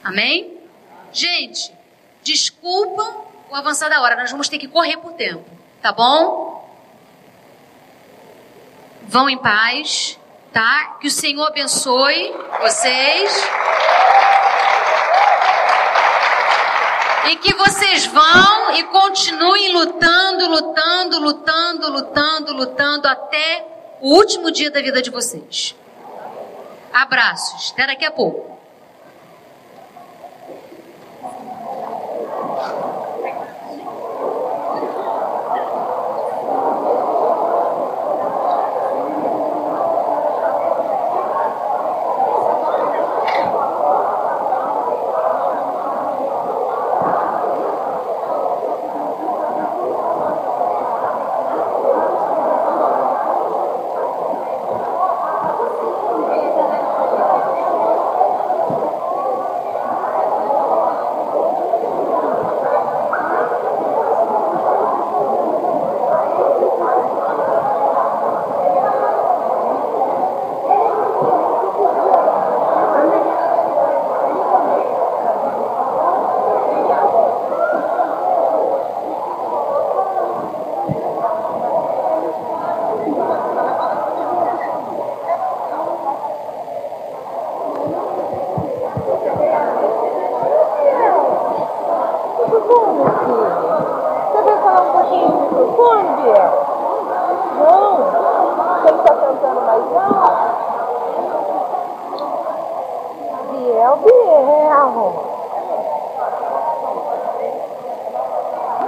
Amém? 0.02 0.60
Gente, 1.12 1.72
desculpa 2.22 3.23
o 3.50 3.54
avançar 3.54 3.88
da 3.88 4.00
hora, 4.00 4.16
nós 4.16 4.30
vamos 4.30 4.48
ter 4.48 4.58
que 4.58 4.68
correr 4.68 4.96
por 4.96 5.12
tempo, 5.12 5.44
tá 5.80 5.92
bom? 5.92 6.68
Vão 9.02 9.28
em 9.28 9.38
paz, 9.38 10.18
tá? 10.52 10.96
Que 11.00 11.08
o 11.08 11.10
Senhor 11.10 11.46
abençoe 11.46 12.34
vocês. 12.60 13.48
E 17.26 17.36
que 17.36 17.54
vocês 17.54 18.06
vão 18.06 18.74
e 18.74 18.82
continuem 18.84 19.72
lutando, 19.72 20.48
lutando, 20.48 21.20
lutando, 21.20 21.90
lutando, 21.90 22.52
lutando 22.52 23.08
até 23.08 23.66
o 24.00 24.14
último 24.14 24.50
dia 24.50 24.70
da 24.70 24.80
vida 24.80 25.00
de 25.00 25.10
vocês. 25.10 25.74
Abraços. 26.92 27.72
Até 27.72 27.86
daqui 27.86 28.04
a 28.04 28.10
pouco. 28.10 28.53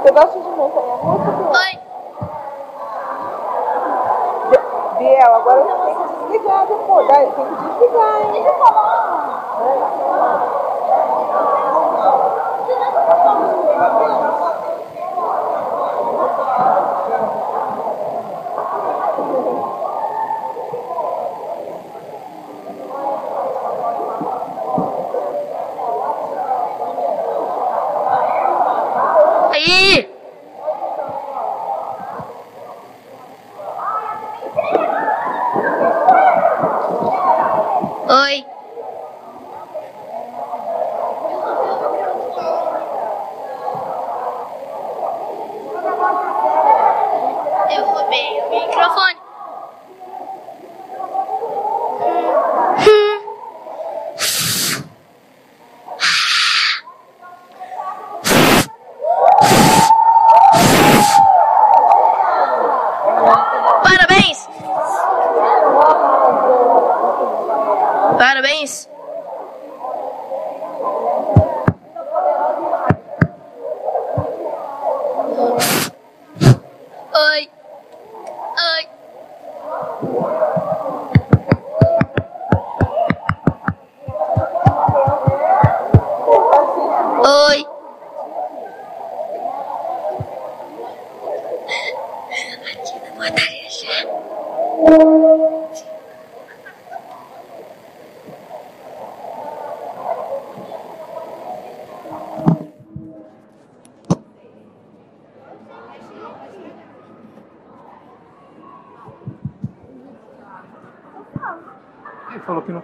Você 0.06 0.12
gosta 0.12 0.38
de 0.38 0.48
montanha 0.50 0.94
russa? 0.94 1.32
Mãe! 1.50 1.80
Biel, 4.98 5.34
agora 5.34 5.64
você 5.64 5.84
tem 5.84 5.94
que 5.96 6.14
desligar 6.22 6.66
depois. 6.68 7.08
Tem 7.08 7.32
que 7.32 7.54
desligar. 7.64 8.05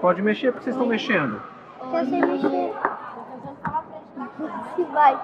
Pode 0.02 0.20
mexer 0.20 0.50
porque 0.50 0.64
vocês 0.64 0.74
estão 0.74 0.88
mexendo. 0.88 1.40
Eu 1.80 2.04
sei 2.04 2.20
mexer. 2.20 2.74
Se 4.74 4.82
vai. 4.92 5.16